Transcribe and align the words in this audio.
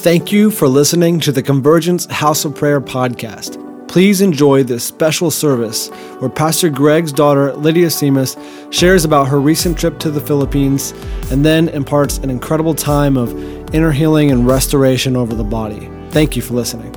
Thank 0.00 0.32
you 0.32 0.50
for 0.50 0.66
listening 0.66 1.20
to 1.20 1.30
the 1.30 1.42
Convergence 1.42 2.06
House 2.06 2.46
of 2.46 2.54
Prayer 2.54 2.80
podcast. 2.80 3.86
Please 3.86 4.22
enjoy 4.22 4.62
this 4.62 4.82
special 4.82 5.30
service 5.30 5.88
where 6.20 6.30
Pastor 6.30 6.70
Greg's 6.70 7.12
daughter, 7.12 7.52
Lydia 7.52 7.88
Simas, 7.88 8.34
shares 8.72 9.04
about 9.04 9.28
her 9.28 9.38
recent 9.38 9.78
trip 9.78 9.98
to 9.98 10.10
the 10.10 10.20
Philippines 10.22 10.92
and 11.30 11.44
then 11.44 11.68
imparts 11.68 12.16
an 12.16 12.30
incredible 12.30 12.72
time 12.72 13.18
of 13.18 13.30
inner 13.74 13.92
healing 13.92 14.30
and 14.30 14.46
restoration 14.46 15.16
over 15.16 15.34
the 15.34 15.44
body. 15.44 15.90
Thank 16.12 16.34
you 16.34 16.40
for 16.40 16.54
listening. 16.54 16.90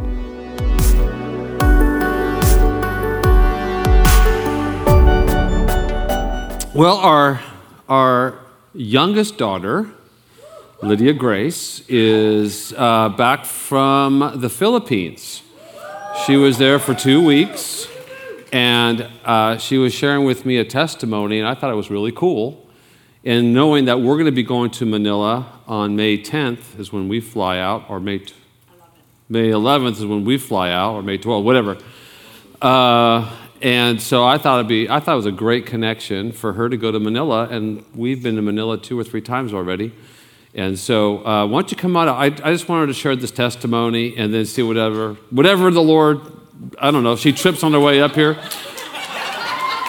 Well, 6.74 6.96
our, 7.00 7.42
our 7.90 8.40
youngest 8.74 9.38
daughter, 9.38 9.90
Lydia 10.84 11.14
Grace, 11.14 11.82
is 11.88 12.74
uh, 12.76 13.08
back 13.08 13.46
from 13.46 14.34
the 14.36 14.50
Philippines. 14.50 15.42
She 16.26 16.36
was 16.36 16.58
there 16.58 16.78
for 16.78 16.94
two 16.94 17.24
weeks, 17.24 17.88
and 18.52 19.08
uh, 19.24 19.58
she 19.58 19.78
was 19.78 19.94
sharing 19.94 20.26
with 20.26 20.46
me 20.46 20.58
a 20.58 20.66
testimony, 20.66 21.40
and 21.40 21.48
I 21.48 21.56
thought 21.56 21.72
it 21.72 21.76
was 21.76 21.90
really 21.90 22.12
cool. 22.12 22.68
And 23.24 23.54
knowing 23.54 23.86
that 23.86 24.02
we're 24.02 24.16
going 24.16 24.26
to 24.26 24.34
be 24.34 24.44
going 24.44 24.72
to 24.72 24.86
Manila 24.86 25.48
on 25.68 25.96
May 25.96 26.18
10th 26.18 26.78
is 26.78 26.92
when 26.92 27.08
we 27.08 27.22
fly 27.22 27.60
out, 27.60 27.90
or 27.90 28.02
May, 28.02 28.20
t- 28.20 28.34
May 29.30 29.52
11th 29.52 29.94
is 29.94 30.06
when 30.06 30.26
we 30.26 30.38
fly 30.38 30.70
out, 30.70 30.96
or 30.96 31.02
May 31.02 31.18
12th, 31.18 31.44
whatever. 31.46 31.78
Uh, 32.62 33.34
and 33.62 34.02
so 34.02 34.26
I 34.26 34.38
thought 34.38 34.60
it'd 34.60 34.68
be, 34.68 34.90
I 34.90 35.00
thought 35.00 35.14
it 35.14 35.16
was 35.16 35.26
a 35.28 35.32
great 35.32 35.66
connection 35.66 36.34
for 36.34 36.52
her 36.54 36.68
to 36.68 36.76
go 36.76 36.92
to 36.92 37.00
Manila, 37.00 37.48
and 37.50 37.86
we've 37.96 38.22
been 38.22 38.36
to 38.36 38.42
Manila 38.42 38.78
two 38.78 39.00
or 39.00 39.06
three 39.06 39.22
times 39.22 39.54
already. 39.54 39.94
And 40.56 40.78
so, 40.78 41.26
uh, 41.26 41.48
why 41.48 41.62
don't 41.62 41.72
you 41.72 41.78
come 41.78 41.98
out? 41.98 42.08
I, 42.08 42.26
I 42.26 42.52
just 42.52 42.70
wanted 42.70 42.88
to 42.88 42.94
share 42.94 43.16
this 43.16 43.32
testimony 43.32 44.16
and 44.16 44.32
then 44.32 44.46
see 44.46 44.62
whatever, 44.62 45.16
whatever 45.32 45.72
the 45.72 45.82
Lord, 45.82 46.20
I 46.78 46.92
don't 46.92 47.04
know, 47.04 47.14
if 47.14 47.20
she 47.20 47.34
trips 47.34 47.64
on 47.64 47.74
her 47.74 47.80
way 47.80 48.02
up 48.02 48.14
here. 48.14 48.38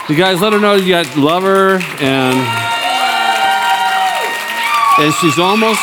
You 0.09 0.17
guys 0.17 0.41
let 0.41 0.53
her 0.53 0.61
know 0.61 0.75
you 0.75 0.91
got 0.91 1.17
love 1.17 1.43
her 1.45 1.79
and 2.01 2.37
and 5.01 5.15
she's 5.15 5.39
almost 5.39 5.81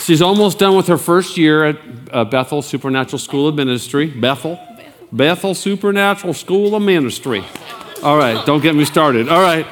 she's 0.00 0.22
almost 0.22 0.58
done 0.58 0.76
with 0.76 0.86
her 0.86 0.96
first 0.96 1.36
year 1.36 1.64
at 1.64 1.76
uh, 2.10 2.24
Bethel 2.24 2.62
Supernatural 2.62 3.18
School 3.18 3.48
of 3.48 3.54
Ministry. 3.54 4.06
Bethel, 4.06 4.58
Bethel 5.12 5.54
Supernatural 5.54 6.32
School 6.32 6.74
of 6.74 6.82
Ministry. 6.82 7.44
All 8.02 8.16
right, 8.16 8.44
don't 8.46 8.62
get 8.62 8.74
me 8.74 8.86
started. 8.86 9.28
All 9.28 9.42
right. 9.42 9.66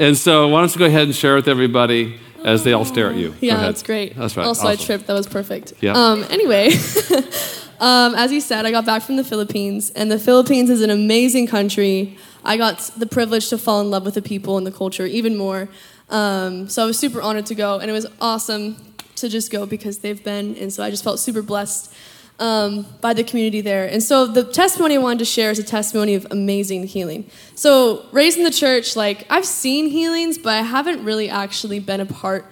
And 0.00 0.16
so, 0.16 0.48
why 0.48 0.60
don't 0.60 0.74
you 0.74 0.78
go 0.78 0.86
ahead 0.86 1.02
and 1.02 1.14
share 1.14 1.34
with 1.34 1.46
everybody 1.46 2.18
as 2.42 2.64
they 2.64 2.72
all 2.72 2.86
stare 2.86 3.10
at 3.10 3.16
you? 3.16 3.34
Yeah, 3.42 3.58
that's 3.58 3.82
great. 3.82 4.16
That's 4.16 4.34
right. 4.34 4.46
Also, 4.46 4.66
awesome. 4.66 4.72
I 4.72 4.76
tripped. 4.76 5.06
That 5.06 5.12
was 5.12 5.26
perfect. 5.26 5.74
Yeah. 5.82 5.92
Um, 5.92 6.24
anyway, 6.30 6.68
um, 7.80 8.14
as 8.14 8.32
you 8.32 8.40
said, 8.40 8.64
I 8.64 8.70
got 8.70 8.86
back 8.86 9.02
from 9.02 9.16
the 9.16 9.24
Philippines, 9.24 9.90
and 9.90 10.10
the 10.10 10.18
Philippines 10.18 10.70
is 10.70 10.80
an 10.80 10.88
amazing 10.88 11.48
country. 11.48 12.16
I 12.42 12.56
got 12.56 12.78
the 12.96 13.04
privilege 13.04 13.50
to 13.50 13.58
fall 13.58 13.82
in 13.82 13.90
love 13.90 14.06
with 14.06 14.14
the 14.14 14.22
people 14.22 14.56
and 14.56 14.66
the 14.66 14.72
culture 14.72 15.04
even 15.04 15.36
more. 15.36 15.68
Um, 16.08 16.70
so 16.70 16.82
I 16.82 16.86
was 16.86 16.98
super 16.98 17.20
honored 17.20 17.44
to 17.46 17.54
go, 17.54 17.78
and 17.78 17.90
it 17.90 17.92
was 17.92 18.06
awesome 18.22 18.76
to 19.16 19.28
just 19.28 19.52
go 19.52 19.66
because 19.66 19.98
they've 19.98 20.24
been, 20.24 20.56
and 20.56 20.72
so 20.72 20.82
I 20.82 20.88
just 20.88 21.04
felt 21.04 21.20
super 21.20 21.42
blessed 21.42 21.92
um, 22.40 22.86
by 23.02 23.12
the 23.12 23.22
community 23.22 23.60
there. 23.60 23.86
And 23.86 24.02
so 24.02 24.26
the 24.26 24.42
testimony 24.42 24.96
I 24.96 24.98
wanted 24.98 25.20
to 25.20 25.24
share 25.26 25.50
is 25.50 25.58
a 25.58 25.62
testimony 25.62 26.14
of 26.14 26.26
amazing 26.30 26.86
healing. 26.86 27.30
So 27.54 28.06
raised 28.12 28.38
in 28.38 28.44
the 28.44 28.50
church, 28.50 28.96
like 28.96 29.26
I've 29.30 29.44
seen 29.44 29.90
healings, 29.90 30.38
but 30.38 30.54
I 30.54 30.62
haven't 30.62 31.04
really 31.04 31.28
actually 31.28 31.78
been 31.78 32.00
a 32.00 32.06
part 32.06 32.46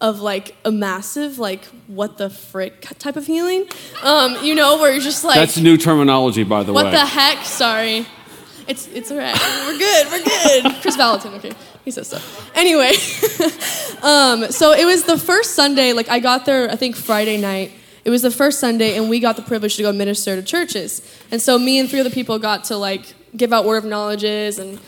of 0.00 0.20
like 0.20 0.56
a 0.64 0.72
massive 0.72 1.38
like 1.38 1.64
what 1.88 2.18
the 2.18 2.30
frick 2.30 2.86
type 2.98 3.16
of 3.16 3.26
healing. 3.26 3.68
Um, 4.02 4.36
you 4.42 4.54
know, 4.54 4.78
where 4.78 4.92
you're 4.92 5.02
just 5.02 5.24
like 5.24 5.36
That's 5.36 5.58
new 5.58 5.76
terminology, 5.76 6.42
by 6.42 6.62
the 6.62 6.72
what 6.72 6.86
way. 6.86 6.92
What 6.92 6.98
the 6.98 7.06
heck? 7.06 7.44
Sorry. 7.44 8.06
It's 8.66 8.88
it's 8.88 9.10
alright. 9.10 9.34
We're 9.66 9.78
good. 9.78 10.06
We're 10.10 10.24
good. 10.24 10.74
Chris 10.82 10.96
Valentin, 10.96 11.34
okay. 11.34 11.52
He 11.84 11.90
says 11.90 12.08
so. 12.08 12.18
Anyway, 12.54 12.92
um, 14.02 14.50
so 14.52 14.72
it 14.72 14.84
was 14.84 15.04
the 15.04 15.18
first 15.18 15.54
Sunday, 15.54 15.92
like 15.92 16.08
I 16.08 16.18
got 16.18 16.46
there 16.46 16.70
I 16.70 16.76
think 16.76 16.96
Friday 16.96 17.38
night. 17.38 17.72
It 18.08 18.10
was 18.10 18.22
the 18.22 18.30
first 18.30 18.58
Sunday 18.58 18.96
and 18.96 19.10
we 19.10 19.20
got 19.20 19.36
the 19.36 19.42
privilege 19.42 19.76
to 19.76 19.82
go 19.82 19.92
minister 19.92 20.34
to 20.34 20.42
churches. 20.42 21.02
And 21.30 21.42
so 21.42 21.58
me 21.58 21.78
and 21.78 21.90
three 21.90 22.00
other 22.00 22.08
people 22.08 22.38
got 22.38 22.64
to 22.64 22.76
like 22.78 23.14
give 23.36 23.52
out 23.52 23.66
word 23.66 23.76
of 23.76 23.84
knowledges 23.84 24.58
and 24.58 24.80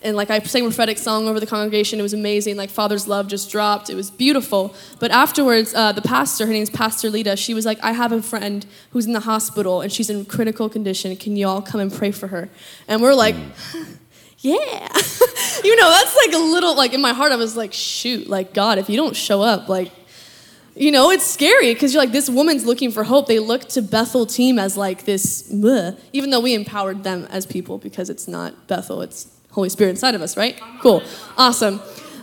and 0.00 0.16
like 0.16 0.30
I 0.30 0.38
sang 0.38 0.62
a 0.62 0.66
prophetic 0.66 0.96
song 0.96 1.26
over 1.26 1.40
the 1.40 1.46
congregation. 1.46 1.98
It 1.98 2.04
was 2.04 2.14
amazing. 2.14 2.56
Like 2.56 2.70
Father's 2.70 3.08
love 3.08 3.26
just 3.26 3.50
dropped. 3.50 3.90
It 3.90 3.96
was 3.96 4.12
beautiful. 4.12 4.76
But 5.00 5.10
afterwards, 5.10 5.74
uh, 5.74 5.90
the 5.90 6.02
pastor, 6.02 6.46
her 6.46 6.52
name's 6.52 6.70
Pastor 6.70 7.10
Lita, 7.10 7.36
she 7.36 7.52
was 7.52 7.66
like, 7.66 7.82
I 7.82 7.90
have 7.90 8.12
a 8.12 8.22
friend 8.22 8.64
who's 8.90 9.06
in 9.06 9.12
the 9.12 9.18
hospital 9.26 9.80
and 9.80 9.92
she's 9.92 10.08
in 10.08 10.24
critical 10.24 10.68
condition. 10.68 11.16
Can 11.16 11.34
you 11.34 11.48
all 11.48 11.60
come 11.60 11.80
and 11.80 11.92
pray 11.92 12.12
for 12.12 12.28
her? 12.28 12.48
And 12.86 13.02
we're 13.02 13.14
like, 13.14 13.34
yeah. 14.38 14.54
you 15.64 15.74
know, 15.74 15.90
that's 15.90 16.16
like 16.16 16.32
a 16.32 16.38
little, 16.38 16.76
like 16.76 16.94
in 16.94 17.00
my 17.00 17.12
heart, 17.12 17.32
I 17.32 17.36
was 17.36 17.56
like, 17.56 17.72
shoot, 17.72 18.28
like 18.28 18.54
God, 18.54 18.78
if 18.78 18.88
you 18.88 18.96
don't 18.96 19.16
show 19.16 19.42
up, 19.42 19.68
like, 19.68 19.90
you 20.78 20.92
know, 20.92 21.10
it's 21.10 21.26
scary 21.26 21.74
because 21.74 21.92
you're 21.92 22.02
like, 22.02 22.12
this 22.12 22.30
woman's 22.30 22.64
looking 22.64 22.92
for 22.92 23.02
hope. 23.02 23.26
They 23.26 23.40
look 23.40 23.68
to 23.70 23.82
Bethel 23.82 24.26
team 24.26 24.58
as 24.58 24.76
like 24.76 25.04
this, 25.04 25.52
bleh, 25.52 25.98
even 26.12 26.30
though 26.30 26.40
we 26.40 26.54
empowered 26.54 27.02
them 27.02 27.26
as 27.30 27.46
people 27.46 27.78
because 27.78 28.08
it's 28.08 28.28
not 28.28 28.68
Bethel, 28.68 29.02
it's 29.02 29.26
Holy 29.50 29.68
Spirit 29.68 29.90
inside 29.90 30.14
of 30.14 30.22
us, 30.22 30.36
right? 30.36 30.60
Cool. 30.80 31.02
Awesome. 31.36 31.80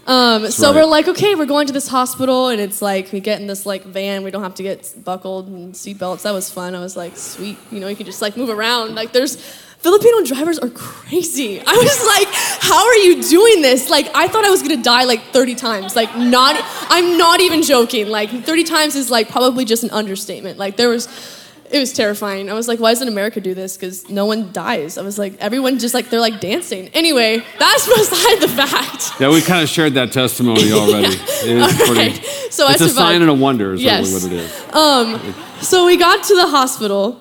Um, 0.08 0.52
so 0.52 0.68
right. 0.68 0.76
we're 0.76 0.86
like, 0.86 1.08
okay, 1.08 1.36
we're 1.36 1.48
going 1.48 1.68
to 1.68 1.74
this 1.74 1.88
hospital, 1.88 2.50
and 2.50 2.62
it's 2.62 2.82
like 2.82 3.12
we 3.12 3.20
get 3.20 3.42
in 3.42 3.48
this 3.48 3.66
like 3.66 3.84
van. 3.84 4.24
We 4.24 4.30
don't 4.32 4.44
have 4.44 4.56
to 4.56 4.64
get 4.64 4.94
buckled 5.04 5.48
and 5.48 5.74
seatbelts. 5.74 6.22
That 6.22 6.32
was 6.32 6.52
fun. 6.52 6.76
I 6.76 6.80
was 6.80 6.96
like, 6.96 7.18
sweet. 7.18 7.58
You 7.72 7.80
know, 7.80 7.88
you 7.88 7.96
can 7.96 8.06
just 8.06 8.22
like 8.22 8.38
move 8.38 8.50
around. 8.50 8.94
Like 8.94 9.14
there's 9.14 9.38
Filipino 9.86 10.24
drivers 10.24 10.58
are 10.58 10.70
crazy. 10.70 11.62
I 11.74 11.76
was 11.78 12.06
like, 12.08 12.28
how 12.70 12.84
are 12.88 12.96
you 12.96 13.22
doing 13.22 13.62
this? 13.62 13.88
Like 13.92 14.08
I 14.16 14.28
thought 14.28 14.44
I 14.44 14.50
was 14.50 14.64
gonna 14.64 14.82
die 14.82 15.04
like 15.04 15.22
30 15.26 15.54
times. 15.54 15.96
Like 15.96 16.16
not. 16.18 16.56
I'm 16.90 17.20
not 17.20 17.40
even 17.40 17.62
joking. 17.62 18.08
Like 18.10 18.32
30 18.32 18.64
times 18.64 18.96
is 18.96 19.12
like 19.12 19.30
probably 19.30 19.64
just 19.64 19.84
an 19.84 19.92
understatement. 19.92 20.58
Like 20.58 20.76
there 20.76 20.90
was 20.90 21.08
it 21.72 21.78
was 21.80 21.94
terrifying. 21.94 22.50
I 22.50 22.54
was 22.54 22.68
like, 22.68 22.80
why 22.80 22.92
doesn't 22.92 23.08
America 23.08 23.40
do 23.42 23.54
this? 23.54 23.76
Because 23.78 24.10
no 24.10 24.26
one 24.26 24.52
dies. 24.52 24.98
I 24.98 25.02
was 25.04 25.18
like, 25.20 25.36
everyone 25.40 25.78
just 25.80 25.94
like, 25.96 26.10
they're 26.10 26.20
like 26.20 26.40
dancing. 26.40 26.90
Anyway, 26.94 27.44
that's 27.60 27.88
beside 27.98 28.40
the 28.40 28.48
fact. 28.48 29.20
yeah, 29.20 29.30
we 29.30 29.42
kind 29.42 29.62
of 29.64 29.70
shared 29.70 29.94
that 29.96 30.12
testimony 30.12 30.72
already. 30.80 31.08
It 31.16 31.58
is 31.58 31.64
All 31.64 31.86
pretty, 31.88 32.12
right. 32.12 32.26
So 32.52 32.68
I 32.68 32.74
it's 32.74 32.82
a 32.82 32.90
sign 32.90 33.22
and 33.22 33.30
a 33.32 33.34
wonder, 33.34 33.74
is 33.74 33.82
Yes. 33.84 34.12
really 34.12 34.38
what 34.38 34.46
it 34.46 34.46
is. 34.46 34.74
Um, 34.76 35.36
so 35.62 35.86
we 35.88 35.98
got 35.98 36.24
to 36.26 36.36
the 36.36 36.48
hospital. 36.48 37.20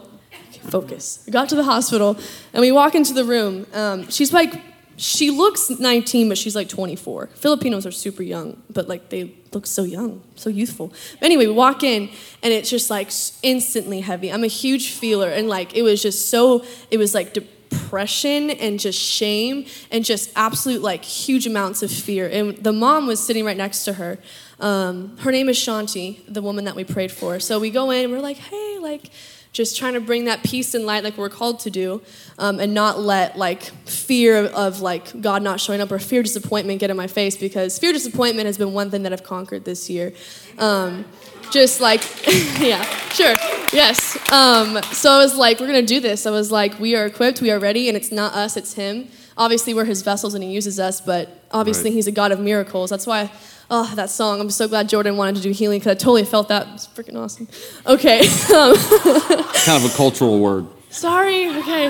Focus. 0.70 1.22
We 1.26 1.32
got 1.32 1.48
to 1.50 1.54
the 1.54 1.64
hospital 1.64 2.16
and 2.52 2.60
we 2.60 2.72
walk 2.72 2.94
into 2.94 3.12
the 3.12 3.24
room. 3.24 3.66
Um, 3.72 4.10
she's 4.10 4.32
like, 4.32 4.60
she 4.96 5.30
looks 5.30 5.70
19, 5.70 6.28
but 6.28 6.38
she's 6.38 6.54
like 6.54 6.68
24. 6.68 7.28
Filipinos 7.34 7.84
are 7.86 7.90
super 7.90 8.22
young, 8.22 8.62
but 8.70 8.88
like 8.88 9.08
they 9.08 9.34
look 9.52 9.66
so 9.66 9.82
young, 9.82 10.22
so 10.36 10.50
youthful. 10.50 10.92
Anyway, 11.20 11.46
we 11.46 11.52
walk 11.52 11.82
in 11.82 12.08
and 12.42 12.52
it's 12.52 12.70
just 12.70 12.90
like 12.90 13.10
instantly 13.42 14.00
heavy. 14.00 14.32
I'm 14.32 14.44
a 14.44 14.48
huge 14.48 14.90
feeler 14.90 15.28
and 15.28 15.48
like 15.48 15.74
it 15.74 15.82
was 15.82 16.02
just 16.02 16.30
so, 16.30 16.64
it 16.90 16.98
was 16.98 17.14
like 17.14 17.34
depression 17.34 18.50
and 18.50 18.78
just 18.78 18.98
shame 18.98 19.66
and 19.90 20.04
just 20.04 20.30
absolute 20.36 20.82
like 20.82 21.04
huge 21.04 21.46
amounts 21.46 21.82
of 21.82 21.90
fear. 21.90 22.28
And 22.28 22.56
the 22.58 22.72
mom 22.72 23.06
was 23.06 23.24
sitting 23.24 23.44
right 23.44 23.56
next 23.56 23.84
to 23.84 23.94
her. 23.94 24.18
Um, 24.60 25.16
her 25.18 25.32
name 25.32 25.48
is 25.48 25.56
Shanti, 25.56 26.20
the 26.28 26.42
woman 26.42 26.64
that 26.66 26.76
we 26.76 26.84
prayed 26.84 27.10
for. 27.10 27.40
So 27.40 27.58
we 27.58 27.70
go 27.70 27.90
in 27.90 28.04
and 28.04 28.12
we're 28.12 28.20
like, 28.20 28.36
hey, 28.36 28.78
like, 28.80 29.10
just 29.54 29.78
trying 29.78 29.94
to 29.94 30.00
bring 30.00 30.24
that 30.26 30.42
peace 30.42 30.74
and 30.74 30.84
light 30.84 31.02
like 31.04 31.16
we're 31.16 31.28
called 31.30 31.60
to 31.60 31.70
do 31.70 32.02
um, 32.38 32.58
and 32.60 32.74
not 32.74 32.98
let 33.00 33.38
like 33.38 33.62
fear 33.86 34.46
of, 34.46 34.80
like 34.80 35.18
god 35.22 35.42
not 35.42 35.60
showing 35.60 35.80
up 35.80 35.90
or 35.92 35.98
fear 36.00 36.22
disappointment 36.22 36.80
get 36.80 36.90
in 36.90 36.96
my 36.96 37.06
face 37.06 37.36
because 37.36 37.78
fear 37.78 37.92
disappointment 37.92 38.46
has 38.46 38.58
been 38.58 38.72
one 38.74 38.90
thing 38.90 39.04
that 39.04 39.12
i've 39.12 39.22
conquered 39.24 39.64
this 39.64 39.88
year. 39.88 40.12
Um, 40.58 41.04
just 41.50 41.80
like 41.80 42.02
yeah 42.58 42.82
sure 43.10 43.36
yes. 43.72 44.16
Um, 44.32 44.82
so 44.92 45.10
i 45.12 45.18
was 45.18 45.36
like 45.36 45.60
we're 45.60 45.66
gonna 45.68 45.82
do 45.82 46.00
this. 46.00 46.26
I 46.26 46.30
was 46.30 46.50
like 46.50 46.78
we 46.80 46.96
are 46.96 47.06
equipped 47.06 47.40
we 47.40 47.50
are 47.52 47.60
ready 47.60 47.88
and 47.88 47.96
it's 47.96 48.10
not 48.10 48.34
us 48.34 48.56
it's 48.56 48.74
him. 48.74 49.08
Obviously 49.36 49.72
we're 49.72 49.84
his 49.84 50.02
vessels 50.02 50.34
and 50.34 50.42
he 50.42 50.50
uses 50.50 50.80
us 50.80 51.00
but 51.00 51.28
obviously 51.52 51.90
Right. 51.90 51.94
he's 51.94 52.06
a 52.08 52.12
god 52.12 52.32
of 52.32 52.40
miracles. 52.40 52.90
That's 52.90 53.06
why 53.06 53.30
Oh, 53.70 53.92
that 53.94 54.10
song. 54.10 54.40
I'm 54.40 54.50
so 54.50 54.68
glad 54.68 54.88
Jordan 54.88 55.16
wanted 55.16 55.36
to 55.36 55.42
do 55.42 55.50
healing 55.50 55.78
because 55.80 55.92
I 55.92 55.94
totally 55.94 56.24
felt 56.24 56.48
that. 56.48 56.66
It's 56.74 56.86
freaking 56.86 57.16
awesome. 57.16 57.48
Okay. 57.86 58.20
Um, 58.54 58.76
Kind 58.76 59.84
of 59.84 59.92
a 59.92 59.96
cultural 59.96 60.38
word. 60.38 60.66
Sorry. 60.90 61.48
Okay. 61.48 61.88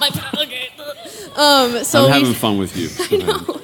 My 0.00 0.10
okay. 0.38 0.68
Um, 1.36 1.84
so 1.84 2.00
I'm 2.00 2.06
we, 2.06 2.12
having 2.12 2.34
fun 2.34 2.58
with 2.58 2.76
you. 2.76 2.88
I 3.10 3.24
know. 3.24 3.60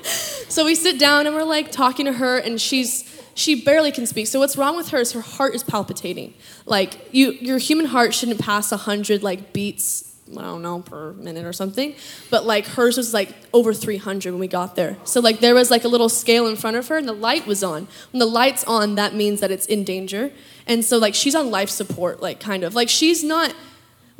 So 0.49 0.65
we 0.65 0.75
sit 0.75 0.99
down 0.99 1.27
and 1.27 1.35
we're 1.35 1.43
like 1.43 1.71
talking 1.71 2.07
to 2.07 2.13
her, 2.13 2.39
and 2.39 2.61
she's 2.61 3.09
she 3.35 3.63
barely 3.63 3.93
can 3.93 4.07
speak. 4.07 4.27
So 4.27 4.39
what's 4.39 4.57
wrong 4.57 4.77
with 4.77 4.91
her 4.91 4.99
is 4.99 5.13
her 5.13 5.21
heart 5.21 5.55
is 5.55 5.63
palpitating. 5.63 6.35
Like 6.67 7.09
you, 7.13 7.33
your 7.33 7.59
human 7.59 7.87
heart 7.87 8.15
shouldn't 8.15 8.41
pass 8.41 8.71
hundred 8.71 9.23
like 9.23 9.53
beats 9.53 10.12
I 10.39 10.43
don't 10.43 10.63
know 10.63 10.81
per 10.81 11.13
minute 11.15 11.45
or 11.45 11.53
something, 11.53 11.95
but 12.31 12.45
like 12.45 12.67
hers 12.67 12.97
was 12.97 13.13
like 13.13 13.35
over 13.53 13.75
300 13.75 14.33
when 14.33 14.41
we 14.41 14.49
got 14.49 14.77
there. 14.77 14.97
So 15.05 15.21
like 15.21 15.41
there 15.41 15.55
was 15.55 15.71
like 15.71 15.85
a 15.85 15.89
little 15.89 16.09
scale 16.09 16.47
in 16.47 16.57
front 16.57 16.77
of 16.77 16.89
her 16.89 16.97
and 16.97 17.09
the 17.09 17.13
light 17.13 17.47
was 17.47 17.63
on. 17.63 17.89
When 18.13 18.19
the 18.19 18.27
light's 18.27 18.65
on, 18.65 18.95
that 18.97 19.15
means 19.15 19.41
that 19.41 19.51
it's 19.51 19.67
in 19.67 19.85
danger. 19.85 20.33
And 20.67 20.85
so 20.85 20.99
like 20.99 21.15
she's 21.15 21.35
on 21.35 21.51
life 21.51 21.69
support, 21.69 22.23
like 22.23 22.41
kind 22.41 22.65
of 22.65 22.75
like 22.75 22.89
she's 22.89 23.23
not 23.23 23.55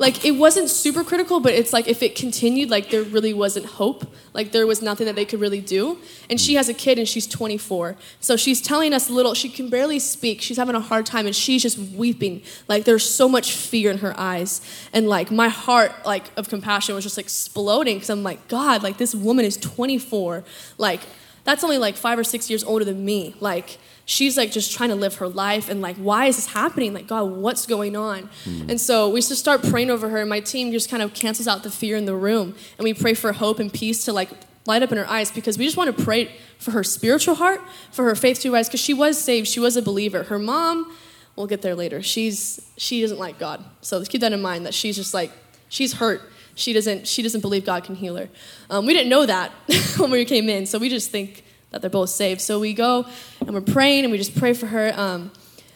like 0.03 0.25
it 0.25 0.31
wasn't 0.31 0.69
super 0.69 1.01
critical 1.01 1.39
but 1.39 1.53
it's 1.53 1.71
like 1.71 1.87
if 1.87 2.03
it 2.03 2.13
continued 2.13 2.69
like 2.69 2.89
there 2.89 3.03
really 3.03 3.33
wasn't 3.33 3.65
hope. 3.65 4.05
Like 4.33 4.51
there 4.51 4.67
was 4.67 4.81
nothing 4.81 5.05
that 5.05 5.15
they 5.15 5.23
could 5.23 5.39
really 5.39 5.61
do. 5.61 5.97
And 6.29 6.41
she 6.41 6.55
has 6.55 6.67
a 6.67 6.73
kid 6.73 6.99
and 6.99 7.07
she's 7.07 7.25
24 7.25 7.95
so 8.19 8.35
she's 8.35 8.61
telling 8.61 8.93
us 8.93 9.09
little 9.09 9.33
she 9.33 9.47
can 9.47 9.69
barely 9.69 9.99
speak. 9.99 10.41
She's 10.41 10.57
having 10.57 10.75
a 10.75 10.81
hard 10.81 11.05
time 11.05 11.25
and 11.25 11.33
she's 11.33 11.61
just 11.61 11.77
weeping. 11.77 12.41
Like 12.67 12.83
there's 12.83 13.09
so 13.09 13.29
much 13.29 13.53
fear 13.53 13.89
in 13.91 13.99
her 13.99 14.13
eyes. 14.19 14.59
And 14.91 15.07
like 15.07 15.31
my 15.31 15.47
heart 15.47 15.91
like 16.05 16.25
of 16.35 16.49
compassion 16.49 16.95
was 16.95 17.05
just 17.05 17.17
like 17.17 17.25
exploding 17.25 17.95
because 17.95 18.09
i'm 18.09 18.23
like 18.23 18.47
god 18.49 18.83
like 18.83 18.97
this 18.97 19.15
woman 19.15 19.45
is 19.45 19.55
24 19.57 20.43
like 20.77 20.99
that's 21.43 21.63
only 21.63 21.77
like 21.77 21.95
five 21.95 22.17
or 22.17 22.23
six 22.23 22.49
years 22.49 22.63
older 22.63 22.85
than 22.85 23.03
me. 23.03 23.35
Like 23.39 23.77
she's 24.05 24.37
like 24.37 24.51
just 24.51 24.75
trying 24.75 24.89
to 24.89 24.95
live 24.95 25.15
her 25.15 25.27
life 25.27 25.69
and 25.69 25.81
like 25.81 25.95
why 25.97 26.25
is 26.25 26.35
this 26.35 26.47
happening? 26.47 26.93
Like 26.93 27.07
god 27.07 27.23
what's 27.31 27.65
going 27.65 27.95
on? 27.95 28.29
Mm. 28.45 28.69
and 28.71 28.81
so 28.81 29.09
we 29.09 29.21
just 29.21 29.37
start 29.37 29.63
praying 29.63 29.89
over 29.89 30.09
her. 30.09 30.19
And 30.19 30.29
my 30.29 30.39
team 30.39 30.71
just 30.71 30.89
kind 30.89 31.01
of 31.03 31.13
cancels 31.13 31.47
out 31.47 31.63
the 31.63 31.71
fear 31.71 31.95
in 31.95 32.05
the 32.05 32.15
room 32.15 32.55
and 32.77 32.83
we 32.83 32.93
pray 32.93 33.13
for 33.13 33.31
hope 33.33 33.59
and 33.59 33.71
peace 33.71 34.05
to 34.05 34.13
like 34.13 34.29
light 34.65 34.83
up 34.83 34.91
in 34.91 34.97
her 34.97 35.09
eyes 35.09 35.31
because 35.31 35.57
we 35.57 35.65
just 35.65 35.77
want 35.77 35.95
to 35.95 36.03
pray 36.03 36.33
for 36.57 36.71
her 36.71 36.83
spiritual 36.83 37.35
heart 37.35 37.61
for 37.91 38.05
her 38.05 38.15
faith 38.15 38.39
to 38.41 38.51
rise 38.51 38.67
because 38.67 38.79
she 38.79 38.93
was 38.93 39.21
saved. 39.21 39.47
She 39.47 39.59
was 39.59 39.75
a 39.75 39.81
believer. 39.81 40.23
Her 40.23 40.39
mom 40.39 40.95
we'll 41.35 41.47
get 41.47 41.61
there 41.61 41.75
later. 41.75 42.01
She's 42.01 42.59
she 42.77 43.01
doesn't 43.01 43.19
like 43.19 43.39
god. 43.39 43.63
So 43.81 43.97
let's 43.97 44.09
keep 44.09 44.21
that 44.21 44.33
in 44.33 44.41
mind 44.41 44.65
that 44.65 44.73
she's 44.73 44.95
just 44.95 45.13
like 45.13 45.31
she's 45.69 45.93
hurt. 45.93 46.21
She 46.55 46.73
doesn't 46.73 47.07
she 47.07 47.21
doesn't 47.21 47.41
believe 47.41 47.65
god 47.65 47.83
can 47.83 47.95
heal 47.95 48.15
her. 48.15 48.29
Um, 48.69 48.85
we 48.85 48.93
didn't 48.93 49.09
know 49.09 49.25
that 49.25 49.51
when 49.97 50.11
we 50.11 50.25
came 50.25 50.49
in 50.49 50.65
so 50.65 50.77
we 50.77 50.89
just 50.89 51.11
think 51.11 51.43
that 51.73 51.81
they're 51.81 51.89
both 51.89 52.09
saved. 52.09 52.39
So 52.39 52.59
we 52.59 52.73
go 52.73 53.05
and 53.41 53.53
we're 53.53 53.61
praying 53.61 54.05
and 54.05 54.11
we 54.11 54.17
just 54.17 54.37
pray 54.37 54.53
for 54.53 54.67
her. 54.67 54.93
Um, 54.95 55.31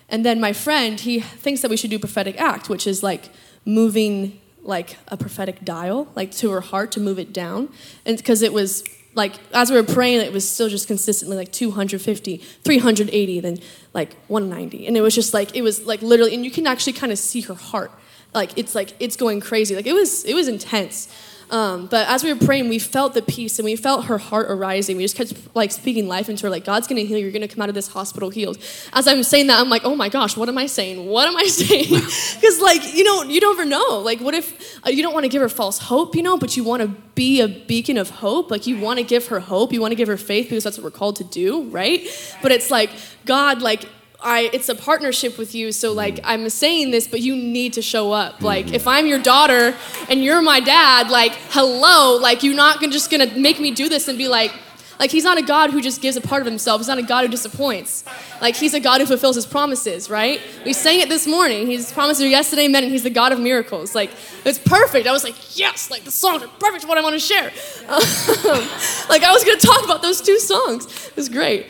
and 0.07 0.23
then 0.25 0.39
my 0.39 0.53
friend, 0.53 0.99
he 0.99 1.19
thinks 1.19 1.61
that 1.61 1.69
we 1.69 1.75
should 1.75 1.89
do 1.89 1.99
prophetic 1.99 2.39
act, 2.39 2.69
which 2.69 2.87
is 2.87 3.03
like 3.03 3.29
moving 3.65 4.39
like 4.61 4.97
a 5.07 5.17
prophetic 5.17 5.65
dial, 5.65 6.07
like 6.15 6.31
to 6.31 6.51
her 6.51 6.61
heart 6.61 6.91
to 6.93 6.99
move 6.99 7.19
it 7.19 7.33
down. 7.33 7.69
And 8.05 8.17
because 8.17 8.41
it 8.41 8.53
was 8.53 8.83
like, 9.15 9.33
as 9.53 9.71
we 9.71 9.77
were 9.77 9.83
praying, 9.83 10.21
it 10.21 10.31
was 10.31 10.49
still 10.49 10.69
just 10.69 10.87
consistently 10.87 11.35
like 11.35 11.51
250, 11.51 12.37
380, 12.37 13.39
then 13.39 13.59
like 13.93 14.13
190. 14.27 14.87
And 14.87 14.95
it 14.95 15.01
was 15.01 15.15
just 15.15 15.33
like, 15.33 15.55
it 15.55 15.63
was 15.63 15.85
like 15.85 16.01
literally, 16.01 16.35
and 16.35 16.45
you 16.45 16.51
can 16.51 16.67
actually 16.67 16.93
kind 16.93 17.11
of 17.11 17.17
see 17.17 17.41
her 17.41 17.55
heart. 17.55 17.91
Like, 18.33 18.57
it's 18.57 18.75
like, 18.75 18.93
it's 18.99 19.15
going 19.15 19.39
crazy. 19.39 19.75
Like, 19.75 19.87
it 19.87 19.93
was, 19.93 20.23
it 20.25 20.35
was 20.35 20.47
intense. 20.47 21.07
Um, 21.49 21.85
but 21.87 22.07
as 22.09 22.23
we 22.23 22.33
were 22.33 22.39
praying, 22.39 22.67
we 22.67 22.77
felt 22.77 23.13
the 23.13 23.21
peace 23.21 23.57
and 23.57 23.65
we 23.65 23.75
felt 23.75 24.05
her 24.05 24.17
heart 24.17 24.47
arising. 24.49 24.97
We 24.97 25.03
just 25.03 25.15
kept 25.15 25.33
like 25.55 25.71
speaking 25.71 26.07
life 26.07 26.27
into 26.27 26.43
her, 26.43 26.49
like 26.49 26.65
God's 26.65 26.87
going 26.87 26.97
to 26.97 27.05
heal 27.05 27.17
you. 27.17 27.23
You're 27.23 27.31
going 27.31 27.47
to 27.47 27.47
come 27.47 27.61
out 27.61 27.69
of 27.69 27.75
this 27.75 27.87
hospital 27.87 28.29
healed. 28.29 28.57
As 28.93 29.07
I'm 29.07 29.23
saying 29.23 29.47
that, 29.47 29.59
I'm 29.59 29.69
like, 29.69 29.83
oh 29.85 29.95
my 29.95 30.09
gosh, 30.09 30.35
what 30.35 30.49
am 30.49 30.57
I 30.57 30.65
saying? 30.65 31.05
What 31.05 31.27
am 31.27 31.37
I 31.37 31.43
saying? 31.47 31.89
Because 31.89 32.59
like 32.61 32.93
you 32.93 33.03
know, 33.03 33.23
you 33.23 33.39
never 33.39 33.65
know. 33.65 33.99
Like, 33.99 34.19
what 34.19 34.33
if 34.33 34.77
uh, 34.85 34.89
you 34.89 35.01
don't 35.01 35.13
want 35.13 35.23
to 35.23 35.29
give 35.29 35.41
her 35.41 35.49
false 35.49 35.79
hope, 35.79 36.15
you 36.15 36.23
know, 36.23 36.37
but 36.37 36.57
you 36.57 36.63
want 36.63 36.81
to 36.81 36.89
be 37.15 37.41
a 37.41 37.47
beacon 37.47 37.97
of 37.97 38.09
hope. 38.09 38.51
Like 38.51 38.67
you 38.67 38.79
want 38.79 38.99
to 38.99 39.03
give 39.03 39.27
her 39.27 39.39
hope. 39.39 39.71
You 39.71 39.81
want 39.81 39.91
to 39.91 39.95
give 39.95 40.07
her 40.07 40.17
faith 40.17 40.47
because 40.47 40.63
that's 40.63 40.77
what 40.77 40.83
we're 40.83 40.91
called 40.91 41.15
to 41.17 41.23
do, 41.23 41.63
right? 41.69 42.05
But 42.41 42.51
it's 42.51 42.69
like 42.69 42.91
God, 43.25 43.61
like 43.61 43.85
I 44.19 44.49
it's 44.51 44.69
a 44.69 44.75
partnership 44.75 45.37
with 45.37 45.53
you. 45.53 45.71
So 45.71 45.93
mm. 45.93 45.95
like 45.95 46.19
I'm 46.23 46.49
saying 46.49 46.91
this, 46.91 47.07
but 47.07 47.21
you 47.21 47.35
need 47.35 47.73
to 47.73 47.81
show 47.81 48.11
up. 48.11 48.35
Mm-hmm. 48.35 48.45
Like 48.45 48.73
if 48.73 48.87
I'm 48.87 49.05
your 49.07 49.19
daughter 49.19 49.75
and 50.09 50.23
you're 50.23 50.41
my 50.41 50.59
dad, 50.59 51.09
like 51.09 51.33
hello, 51.49 52.17
like 52.17 52.43
you're 52.43 52.55
not 52.55 52.79
gonna, 52.79 52.91
just 52.91 53.11
gonna 53.11 53.37
make 53.37 53.59
me 53.59 53.71
do 53.71 53.89
this 53.89 54.07
and 54.07 54.17
be 54.17 54.27
like, 54.27 54.53
like 54.99 55.11
he's 55.11 55.23
not 55.23 55.37
a 55.37 55.43
God 55.43 55.69
who 55.69 55.81
just 55.81 56.01
gives 56.01 56.17
a 56.17 56.21
part 56.21 56.41
of 56.41 56.47
himself. 56.47 56.79
He's 56.79 56.87
not 56.87 56.97
a 56.97 57.03
God 57.03 57.25
who 57.25 57.27
disappoints. 57.27 58.03
Like 58.41 58.55
he's 58.55 58.73
a 58.73 58.79
God 58.79 58.99
who 59.01 59.05
fulfills 59.05 59.35
his 59.35 59.45
promises, 59.45 60.09
right? 60.09 60.41
We 60.65 60.73
sang 60.73 60.99
it 60.99 61.09
this 61.09 61.27
morning. 61.27 61.67
He's 61.67 61.91
promised 61.91 62.19
you 62.19 62.27
yesterday, 62.27 62.65
amen, 62.65 62.83
and 62.83 62.91
he's 62.91 63.03
the 63.03 63.11
God 63.11 63.31
of 63.31 63.39
miracles. 63.39 63.93
Like 63.93 64.09
it's 64.43 64.57
perfect. 64.57 65.05
I 65.05 65.11
was 65.11 65.23
like, 65.23 65.57
yes, 65.57 65.91
like 65.91 66.03
the 66.03 66.11
songs 66.11 66.41
are 66.41 66.47
perfect. 66.47 66.83
for 66.83 66.87
What 66.87 66.97
I 66.97 67.01
want 67.01 67.13
to 67.13 67.19
share. 67.19 67.43
like 69.09 69.23
I 69.23 69.31
was 69.31 69.43
gonna 69.43 69.59
talk 69.59 69.85
about 69.85 70.01
those 70.01 70.21
two 70.21 70.39
songs. 70.39 70.87
It 71.09 71.15
was 71.15 71.29
great. 71.29 71.67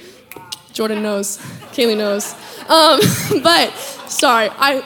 Jordan 0.72 1.02
knows. 1.02 1.40
Kaylee 1.74 1.98
knows. 1.98 2.34
Um, 2.70 3.00
but 3.44 3.72
sorry, 4.10 4.50
I 4.52 4.84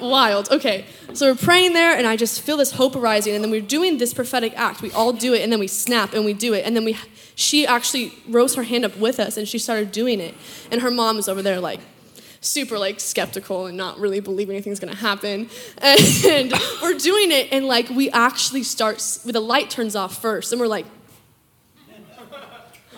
wild. 0.00 0.50
Okay, 0.50 0.86
so 1.14 1.30
we're 1.30 1.36
praying 1.36 1.72
there, 1.74 1.96
and 1.96 2.06
I 2.06 2.16
just 2.16 2.40
feel 2.40 2.56
this 2.56 2.72
hope 2.72 2.96
arising, 2.96 3.34
and 3.34 3.44
then 3.44 3.50
we're 3.50 3.60
doing 3.60 3.98
this 3.98 4.14
prophetic 4.14 4.52
act. 4.56 4.82
We 4.82 4.90
all 4.92 5.12
do 5.12 5.34
it, 5.34 5.42
and 5.42 5.52
then 5.52 5.60
we 5.60 5.68
snap 5.68 6.14
and 6.14 6.24
we 6.24 6.32
do 6.32 6.54
it, 6.54 6.64
and 6.64 6.76
then 6.76 6.84
we. 6.84 6.96
She 7.34 7.66
actually 7.66 8.12
rose 8.28 8.54
her 8.56 8.62
hand 8.62 8.84
up 8.84 8.96
with 8.98 9.18
us, 9.18 9.36
and 9.36 9.48
she 9.48 9.58
started 9.58 9.90
doing 9.90 10.20
it, 10.20 10.34
and 10.70 10.82
her 10.82 10.90
mom 10.90 11.18
is 11.18 11.28
over 11.28 11.42
there 11.42 11.60
like 11.60 11.80
super 12.42 12.76
like 12.76 12.98
skeptical 12.98 13.66
and 13.66 13.76
not 13.76 13.98
really 13.98 14.20
believe 14.20 14.50
anything's 14.50 14.80
gonna 14.80 14.94
happen. 14.94 15.48
And 15.82 16.52
we're 16.82 16.98
doing 16.98 17.30
it, 17.30 17.48
and 17.52 17.66
like 17.66 17.88
we 17.88 18.10
actually 18.10 18.62
start, 18.62 18.98
the 19.24 19.40
light 19.40 19.70
turns 19.70 19.96
off 19.96 20.20
first, 20.20 20.52
and 20.52 20.60
we're 20.60 20.66
like, 20.66 20.86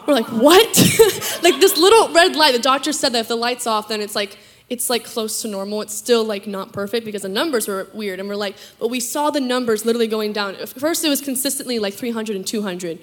we're 0.07 0.15
like, 0.15 0.29
what? 0.29 0.67
like 1.43 1.61
this 1.61 1.77
little 1.77 2.13
red 2.13 2.37
light, 2.37 2.53
the 2.53 2.59
doctor 2.59 2.93
said 2.93 3.13
that 3.13 3.21
if 3.21 3.29
the 3.29 3.37
light's 3.37 3.67
off, 3.67 3.89
then 3.89 4.01
it's 4.01 4.15
like, 4.15 4.39
it's 4.71 4.89
like 4.89 5.05
close 5.05 5.43
to 5.43 5.49
normal. 5.49 5.83
It's 5.83 5.95
still 5.95 6.25
like 6.25 6.47
not 6.47 6.73
perfect 6.73 7.05
because 7.05 7.23
the 7.23 7.29
numbers 7.29 7.69
were 7.69 7.89
weird. 7.93 8.21
And 8.21 8.29
we're 8.29 8.37
like, 8.37 8.57
but 8.79 8.89
we 8.89 9.01
saw 9.01 9.31
the 9.31 9.41
numbers 9.41 9.85
literally 9.85 10.09
going 10.09 10.33
down. 10.33 10.55
First, 10.67 11.05
it 11.05 11.09
was 11.09 11.21
consistently 11.21 11.79
like 11.79 11.95
300 11.95 12.35
and 12.37 12.47
200. 12.47 12.99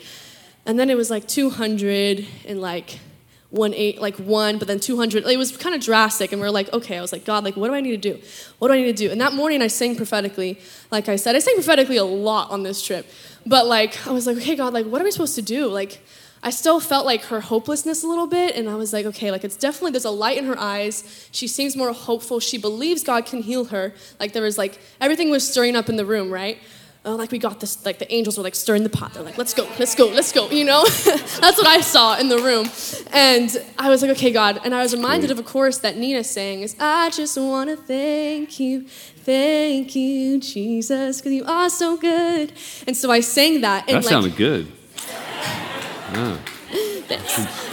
And 0.66 0.80
then 0.80 0.90
it 0.90 0.98
was 0.98 1.10
like 1.10 1.28
200 1.28 2.26
and 2.48 2.62
like 2.62 3.00
one 3.52 3.74
eight, 3.74 4.02
like 4.02 4.16
one, 4.16 4.58
but 4.58 4.68
then 4.68 4.80
200. 4.80 5.26
It 5.26 5.38
was 5.38 5.56
kind 5.58 5.76
of 5.76 5.82
drastic. 5.82 6.32
And 6.32 6.42
we 6.42 6.48
are 6.48 6.52
like, 6.52 6.72
okay, 6.74 6.98
I 6.98 7.02
was 7.02 7.12
like, 7.12 7.26
God, 7.26 7.44
like, 7.44 7.58
what 7.58 7.68
do 7.68 7.74
I 7.74 7.82
need 7.82 8.02
to 8.02 8.14
do? 8.14 8.22
What 8.60 8.70
do 8.70 8.74
I 8.74 8.78
need 8.78 8.98
to 8.98 9.08
do? 9.08 9.12
And 9.12 9.20
that 9.22 9.34
morning 9.34 9.62
I 9.62 9.68
sang 9.68 9.96
prophetically. 9.96 10.60
Like 10.90 11.10
I 11.10 11.18
said, 11.18 11.36
I 11.36 11.40
sang 11.40 11.56
prophetically 11.56 11.98
a 11.98 12.06
lot 12.06 12.50
on 12.50 12.64
this 12.64 12.84
trip. 12.84 13.08
But 13.46 13.68
like, 13.68 14.08
I 14.08 14.12
was 14.12 14.26
like, 14.26 14.38
okay, 14.38 14.56
God, 14.56 14.74
like, 14.74 14.86
what 14.86 15.02
are 15.02 15.04
we 15.04 15.12
supposed 15.12 15.36
to 15.36 15.42
do? 15.42 15.68
Like, 15.68 16.02
I 16.44 16.50
still 16.50 16.80
felt 16.80 17.06
like 17.06 17.26
her 17.26 17.40
hopelessness 17.40 18.04
a 18.04 18.08
little 18.08 18.26
bit, 18.26 18.56
and 18.56 18.68
I 18.68 18.76
was 18.76 18.94
like, 18.94 19.06
okay, 19.06 19.30
like 19.30 19.44
it's 19.44 19.56
definitely 19.56 19.92
there's 19.92 20.06
a 20.06 20.10
light 20.10 20.38
in 20.38 20.46
her 20.46 20.58
eyes. 20.58 21.28
She 21.32 21.48
seems 21.48 21.76
more 21.76 21.94
hopeful. 21.94 22.40
She 22.40 22.58
believes 22.58 23.04
God 23.04 23.28
can 23.28 23.44
heal 23.44 23.66
her. 23.66 23.94
Like 24.20 24.34
there 24.34 24.42
was 24.42 24.58
like 24.58 24.80
everything 25.00 25.30
was 25.30 25.48
stirring 25.48 25.76
up 25.76 25.88
in 25.88 25.98
the 25.98 26.06
room, 26.06 26.32
right? 26.32 26.58
Oh, 27.04 27.16
like 27.16 27.32
we 27.32 27.38
got 27.38 27.60
this. 27.60 27.86
Like 27.86 28.00
the 28.00 28.12
angels 28.12 28.38
were 28.38 28.44
like 28.44 28.56
stirring 28.56 28.82
the 28.82 28.90
pot. 28.90 29.14
They're 29.14 29.24
like, 29.24 29.38
let's 29.38 29.54
go, 29.54 29.68
let's 29.78 29.94
go, 29.94 30.08
let's 30.08 30.32
go. 30.32 30.50
You 30.50 30.66
know, 30.66 30.84
that's 30.86 31.58
what 31.58 31.68
I 31.68 31.82
saw 31.82 32.18
in 32.18 32.30
the 32.30 32.38
room, 32.38 32.68
and 33.12 33.56
I 33.78 33.90
was 33.90 34.02
like, 34.02 34.12
okay, 34.12 34.32
God. 34.32 34.62
And 34.64 34.74
I 34.74 34.82
was 34.82 34.96
reminded 34.96 35.30
of 35.30 35.38
a 35.38 35.44
chorus 35.44 35.78
that 35.80 35.98
Nina 35.98 36.24
sang: 36.24 36.62
"Is 36.62 36.76
I 36.80 37.12
just 37.12 37.38
want 37.38 37.70
to 37.70 37.76
thank 37.76 38.60
you, 38.60 38.88
thank 38.88 39.96
you, 39.96 40.40
Jesus, 40.40 41.18
because 41.18 41.34
you 41.34 41.46
are 41.46 41.70
so 41.70 41.98
good." 41.98 42.52
And 42.88 42.98
so 42.98 43.12
I 43.12 43.20
sang 43.20 43.62
that. 43.62 43.88
And 43.88 43.98
that 43.98 44.06
like, 44.06 44.10
sounded 44.10 44.36
good. 44.36 44.72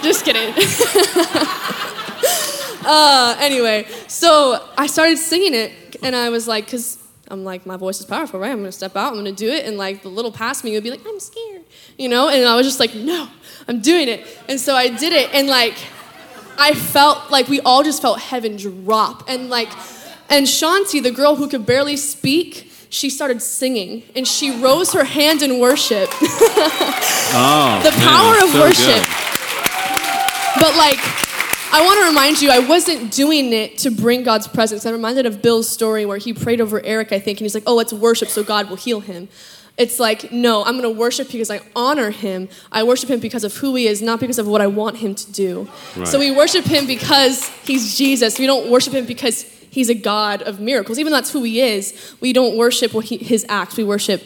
Just 0.03 0.25
kidding. 0.25 0.55
uh, 2.85 3.37
anyway, 3.41 3.87
so 4.07 4.69
I 4.77 4.87
started 4.87 5.19
singing 5.19 5.55
it, 5.55 5.97
and 6.03 6.17
I 6.17 6.31
was 6.31 6.49
like, 6.49 6.65
because 6.65 6.99
I'm 7.29 7.45
like, 7.45 7.67
my 7.67 7.77
voice 7.77 8.01
is 8.01 8.07
powerful, 8.07 8.41
right? 8.41 8.51
I'm 8.51 8.59
gonna 8.59 8.73
step 8.73 8.97
out, 8.97 9.13
I'm 9.13 9.19
gonna 9.19 9.33
do 9.33 9.49
it, 9.49 9.67
and 9.67 9.77
like 9.77 10.03
the 10.03 10.09
little 10.09 10.33
past 10.33 10.65
me 10.65 10.73
would 10.73 10.83
be 10.83 10.91
like, 10.91 11.07
I'm 11.07 11.21
scared, 11.21 11.63
you 11.99 12.09
know? 12.09 12.29
And 12.29 12.47
I 12.47 12.57
was 12.57 12.67
just 12.67 12.81
like, 12.81 12.95
no, 12.95 13.29
I'm 13.67 13.81
doing 13.81 14.09
it. 14.09 14.27
And 14.49 14.59
so 14.59 14.75
I 14.75 14.89
did 14.89 15.13
it, 15.13 15.33
and 15.35 15.49
like, 15.49 15.77
I 16.59 16.75
felt 16.75 17.31
like 17.31 17.49
we 17.49 17.61
all 17.61 17.83
just 17.83 18.03
felt 18.03 18.21
heaven 18.21 18.57
drop, 18.57 19.29
and 19.29 19.51
like, 19.51 19.69
and 20.31 20.47
Shanti, 20.47 21.03
the 21.03 21.11
girl 21.11 21.37
who 21.37 21.49
could 21.49 21.67
barely 21.67 21.97
speak, 21.97 22.68
she 22.91 23.11
started 23.11 23.43
singing 23.43 24.03
and 24.17 24.27
she 24.27 24.51
rose 24.61 24.93
her 24.93 25.05
hand 25.05 25.43
in 25.43 25.59
worship. 25.59 26.09
oh, 27.33 27.81
the 27.85 27.91
power 28.03 28.35
man, 28.35 28.43
of 28.45 28.51
so 28.51 28.61
worship. 28.61 29.05
Good. 29.05 29.29
But 30.61 30.77
like, 30.77 30.99
I 31.71 31.83
want 31.85 32.01
to 32.01 32.07
remind 32.07 32.41
you, 32.41 32.51
I 32.51 32.61
wasn't 32.61 33.13
doing 33.13 33.53
it 33.53 33.79
to 33.79 33.91
bring 33.91 34.23
God's 34.23 34.49
presence. 34.49 34.87
I'm 34.87 34.95
reminded 34.95 35.27
of 35.27 35.43
Bill's 35.43 35.69
story 35.69 36.07
where 36.07 36.19
he 36.19 36.33
prayed 36.33 36.61
over 36.61 36.85
Eric, 36.85 37.13
I 37.13 37.19
think, 37.19 37.39
and 37.39 37.45
he's 37.45 37.55
like, 37.55 37.65
oh, 37.67 37.79
it's 37.79 37.93
worship, 37.93 38.29
so 38.29 38.43
God 38.43 38.71
will 38.71 38.77
heal 38.77 39.01
him. 39.01 39.29
It's 39.77 40.01
like, 40.01 40.33
no, 40.33 40.65
I'm 40.65 40.81
going 40.81 40.93
to 40.93 40.99
worship 40.99 41.31
because 41.31 41.51
I 41.51 41.61
honor 41.77 42.11
him. 42.11 42.49
I 42.73 42.83
worship 42.83 43.11
him 43.11 43.21
because 43.21 43.45
of 43.45 43.55
who 43.55 43.77
he 43.77 43.87
is, 43.87 44.03
not 44.03 44.19
because 44.19 44.39
of 44.41 44.49
what 44.49 44.61
I 44.61 44.67
want 44.67 44.97
him 44.97 45.15
to 45.15 45.33
do. 45.33 45.69
Right. 45.95 46.09
So 46.09 46.19
we 46.19 46.33
worship 46.33 46.65
him 46.65 46.87
because 46.87 47.49
he's 47.65 47.97
Jesus. 47.97 48.39
We 48.41 48.47
don't 48.47 48.71
worship 48.71 48.95
him 48.95 49.07
because 49.07 49.45
he's 49.71 49.89
a 49.89 49.95
God 49.95 50.43
of 50.43 50.61
miracles. 50.61 50.99
Even 50.99 51.13
though 51.13 51.19
that's 51.19 51.33
who 51.33 51.43
he 51.43 51.61
is, 51.61 52.17
we 52.21 52.33
don't 52.33 52.57
worship 52.57 52.95
what 52.95 53.07
he, 53.07 53.19
his 53.19 53.45
acts, 53.49 53.77
we 53.77 53.85
worship 53.85 54.23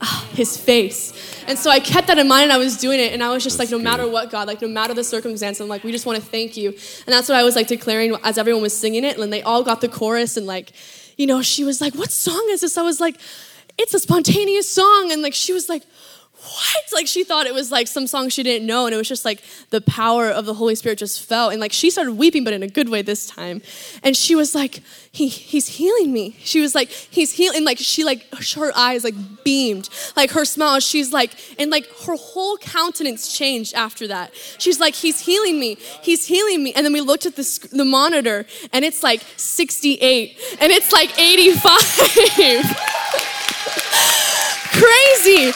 uh, 0.00 0.24
his 0.30 0.56
face. 0.56 1.12
And 1.46 1.58
so 1.58 1.70
I 1.70 1.80
kept 1.80 2.08
that 2.08 2.18
in 2.18 2.28
mind 2.28 2.44
and 2.44 2.52
I 2.52 2.58
was 2.58 2.76
doing 2.76 3.00
it 3.00 3.12
and 3.12 3.22
I 3.22 3.32
was 3.32 3.42
just 3.42 3.58
that's 3.58 3.70
like, 3.70 3.72
no 3.72 3.78
good. 3.78 3.90
matter 3.90 4.08
what, 4.08 4.30
God, 4.30 4.48
like 4.48 4.62
no 4.62 4.68
matter 4.68 4.94
the 4.94 5.04
circumstance, 5.04 5.60
I'm 5.60 5.68
like, 5.68 5.84
we 5.84 5.92
just 5.92 6.06
want 6.06 6.18
to 6.18 6.24
thank 6.24 6.56
you. 6.56 6.68
And 6.70 7.06
that's 7.06 7.28
what 7.28 7.36
I 7.36 7.42
was 7.42 7.56
like 7.56 7.68
declaring 7.68 8.16
as 8.24 8.38
everyone 8.38 8.62
was 8.62 8.76
singing 8.76 9.04
it. 9.04 9.18
And 9.18 9.32
they 9.32 9.42
all 9.42 9.62
got 9.62 9.80
the 9.80 9.88
chorus 9.88 10.36
and 10.36 10.46
like, 10.46 10.72
you 11.16 11.26
know, 11.26 11.42
she 11.42 11.64
was 11.64 11.80
like, 11.80 11.94
what 11.94 12.10
song 12.10 12.46
is 12.50 12.60
this? 12.60 12.76
I 12.78 12.82
was 12.82 13.00
like, 13.00 13.16
it's 13.78 13.94
a 13.94 13.98
spontaneous 13.98 14.70
song. 14.70 15.10
And 15.12 15.22
like, 15.22 15.34
she 15.34 15.52
was 15.52 15.68
like, 15.68 15.82
what? 16.42 16.82
Like 16.92 17.06
she 17.06 17.22
thought 17.22 17.46
it 17.46 17.54
was 17.54 17.70
like 17.70 17.86
some 17.86 18.06
song 18.06 18.28
she 18.28 18.42
didn't 18.42 18.66
know, 18.66 18.86
and 18.86 18.94
it 18.94 18.98
was 18.98 19.08
just 19.08 19.24
like 19.24 19.42
the 19.70 19.80
power 19.80 20.28
of 20.28 20.44
the 20.44 20.54
Holy 20.54 20.74
Spirit 20.74 20.98
just 20.98 21.24
fell, 21.24 21.50
and 21.50 21.60
like 21.60 21.72
she 21.72 21.88
started 21.90 22.12
weeping, 22.14 22.42
but 22.42 22.52
in 22.52 22.62
a 22.64 22.68
good 22.68 22.88
way 22.88 23.00
this 23.02 23.26
time. 23.26 23.62
And 24.02 24.16
she 24.16 24.34
was 24.34 24.54
like, 24.54 24.82
"He, 25.12 25.28
he's 25.28 25.68
healing 25.68 26.12
me." 26.12 26.36
She 26.40 26.60
was 26.60 26.74
like, 26.74 26.88
"He's 26.88 27.32
healing." 27.32 27.64
Like 27.64 27.78
she 27.78 28.02
like 28.02 28.26
her 28.54 28.72
eyes 28.76 29.04
like 29.04 29.14
beamed, 29.44 29.88
like 30.16 30.32
her 30.32 30.44
smile. 30.44 30.80
She's 30.80 31.12
like, 31.12 31.32
and 31.60 31.70
like 31.70 31.86
her 32.06 32.16
whole 32.16 32.56
countenance 32.58 33.32
changed 33.32 33.74
after 33.74 34.08
that. 34.08 34.34
She's 34.58 34.80
like, 34.80 34.94
"He's 34.94 35.20
healing 35.20 35.60
me. 35.60 35.76
He's 36.02 36.26
healing 36.26 36.64
me." 36.64 36.72
And 36.74 36.84
then 36.84 36.92
we 36.92 37.00
looked 37.00 37.24
at 37.24 37.36
the 37.36 37.68
the 37.72 37.84
monitor, 37.84 38.46
and 38.72 38.84
it's 38.84 39.04
like 39.04 39.22
68, 39.36 40.36
and 40.60 40.72
it's 40.72 40.90
like 40.90 41.16
85. 41.18 41.62
Crazy 44.72 45.52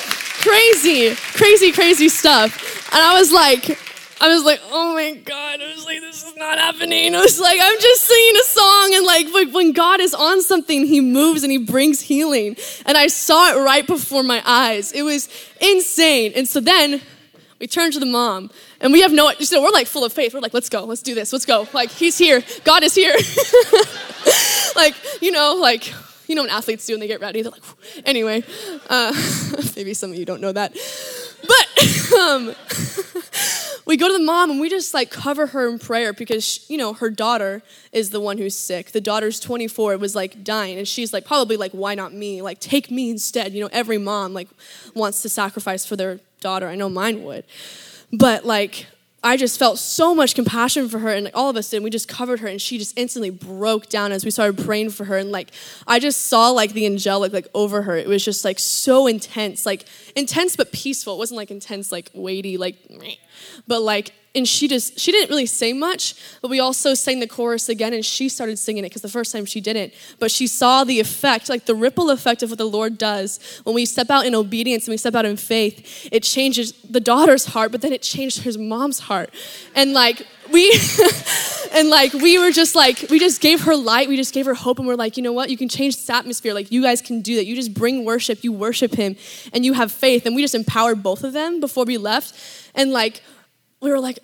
crazy, 0.46 1.14
crazy, 1.14 1.72
crazy 1.72 2.08
stuff. 2.08 2.92
And 2.92 3.02
I 3.02 3.18
was 3.18 3.32
like, 3.32 3.78
I 4.20 4.28
was 4.28 4.44
like, 4.44 4.60
oh 4.70 4.94
my 4.94 5.14
God. 5.14 5.60
I 5.60 5.74
was 5.74 5.84
like, 5.84 6.00
this 6.00 6.24
is 6.24 6.36
not 6.36 6.58
happening. 6.58 7.14
I 7.14 7.20
was 7.20 7.40
like, 7.40 7.58
I'm 7.60 7.80
just 7.80 8.02
singing 8.04 8.36
a 8.36 8.44
song. 8.44 8.94
And 8.94 9.06
like, 9.06 9.52
when 9.54 9.72
God 9.72 10.00
is 10.00 10.14
on 10.14 10.42
something, 10.42 10.86
he 10.86 11.00
moves 11.00 11.42
and 11.42 11.50
he 11.50 11.58
brings 11.58 12.00
healing. 12.00 12.56
And 12.86 12.96
I 12.96 13.08
saw 13.08 13.52
it 13.52 13.62
right 13.64 13.86
before 13.86 14.22
my 14.22 14.42
eyes. 14.46 14.92
It 14.92 15.02
was 15.02 15.28
insane. 15.60 16.32
And 16.34 16.48
so 16.48 16.60
then 16.60 17.02
we 17.58 17.66
turned 17.66 17.94
to 17.94 18.00
the 18.00 18.06
mom 18.06 18.50
and 18.80 18.92
we 18.92 19.02
have 19.02 19.12
no, 19.12 19.32
so 19.32 19.62
we're 19.62 19.70
like 19.70 19.86
full 19.86 20.04
of 20.04 20.12
faith. 20.12 20.32
We're 20.32 20.40
like, 20.40 20.54
let's 20.54 20.68
go, 20.68 20.84
let's 20.84 21.02
do 21.02 21.14
this, 21.14 21.32
let's 21.32 21.46
go. 21.46 21.66
Like, 21.72 21.90
he's 21.90 22.16
here. 22.16 22.42
God 22.64 22.84
is 22.84 22.94
here. 22.94 23.14
like, 24.76 24.94
you 25.20 25.32
know, 25.32 25.54
like, 25.54 25.92
you 26.26 26.34
know 26.34 26.42
what 26.42 26.50
athletes 26.50 26.86
do 26.86 26.92
when 26.92 27.00
they 27.00 27.06
get 27.06 27.20
ready? 27.20 27.42
They're 27.42 27.52
like, 27.52 27.62
anyway, 28.04 28.42
uh, 28.88 29.12
maybe 29.76 29.94
some 29.94 30.10
of 30.10 30.16
you 30.16 30.24
don't 30.24 30.40
know 30.40 30.52
that. 30.52 30.72
But 31.46 32.12
um, 32.18 32.54
we 33.86 33.96
go 33.96 34.08
to 34.08 34.12
the 34.12 34.24
mom 34.24 34.50
and 34.50 34.60
we 34.60 34.68
just 34.68 34.94
like 34.94 35.10
cover 35.10 35.46
her 35.48 35.68
in 35.68 35.78
prayer 35.78 36.12
because, 36.12 36.44
she, 36.44 36.60
you 36.72 36.78
know, 36.78 36.92
her 36.94 37.10
daughter 37.10 37.62
is 37.92 38.10
the 38.10 38.20
one 38.20 38.38
who's 38.38 38.56
sick. 38.56 38.92
The 38.92 39.00
daughter's 39.00 39.40
24, 39.40 39.96
was 39.98 40.14
like 40.14 40.42
dying. 40.42 40.78
And 40.78 40.88
she's 40.88 41.12
like, 41.12 41.24
probably 41.24 41.56
like, 41.56 41.72
why 41.72 41.94
not 41.94 42.12
me? 42.12 42.42
Like, 42.42 42.60
take 42.60 42.90
me 42.90 43.10
instead. 43.10 43.52
You 43.52 43.62
know, 43.62 43.70
every 43.72 43.98
mom 43.98 44.34
like 44.34 44.48
wants 44.94 45.22
to 45.22 45.28
sacrifice 45.28 45.86
for 45.86 45.96
their 45.96 46.20
daughter. 46.40 46.68
I 46.68 46.74
know 46.74 46.88
mine 46.88 47.22
would. 47.24 47.44
But 48.12 48.44
like, 48.44 48.86
I 49.22 49.36
just 49.36 49.58
felt 49.58 49.78
so 49.78 50.14
much 50.14 50.34
compassion 50.34 50.88
for 50.88 51.00
her, 51.00 51.08
and 51.08 51.30
all 51.34 51.50
of 51.50 51.56
us 51.56 51.70
did. 51.70 51.82
We 51.82 51.90
just 51.90 52.06
covered 52.06 52.40
her, 52.40 52.48
and 52.48 52.60
she 52.60 52.78
just 52.78 52.96
instantly 52.96 53.30
broke 53.30 53.88
down 53.88 54.12
as 54.12 54.24
we 54.24 54.30
started 54.30 54.64
praying 54.64 54.90
for 54.90 55.04
her. 55.04 55.16
And 55.16 55.32
like 55.32 55.50
I 55.86 55.98
just 55.98 56.26
saw 56.28 56.50
like 56.50 56.72
the 56.72 56.86
angelic 56.86 57.32
like 57.32 57.48
over 57.54 57.82
her. 57.82 57.96
It 57.96 58.06
was 58.06 58.24
just 58.24 58.44
like 58.44 58.58
so 58.58 59.06
intense, 59.06 59.66
like 59.66 59.86
intense 60.14 60.54
but 60.54 60.70
peaceful. 60.70 61.14
It 61.14 61.18
wasn't 61.18 61.38
like 61.38 61.50
intense, 61.50 61.90
like 61.90 62.10
weighty, 62.14 62.56
like, 62.56 62.76
but 63.66 63.82
like 63.82 64.12
and 64.36 64.46
she 64.46 64.68
just 64.68 64.98
she 64.98 65.10
didn't 65.10 65.30
really 65.30 65.46
say 65.46 65.72
much 65.72 66.14
but 66.42 66.50
we 66.50 66.60
also 66.60 66.94
sang 66.94 67.18
the 67.20 67.26
chorus 67.26 67.68
again 67.68 67.92
and 67.92 68.04
she 68.04 68.28
started 68.28 68.58
singing 68.58 68.84
it 68.84 68.88
because 68.88 69.02
the 69.02 69.08
first 69.08 69.32
time 69.32 69.44
she 69.44 69.60
didn't. 69.60 69.92
But 70.18 70.30
she 70.30 70.46
saw 70.46 70.84
the 70.84 71.00
effect 71.00 71.48
like 71.48 71.64
the 71.64 71.74
ripple 71.74 72.10
effect 72.10 72.42
of 72.42 72.50
what 72.50 72.58
the 72.58 72.66
lord 72.66 72.98
does. 72.98 73.60
When 73.64 73.74
we 73.74 73.86
step 73.86 74.10
out 74.10 74.26
in 74.26 74.34
obedience 74.34 74.86
and 74.86 74.92
we 74.92 74.98
step 74.98 75.14
out 75.14 75.24
in 75.24 75.36
faith 75.36 76.08
it 76.12 76.22
changes 76.22 76.72
the 76.82 77.00
daughter's 77.00 77.46
heart 77.46 77.72
but 77.72 77.80
then 77.80 77.92
it 77.92 78.02
changed 78.02 78.42
her 78.44 78.52
mom's 78.58 79.00
heart. 79.00 79.30
And 79.74 79.92
like 79.92 80.26
we 80.52 80.72
and 81.72 81.88
like 81.88 82.12
we 82.12 82.38
were 82.38 82.52
just 82.52 82.76
like 82.76 83.06
we 83.10 83.18
just 83.18 83.40
gave 83.40 83.62
her 83.62 83.74
light 83.74 84.08
we 84.08 84.16
just 84.16 84.32
gave 84.32 84.46
her 84.46 84.54
hope 84.54 84.78
and 84.78 84.86
we're 84.86 84.94
like 84.94 85.16
you 85.16 85.22
know 85.22 85.32
what? 85.32 85.50
You 85.50 85.56
can 85.56 85.68
change 85.68 85.96
this 85.96 86.10
atmosphere. 86.10 86.52
Like 86.52 86.70
you 86.70 86.82
guys 86.82 87.00
can 87.00 87.22
do 87.22 87.36
that. 87.36 87.46
You 87.46 87.56
just 87.56 87.72
bring 87.74 88.04
worship. 88.04 88.44
You 88.44 88.52
worship 88.52 88.94
him 88.94 89.16
and 89.52 89.64
you 89.64 89.72
have 89.72 89.90
faith. 89.90 90.26
And 90.26 90.36
we 90.36 90.42
just 90.42 90.54
empowered 90.54 91.02
both 91.02 91.24
of 91.24 91.32
them 91.32 91.60
before 91.60 91.84
we 91.84 91.96
left. 91.96 92.34
And 92.74 92.92
like 92.92 93.22
we 93.86 93.92
were 93.92 94.00
like, 94.00 94.18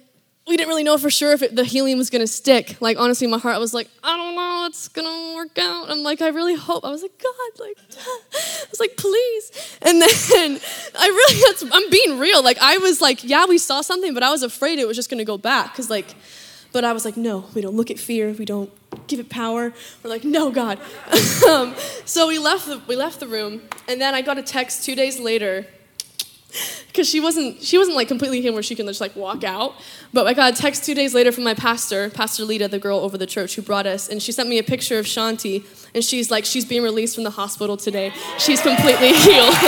we 0.48 0.56
didn't 0.56 0.70
really 0.70 0.82
know 0.82 0.98
for 0.98 1.08
sure 1.08 1.32
if 1.32 1.40
it, 1.40 1.54
the 1.54 1.62
healing 1.62 1.96
was 1.96 2.10
to 2.20 2.26
stick. 2.26 2.76
Like, 2.80 2.98
honestly, 2.98 3.28
my 3.28 3.38
heart, 3.38 3.60
was 3.60 3.72
like, 3.72 3.88
I 4.02 4.16
don't 4.16 4.34
know, 4.34 4.66
it's 4.66 4.88
to 5.06 5.36
work 5.36 5.56
out. 5.56 5.88
I'm 5.88 6.02
like, 6.02 6.20
I 6.20 6.28
really 6.28 6.56
hope. 6.56 6.84
I 6.84 6.90
was 6.90 7.00
like, 7.00 7.16
God, 7.22 7.60
like, 7.60 7.76
I 7.96 8.66
was 8.68 8.80
like, 8.80 8.96
please. 8.96 9.78
And 9.82 10.02
then 10.02 10.60
I 10.98 11.06
really, 11.06 11.70
I'm 11.72 11.90
being 11.90 12.18
real. 12.18 12.42
Like, 12.42 12.58
I 12.60 12.78
was 12.78 13.00
like, 13.00 13.22
yeah, 13.22 13.46
we 13.46 13.56
saw 13.56 13.82
something, 13.82 14.14
but 14.14 14.24
I 14.24 14.30
was 14.30 14.42
afraid 14.42 14.80
it 14.80 14.88
was 14.88 14.96
just 14.96 15.08
to 15.20 15.24
go 15.24 15.38
back. 15.38 15.70
Because, 15.70 15.88
like, 15.88 16.12
but 16.72 16.84
I 16.84 16.92
was 16.92 17.04
like, 17.04 17.16
no, 17.16 17.44
we 17.54 17.60
don't 17.60 17.76
look 17.76 17.92
at 17.92 18.00
fear. 18.00 18.32
We 18.32 18.44
don't 18.44 18.70
give 19.06 19.20
it 19.20 19.28
power. 19.30 19.72
We're 20.02 20.10
like, 20.10 20.24
no, 20.24 20.50
God. 20.50 20.80
um, 21.48 21.76
so 22.04 22.26
we 22.26 22.40
left, 22.40 22.66
the, 22.66 22.82
we 22.88 22.96
left 22.96 23.20
the 23.20 23.28
room. 23.28 23.62
And 23.86 24.00
then 24.00 24.12
I 24.12 24.22
got 24.22 24.38
a 24.38 24.42
text 24.42 24.84
two 24.84 24.96
days 24.96 25.20
later 25.20 25.66
because 26.88 27.08
she 27.08 27.20
wasn't 27.20 27.62
she 27.62 27.78
wasn't 27.78 27.96
like 27.96 28.08
completely 28.08 28.40
healed 28.40 28.54
where 28.54 28.62
she 28.62 28.74
can 28.74 28.86
just 28.86 29.00
like 29.00 29.14
walk 29.16 29.44
out. 29.44 29.74
But 30.12 30.26
I 30.26 30.34
got 30.34 30.52
a 30.52 30.56
text 30.56 30.84
two 30.84 30.94
days 30.94 31.14
later 31.14 31.32
from 31.32 31.44
my 31.44 31.54
pastor, 31.54 32.10
Pastor 32.10 32.44
Lita, 32.44 32.68
the 32.68 32.78
girl 32.78 32.98
over 32.98 33.16
the 33.16 33.26
church 33.26 33.54
who 33.56 33.62
brought 33.62 33.86
us, 33.86 34.08
and 34.08 34.22
she 34.22 34.32
sent 34.32 34.48
me 34.48 34.58
a 34.58 34.62
picture 34.62 34.98
of 34.98 35.06
Shanti, 35.06 35.64
and 35.94 36.04
she's 36.04 36.30
like, 36.30 36.44
she's 36.44 36.64
being 36.64 36.82
released 36.82 37.14
from 37.14 37.24
the 37.24 37.30
hospital 37.30 37.76
today. 37.76 38.12
She's 38.38 38.60
completely 38.60 39.12
healed. 39.14 39.54
oh, 39.54 39.66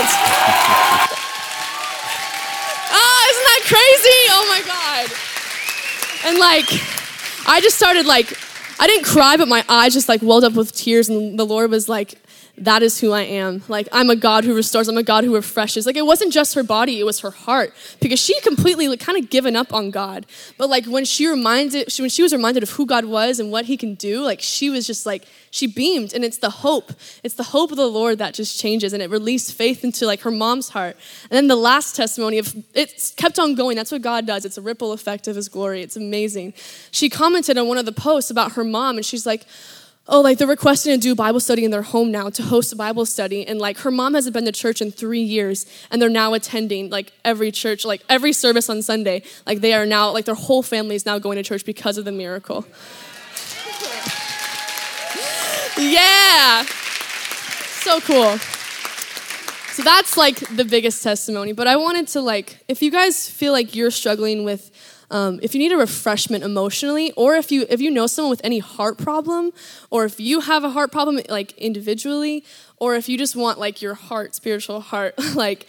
isn't 3.30 3.46
that 3.50 3.62
crazy? 3.64 4.20
Oh 4.30 4.46
my 4.48 4.62
god! 4.66 5.10
And 6.26 6.38
like, 6.38 6.66
I 7.48 7.60
just 7.60 7.76
started 7.76 8.06
like, 8.06 8.36
I 8.78 8.86
didn't 8.86 9.04
cry, 9.04 9.36
but 9.36 9.48
my 9.48 9.64
eyes 9.68 9.94
just 9.94 10.08
like 10.08 10.22
welled 10.22 10.44
up 10.44 10.54
with 10.54 10.72
tears, 10.72 11.08
and 11.08 11.38
the 11.38 11.46
Lord 11.46 11.70
was 11.70 11.88
like, 11.88 12.18
that 12.56 12.84
is 12.84 13.00
who 13.00 13.10
I 13.10 13.22
am. 13.22 13.62
Like, 13.66 13.88
I'm 13.90 14.10
a 14.10 14.16
God 14.16 14.44
who 14.44 14.54
restores, 14.54 14.88
I'm 14.88 14.96
a 14.96 15.02
God 15.02 15.24
who 15.24 15.34
refreshes. 15.34 15.86
Like, 15.86 15.96
it 15.96 16.06
wasn't 16.06 16.32
just 16.32 16.54
her 16.54 16.62
body, 16.62 17.00
it 17.00 17.04
was 17.04 17.20
her 17.20 17.32
heart. 17.32 17.74
Because 18.00 18.20
she 18.20 18.40
completely, 18.42 18.86
like, 18.86 19.00
kind 19.00 19.18
of 19.18 19.28
given 19.28 19.56
up 19.56 19.72
on 19.72 19.90
God. 19.90 20.24
But, 20.56 20.70
like, 20.70 20.86
when 20.86 21.04
she 21.04 21.26
reminded, 21.26 21.92
when 21.98 22.10
she 22.10 22.22
was 22.22 22.32
reminded 22.32 22.62
of 22.62 22.70
who 22.70 22.86
God 22.86 23.06
was 23.06 23.40
and 23.40 23.50
what 23.50 23.64
he 23.64 23.76
can 23.76 23.94
do, 23.94 24.22
like, 24.22 24.40
she 24.40 24.70
was 24.70 24.86
just 24.86 25.04
like, 25.04 25.26
she 25.50 25.66
beamed. 25.66 26.12
And 26.14 26.24
it's 26.24 26.38
the 26.38 26.50
hope. 26.50 26.92
It's 27.24 27.34
the 27.34 27.42
hope 27.42 27.72
of 27.72 27.76
the 27.76 27.88
Lord 27.88 28.18
that 28.18 28.34
just 28.34 28.60
changes. 28.60 28.92
And 28.92 29.02
it 29.02 29.10
released 29.10 29.52
faith 29.52 29.82
into, 29.82 30.06
like, 30.06 30.20
her 30.20 30.30
mom's 30.30 30.68
heart. 30.68 30.96
And 31.24 31.36
then 31.36 31.48
the 31.48 31.56
last 31.56 31.96
testimony 31.96 32.38
of, 32.38 32.54
it 32.72 33.12
kept 33.16 33.40
on 33.40 33.56
going. 33.56 33.76
That's 33.76 33.90
what 33.90 34.02
God 34.02 34.26
does. 34.26 34.44
It's 34.44 34.58
a 34.58 34.62
ripple 34.62 34.92
effect 34.92 35.26
of 35.26 35.34
his 35.34 35.48
glory. 35.48 35.82
It's 35.82 35.96
amazing. 35.96 36.54
She 36.92 37.10
commented 37.10 37.58
on 37.58 37.66
one 37.66 37.78
of 37.78 37.84
the 37.84 37.92
posts 37.92 38.30
about 38.30 38.52
her 38.52 38.62
mom, 38.62 38.96
and 38.96 39.04
she's 39.04 39.26
like, 39.26 39.44
oh, 40.06 40.20
like 40.20 40.38
they're 40.38 40.46
requesting 40.46 40.92
to 40.92 40.98
do 40.98 41.14
Bible 41.14 41.40
study 41.40 41.64
in 41.64 41.70
their 41.70 41.82
home 41.82 42.10
now 42.10 42.28
to 42.30 42.42
host 42.42 42.72
a 42.72 42.76
Bible 42.76 43.06
study. 43.06 43.46
And 43.46 43.58
like 43.58 43.78
her 43.78 43.90
mom 43.90 44.14
hasn't 44.14 44.34
been 44.34 44.44
to 44.44 44.52
church 44.52 44.82
in 44.82 44.90
three 44.90 45.22
years 45.22 45.66
and 45.90 46.00
they're 46.00 46.10
now 46.10 46.34
attending 46.34 46.90
like 46.90 47.12
every 47.24 47.50
church, 47.50 47.84
like 47.84 48.02
every 48.08 48.32
service 48.32 48.68
on 48.68 48.82
Sunday. 48.82 49.22
Like 49.46 49.60
they 49.60 49.72
are 49.72 49.86
now, 49.86 50.10
like 50.10 50.26
their 50.26 50.34
whole 50.34 50.62
family 50.62 50.96
is 50.96 51.06
now 51.06 51.18
going 51.18 51.36
to 51.36 51.42
church 51.42 51.64
because 51.64 51.96
of 51.96 52.04
the 52.04 52.12
miracle. 52.12 52.66
yeah. 55.78 56.64
So 56.64 58.00
cool. 58.00 58.38
So 59.72 59.82
that's 59.82 60.16
like 60.16 60.38
the 60.54 60.64
biggest 60.64 61.02
testimony. 61.02 61.52
But 61.52 61.66
I 61.66 61.76
wanted 61.76 62.08
to 62.08 62.20
like, 62.20 62.62
if 62.68 62.80
you 62.80 62.90
guys 62.90 63.28
feel 63.28 63.52
like 63.52 63.74
you're 63.74 63.90
struggling 63.90 64.44
with 64.44 64.70
um, 65.10 65.38
if 65.42 65.54
you 65.54 65.58
need 65.58 65.72
a 65.72 65.76
refreshment 65.76 66.44
emotionally, 66.44 67.12
or 67.12 67.36
if 67.36 67.52
you 67.52 67.66
if 67.68 67.80
you 67.80 67.90
know 67.90 68.06
someone 68.06 68.30
with 68.30 68.40
any 68.44 68.58
heart 68.58 68.98
problem, 68.98 69.52
or 69.90 70.04
if 70.04 70.18
you 70.18 70.40
have 70.40 70.64
a 70.64 70.70
heart 70.70 70.92
problem 70.92 71.20
like 71.28 71.52
individually, 71.52 72.44
or 72.78 72.94
if 72.94 73.08
you 73.08 73.18
just 73.18 73.36
want 73.36 73.58
like 73.58 73.82
your 73.82 73.94
heart, 73.94 74.34
spiritual 74.34 74.80
heart, 74.80 75.14
like 75.34 75.66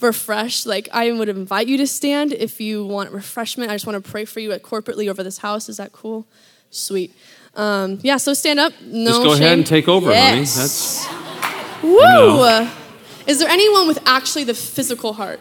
refreshed, 0.00 0.66
like 0.66 0.88
I 0.92 1.10
would 1.10 1.28
invite 1.28 1.66
you 1.68 1.76
to 1.78 1.86
stand 1.86 2.32
if 2.32 2.60
you 2.60 2.84
want 2.84 3.10
refreshment. 3.12 3.70
I 3.70 3.74
just 3.74 3.86
want 3.86 4.02
to 4.02 4.10
pray 4.10 4.24
for 4.24 4.40
you 4.40 4.52
at 4.52 4.62
corporately 4.62 5.08
over 5.08 5.22
this 5.22 5.38
house. 5.38 5.68
Is 5.68 5.78
that 5.78 5.92
cool? 5.92 6.26
Sweet. 6.70 7.14
Um, 7.54 7.98
yeah, 8.02 8.18
so 8.18 8.34
stand 8.34 8.60
up. 8.60 8.72
No 8.82 9.10
Just 9.10 9.22
go 9.22 9.34
shame. 9.34 9.42
ahead 9.42 9.58
and 9.58 9.66
take 9.66 9.88
over, 9.88 10.10
yes. 10.10 11.04
honey. 11.04 11.18
That's 11.20 11.82
Woo! 11.82 11.98
know. 11.98 12.70
Is 13.26 13.38
there 13.38 13.48
anyone 13.48 13.86
with 13.86 13.98
actually 14.06 14.44
the 14.44 14.54
physical 14.54 15.12
heart? 15.12 15.40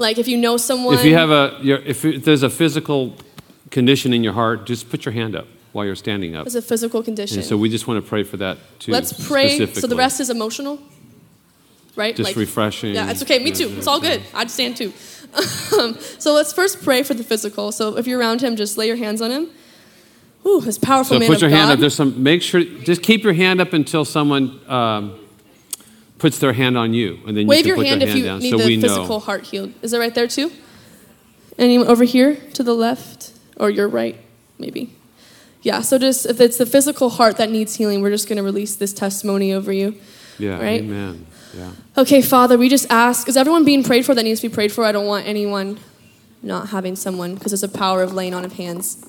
Like 0.00 0.16
if 0.16 0.26
you 0.26 0.38
know 0.38 0.56
someone. 0.56 0.94
if 0.94 1.04
you 1.04 1.14
have 1.14 1.30
a 1.30 1.60
if 1.62 2.24
there's 2.24 2.42
a 2.42 2.48
physical 2.48 3.14
condition 3.70 4.14
in 4.14 4.24
your 4.24 4.32
heart, 4.32 4.64
just 4.64 4.88
put 4.88 5.04
your 5.04 5.12
hand 5.12 5.36
up 5.36 5.46
while 5.72 5.84
you're 5.84 5.94
standing 5.94 6.34
up. 6.34 6.46
It's 6.46 6.54
a 6.54 6.62
physical 6.62 7.02
condition. 7.02 7.38
And 7.38 7.46
so 7.46 7.58
we 7.58 7.68
just 7.68 7.86
want 7.86 8.02
to 8.02 8.08
pray 8.08 8.22
for 8.22 8.38
that 8.38 8.56
too. 8.78 8.92
Let's 8.92 9.12
pray. 9.28 9.66
So 9.66 9.86
the 9.86 9.96
rest 9.96 10.18
is 10.18 10.30
emotional, 10.30 10.78
right? 11.96 12.16
Just 12.16 12.34
refreshing. 12.34 12.94
Yeah, 12.94 13.10
it's 13.10 13.22
okay. 13.22 13.40
Me 13.40 13.52
too. 13.52 13.68
It's 13.76 13.86
all 13.86 14.00
good. 14.00 14.22
I'd 14.34 14.50
stand 14.50 14.76
too. 14.76 14.92
So 16.18 16.34
let's 16.34 16.52
first 16.52 16.82
pray 16.82 17.04
for 17.04 17.14
the 17.14 17.22
physical. 17.22 17.70
So 17.70 17.96
if 17.96 18.06
you're 18.08 18.18
around 18.18 18.40
him, 18.42 18.56
just 18.56 18.76
lay 18.76 18.88
your 18.88 18.96
hands 18.96 19.22
on 19.22 19.30
him. 19.30 19.46
Ooh, 20.44 20.60
his 20.60 20.76
powerful 20.76 21.14
So 21.14 21.18
man 21.20 21.28
put 21.28 21.36
of 21.36 21.42
your 21.42 21.50
hand 21.50 21.70
up. 21.70 21.78
There's 21.78 21.94
some. 21.94 22.20
Make 22.22 22.42
sure. 22.42 22.64
Just 22.64 23.02
keep 23.02 23.22
your 23.22 23.32
hand 23.32 23.60
up 23.60 23.72
until 23.72 24.04
someone 24.04 24.60
um, 24.68 25.20
puts 26.20 26.38
their 26.38 26.52
hand 26.52 26.78
on 26.78 26.94
you, 26.94 27.18
and 27.26 27.36
then 27.36 27.46
Wave 27.46 27.66
you 27.66 27.74
your 27.74 27.76
can 27.76 27.84
put 27.84 27.88
hand 27.88 28.00
their 28.02 28.08
if 28.08 28.14
hand 28.14 28.18
you 28.18 28.24
down, 28.26 28.38
need 28.40 28.50
so 28.50 28.58
the 28.58 28.66
we 28.66 28.80
physical 28.80 29.08
know. 29.08 29.18
heart 29.18 29.46
healed. 29.46 29.72
Is 29.82 29.92
it 29.92 29.98
right 29.98 30.14
there 30.14 30.28
too? 30.28 30.52
Anyone 31.58 31.88
over 31.88 32.04
here 32.04 32.36
to 32.54 32.62
the 32.62 32.74
left 32.74 33.32
or 33.56 33.70
your 33.70 33.88
right, 33.88 34.16
maybe? 34.58 34.94
Yeah, 35.62 35.82
so 35.82 35.98
just 35.98 36.26
if 36.26 36.40
it's 36.40 36.56
the 36.56 36.66
physical 36.66 37.10
heart 37.10 37.36
that 37.36 37.50
needs 37.50 37.76
healing, 37.76 38.00
we're 38.00 38.10
just 38.10 38.28
going 38.28 38.38
to 38.38 38.42
release 38.42 38.76
this 38.76 38.92
testimony 38.92 39.52
over 39.52 39.72
you. 39.72 39.96
Yeah. 40.38 40.58
Right? 40.58 40.80
Amen. 40.80 41.26
Yeah. 41.54 41.72
Okay, 41.98 42.22
Father, 42.22 42.56
we 42.56 42.68
just 42.68 42.90
ask 42.90 43.28
is 43.28 43.36
everyone 43.36 43.64
being 43.64 43.82
prayed 43.82 44.06
for 44.06 44.14
that 44.14 44.22
needs 44.22 44.40
to 44.40 44.48
be 44.48 44.54
prayed 44.54 44.72
for? 44.72 44.84
I 44.84 44.92
don't 44.92 45.06
want 45.06 45.26
anyone 45.26 45.78
not 46.42 46.68
having 46.68 46.96
someone 46.96 47.34
because 47.34 47.52
there's 47.52 47.62
a 47.62 47.68
power 47.68 48.02
of 48.02 48.14
laying 48.14 48.32
on 48.32 48.44
of 48.44 48.54
hands. 48.54 49.04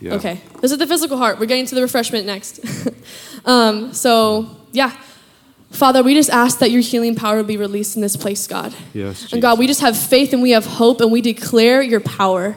Yeah. 0.00 0.14
Okay, 0.14 0.40
this 0.60 0.72
is 0.72 0.78
the 0.78 0.86
physical 0.86 1.16
heart. 1.16 1.38
We're 1.38 1.46
getting 1.46 1.66
to 1.66 1.74
the 1.74 1.82
refreshment 1.82 2.26
next. 2.26 2.60
um, 3.44 3.92
so, 3.94 4.56
yeah. 4.72 4.92
Father, 5.74 6.02
we 6.02 6.14
just 6.14 6.30
ask 6.30 6.60
that 6.60 6.70
your 6.70 6.80
healing 6.80 7.14
power 7.16 7.42
be 7.42 7.56
released 7.56 7.96
in 7.96 8.02
this 8.02 8.16
place, 8.16 8.46
God. 8.46 8.74
Yes. 8.92 9.32
And 9.32 9.42
God, 9.42 9.58
we 9.58 9.66
just 9.66 9.80
have 9.80 9.98
faith 9.98 10.32
and 10.32 10.40
we 10.40 10.52
have 10.52 10.64
hope 10.64 11.00
and 11.00 11.10
we 11.10 11.20
declare 11.20 11.82
your 11.82 12.00
power. 12.00 12.56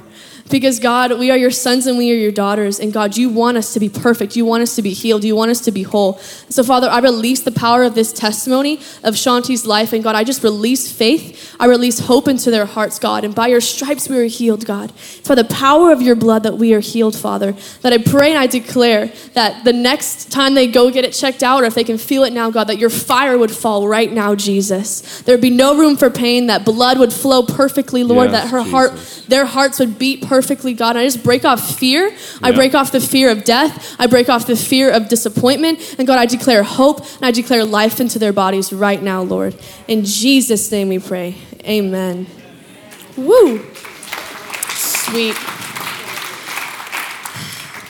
Because 0.50 0.80
God, 0.80 1.20
we 1.20 1.30
are 1.30 1.38
your 1.38 1.52
sons 1.52 1.88
and 1.88 1.98
we 1.98 2.10
are 2.12 2.16
your 2.16 2.32
daughters. 2.32 2.80
And 2.80 2.94
God, 2.94 3.18
you 3.18 3.30
want 3.30 3.58
us 3.58 3.74
to 3.74 3.80
be 3.80 3.90
perfect. 3.90 4.38
You 4.38 4.46
want 4.46 4.64
us 4.64 4.76
to 4.78 4.82
be 4.82 4.94
healed. 4.94 5.26
You 5.26 5.36
want 5.36 5.52
us 5.52 5.60
to 5.62 5.72
be 5.72 5.84
whole. 5.84 6.18
So, 6.50 6.64
Father, 6.64 6.88
I 6.88 7.00
release 7.00 7.42
the 7.42 7.52
power 7.52 7.84
of 7.84 7.96
this 7.96 8.14
testimony 8.14 8.78
of 9.04 9.16
Shanti's 9.16 9.66
life. 9.66 9.92
And 9.92 10.04
God, 10.04 10.16
I 10.16 10.24
just 10.24 10.44
release 10.44 10.90
faith. 10.90 11.56
I 11.60 11.66
release 11.66 12.00
hope 12.00 12.28
into 12.28 12.50
their 12.50 12.66
hearts, 12.66 12.98
God. 12.98 13.26
And 13.26 13.36
by 13.36 13.48
your 13.48 13.60
stripes 13.60 14.08
we 14.08 14.18
are 14.20 14.26
healed, 14.26 14.66
God. 14.66 14.92
It's 14.96 15.28
by 15.28 15.36
the 15.36 15.44
power 15.44 15.92
of 15.92 16.02
your 16.02 16.16
blood 16.16 16.44
that 16.44 16.58
we 16.58 16.74
are 16.74 16.80
healed, 16.80 17.18
Father. 17.18 17.54
That 17.82 17.92
I 17.92 17.98
pray 17.98 18.30
and 18.30 18.40
I 18.40 18.48
declare 18.48 19.12
that 19.34 19.66
the 19.66 19.74
next 19.74 20.32
time 20.32 20.54
they 20.54 20.68
go 20.68 20.90
get 20.92 21.04
it 21.04 21.12
checked 21.12 21.44
out, 21.44 21.64
or 21.64 21.66
if 21.66 21.76
they 21.76 21.84
can 21.84 21.98
feel 21.98 22.24
it 22.24 22.32
now, 22.32 22.50
God, 22.52 22.66
that 22.66 22.78
your 22.78 22.90
fire 23.08 23.38
would 23.38 23.52
fall 23.52 23.88
right 23.88 24.12
now, 24.12 24.36
Jesus. 24.36 25.22
There 25.22 25.34
would 25.34 25.42
be 25.42 25.50
no 25.50 25.78
room 25.78 25.96
for 25.96 26.10
pain, 26.10 26.48
that 26.48 26.66
blood 26.66 27.00
would 27.00 27.14
flow 27.14 27.44
perfectly, 27.44 28.04
Lord, 28.04 28.32
Yes, 28.32 28.44
that 28.44 28.50
her 28.52 28.62
heart 28.62 28.92
their 29.28 29.46
hearts 29.46 29.80
would 29.80 29.98
beat 29.98 30.26
perfectly, 30.28 30.74
God. 30.74 30.92
And 30.92 31.00
I 31.00 31.04
just 31.06 31.24
break 31.24 31.46
off 31.46 31.78
fear. 31.78 32.16
I 32.42 32.52
break 32.52 32.76
off 32.76 32.92
the 32.92 33.00
fear 33.00 33.30
of 33.30 33.44
death. 33.44 33.96
I 34.00 34.08
break 34.08 34.30
off 34.30 34.48
the 34.48 34.56
fear 34.56 34.92
of 34.92 35.10
disappointment. 35.10 35.96
And 35.98 36.08
God, 36.08 36.18
I 36.20 36.26
declare 36.26 36.64
hope 36.64 37.00
and 37.16 37.26
I 37.26 37.32
declare 37.32 37.66
life 37.66 38.00
into 38.00 38.20
their 38.20 38.34
bodies 38.34 38.72
right 38.72 39.02
now, 39.02 39.22
Lord. 39.22 39.56
In 39.88 40.06
Jesus' 40.06 40.72
name 40.72 40.90
we 40.90 41.00
pray. 41.00 41.36
Amen. 41.64 42.28
Woo! 43.18 43.66
Sweet. 44.70 45.36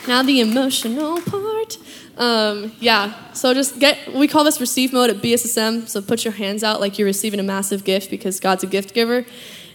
Now 0.08 0.22
the 0.22 0.40
emotional 0.40 1.20
part. 1.20 1.76
Um, 2.18 2.72
yeah, 2.80 3.32
so 3.32 3.54
just 3.54 3.78
get, 3.78 4.12
we 4.12 4.26
call 4.26 4.42
this 4.42 4.60
receive 4.60 4.92
mode 4.92 5.08
at 5.08 5.16
BSSM. 5.18 5.88
So 5.88 6.02
put 6.02 6.24
your 6.24 6.34
hands 6.34 6.64
out 6.64 6.80
like 6.80 6.98
you're 6.98 7.06
receiving 7.06 7.38
a 7.38 7.44
massive 7.44 7.84
gift 7.84 8.10
because 8.10 8.40
God's 8.40 8.64
a 8.64 8.66
gift 8.66 8.92
giver 8.92 9.18
and 9.18 9.26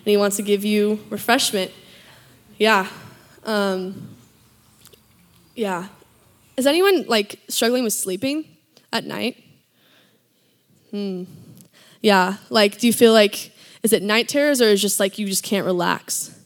He 0.06 0.18
wants 0.18 0.36
to 0.36 0.44
give 0.44 0.66
you 0.66 1.00
refreshment. 1.10 1.72
Yeah. 2.58 2.88
Um, 3.46 4.10
yeah. 5.56 5.88
Is 6.58 6.68
anyone 6.68 7.06
like 7.08 7.40
struggling 7.48 7.86
with 7.86 7.94
sleeping 7.94 8.46
at 8.92 9.06
night? 9.06 9.42
Hmm. 10.92 11.24
Yeah. 12.02 12.38
Like, 12.50 12.78
do 12.78 12.88
you 12.88 12.94
feel 12.94 13.14
like, 13.14 13.52
is 13.84 13.94
it 13.94 14.04
night 14.04 14.28
terrors 14.28 14.62
or 14.62 14.66
is 14.66 14.82
just 14.82 15.00
like 15.00 15.18
you 15.18 15.28
just 15.28 15.44
can't 15.44 15.66
relax? 15.66 16.38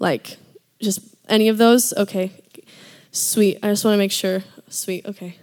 Like, 0.00 0.36
just 0.82 1.00
any 1.28 1.48
of 1.48 1.58
those? 1.58 1.92
Okay. 1.94 2.32
Sweet. 3.12 3.58
I 3.62 3.68
just 3.68 3.84
want 3.84 3.94
to 3.94 3.98
make 3.98 4.12
sure. 4.12 4.42
Sweet. 4.68 5.06
Okay. 5.06 5.38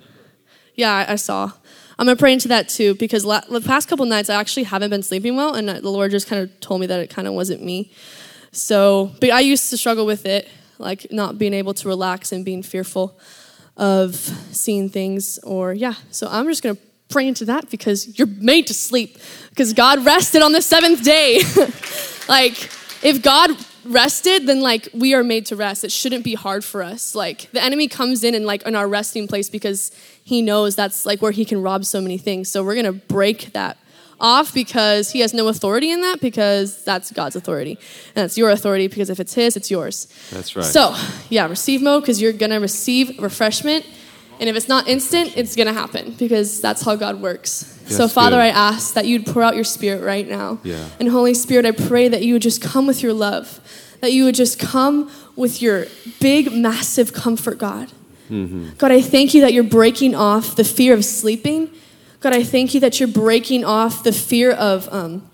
Yeah, 0.75 0.91
I, 0.91 1.13
I 1.13 1.15
saw. 1.15 1.51
I'm 1.97 2.05
gonna 2.05 2.17
pray 2.17 2.33
into 2.33 2.49
that 2.49 2.67
too 2.67 2.95
because 2.95 3.23
la- 3.23 3.41
the 3.49 3.61
past 3.61 3.87
couple 3.87 4.05
nights 4.05 4.29
I 4.29 4.39
actually 4.39 4.63
haven't 4.63 4.89
been 4.89 5.03
sleeping 5.03 5.35
well, 5.35 5.53
and 5.55 5.69
uh, 5.69 5.79
the 5.79 5.89
Lord 5.89 6.11
just 6.11 6.27
kind 6.27 6.41
of 6.41 6.59
told 6.59 6.81
me 6.81 6.87
that 6.87 6.99
it 6.99 7.09
kind 7.09 7.27
of 7.27 7.33
wasn't 7.33 7.63
me. 7.63 7.91
So, 8.51 9.11
but 9.19 9.31
I 9.31 9.39
used 9.39 9.69
to 9.69 9.77
struggle 9.77 10.05
with 10.05 10.25
it, 10.25 10.49
like 10.77 11.07
not 11.11 11.37
being 11.37 11.53
able 11.53 11.73
to 11.75 11.87
relax 11.87 12.31
and 12.31 12.43
being 12.43 12.63
fearful 12.63 13.17
of 13.77 14.15
seeing 14.15 14.89
things, 14.89 15.39
or 15.39 15.73
yeah. 15.73 15.93
So 16.11 16.27
I'm 16.29 16.45
just 16.47 16.63
gonna 16.63 16.77
pray 17.09 17.27
into 17.27 17.45
that 17.45 17.69
because 17.69 18.17
you're 18.17 18.27
made 18.27 18.67
to 18.67 18.73
sleep 18.73 19.17
because 19.49 19.73
God 19.73 20.05
rested 20.05 20.41
on 20.41 20.51
the 20.51 20.61
seventh 20.61 21.03
day. 21.03 21.39
like, 22.27 22.69
if 23.03 23.21
God 23.21 23.51
rested, 23.85 24.47
then 24.47 24.61
like 24.61 24.89
we 24.93 25.13
are 25.13 25.23
made 25.23 25.45
to 25.47 25.55
rest. 25.55 25.83
It 25.83 25.91
shouldn't 25.91 26.23
be 26.23 26.33
hard 26.33 26.63
for 26.63 26.81
us. 26.81 27.15
Like 27.15 27.49
the 27.51 27.63
enemy 27.63 27.87
comes 27.87 28.23
in 28.23 28.35
and 28.35 28.45
like 28.45 28.63
in 28.63 28.75
our 28.75 28.87
resting 28.87 29.27
place 29.27 29.49
because 29.49 29.91
he 30.23 30.41
knows 30.41 30.75
that's 30.75 31.05
like 31.05 31.21
where 31.21 31.31
he 31.31 31.45
can 31.45 31.61
rob 31.61 31.85
so 31.85 32.01
many 32.01 32.17
things. 32.17 32.49
So 32.49 32.63
we're 32.63 32.75
gonna 32.75 32.93
break 32.93 33.53
that 33.53 33.77
off 34.19 34.53
because 34.53 35.11
he 35.11 35.19
has 35.19 35.33
no 35.33 35.47
authority 35.47 35.91
in 35.91 36.01
that 36.01 36.21
because 36.21 36.83
that's 36.83 37.11
God's 37.11 37.35
authority. 37.35 37.71
And 38.15 38.23
that's 38.23 38.37
your 38.37 38.49
authority 38.49 38.87
because 38.87 39.09
if 39.09 39.19
it's 39.19 39.33
his, 39.33 39.55
it's 39.55 39.69
yours. 39.69 40.07
That's 40.31 40.55
right. 40.55 40.65
So, 40.65 40.95
yeah, 41.29 41.47
receive 41.47 41.81
mode 41.81 42.03
because 42.03 42.21
you're 42.21 42.33
to 42.51 42.57
receive 42.57 43.21
refreshment. 43.21 43.85
And 44.39 44.49
if 44.49 44.55
it's 44.55 44.67
not 44.67 44.87
instant, 44.87 45.37
it's 45.37 45.55
to 45.67 45.73
happen 45.73 46.11
because 46.17 46.61
that's 46.61 46.81
how 46.81 46.95
God 46.95 47.21
works. 47.21 47.74
So, 47.87 48.03
Yes, 48.03 48.13
Father, 48.13 48.37
good. 48.37 48.43
I 48.43 48.47
ask 48.47 48.93
that 48.95 49.05
you'd 49.05 49.25
pour 49.25 49.43
out 49.43 49.55
your 49.55 49.63
spirit 49.63 50.03
right 50.03 50.27
now. 50.27 50.59
Yeah. 50.63 50.89
And 50.99 51.09
Holy 51.09 51.33
Spirit, 51.33 51.65
I 51.65 51.71
pray 51.71 52.07
that 52.07 52.23
you 52.23 52.33
would 52.33 52.41
just 52.41 52.61
come 52.61 52.87
with 52.87 53.03
your 53.03 53.13
love, 53.13 53.59
that 54.01 54.11
you 54.11 54.25
would 54.25 54.35
just 54.35 54.59
come 54.59 55.11
with 55.35 55.61
your 55.61 55.85
big, 56.19 56.51
massive 56.51 57.13
comfort, 57.13 57.57
God. 57.57 57.89
Mm-hmm. 58.29 58.69
God, 58.77 58.91
I 58.91 59.01
thank 59.01 59.33
you 59.33 59.41
that 59.41 59.53
you're 59.53 59.63
breaking 59.63 60.15
off 60.15 60.55
the 60.55 60.63
fear 60.63 60.93
of 60.93 61.05
sleeping. 61.05 61.69
God, 62.21 62.33
I 62.33 62.43
thank 62.43 62.73
you 62.73 62.79
that 62.79 62.99
you're 62.99 63.07
breaking 63.07 63.63
off 63.63 64.03
the 64.03 64.11
fear 64.11 64.51
of 64.51 64.91
um, 64.91 65.29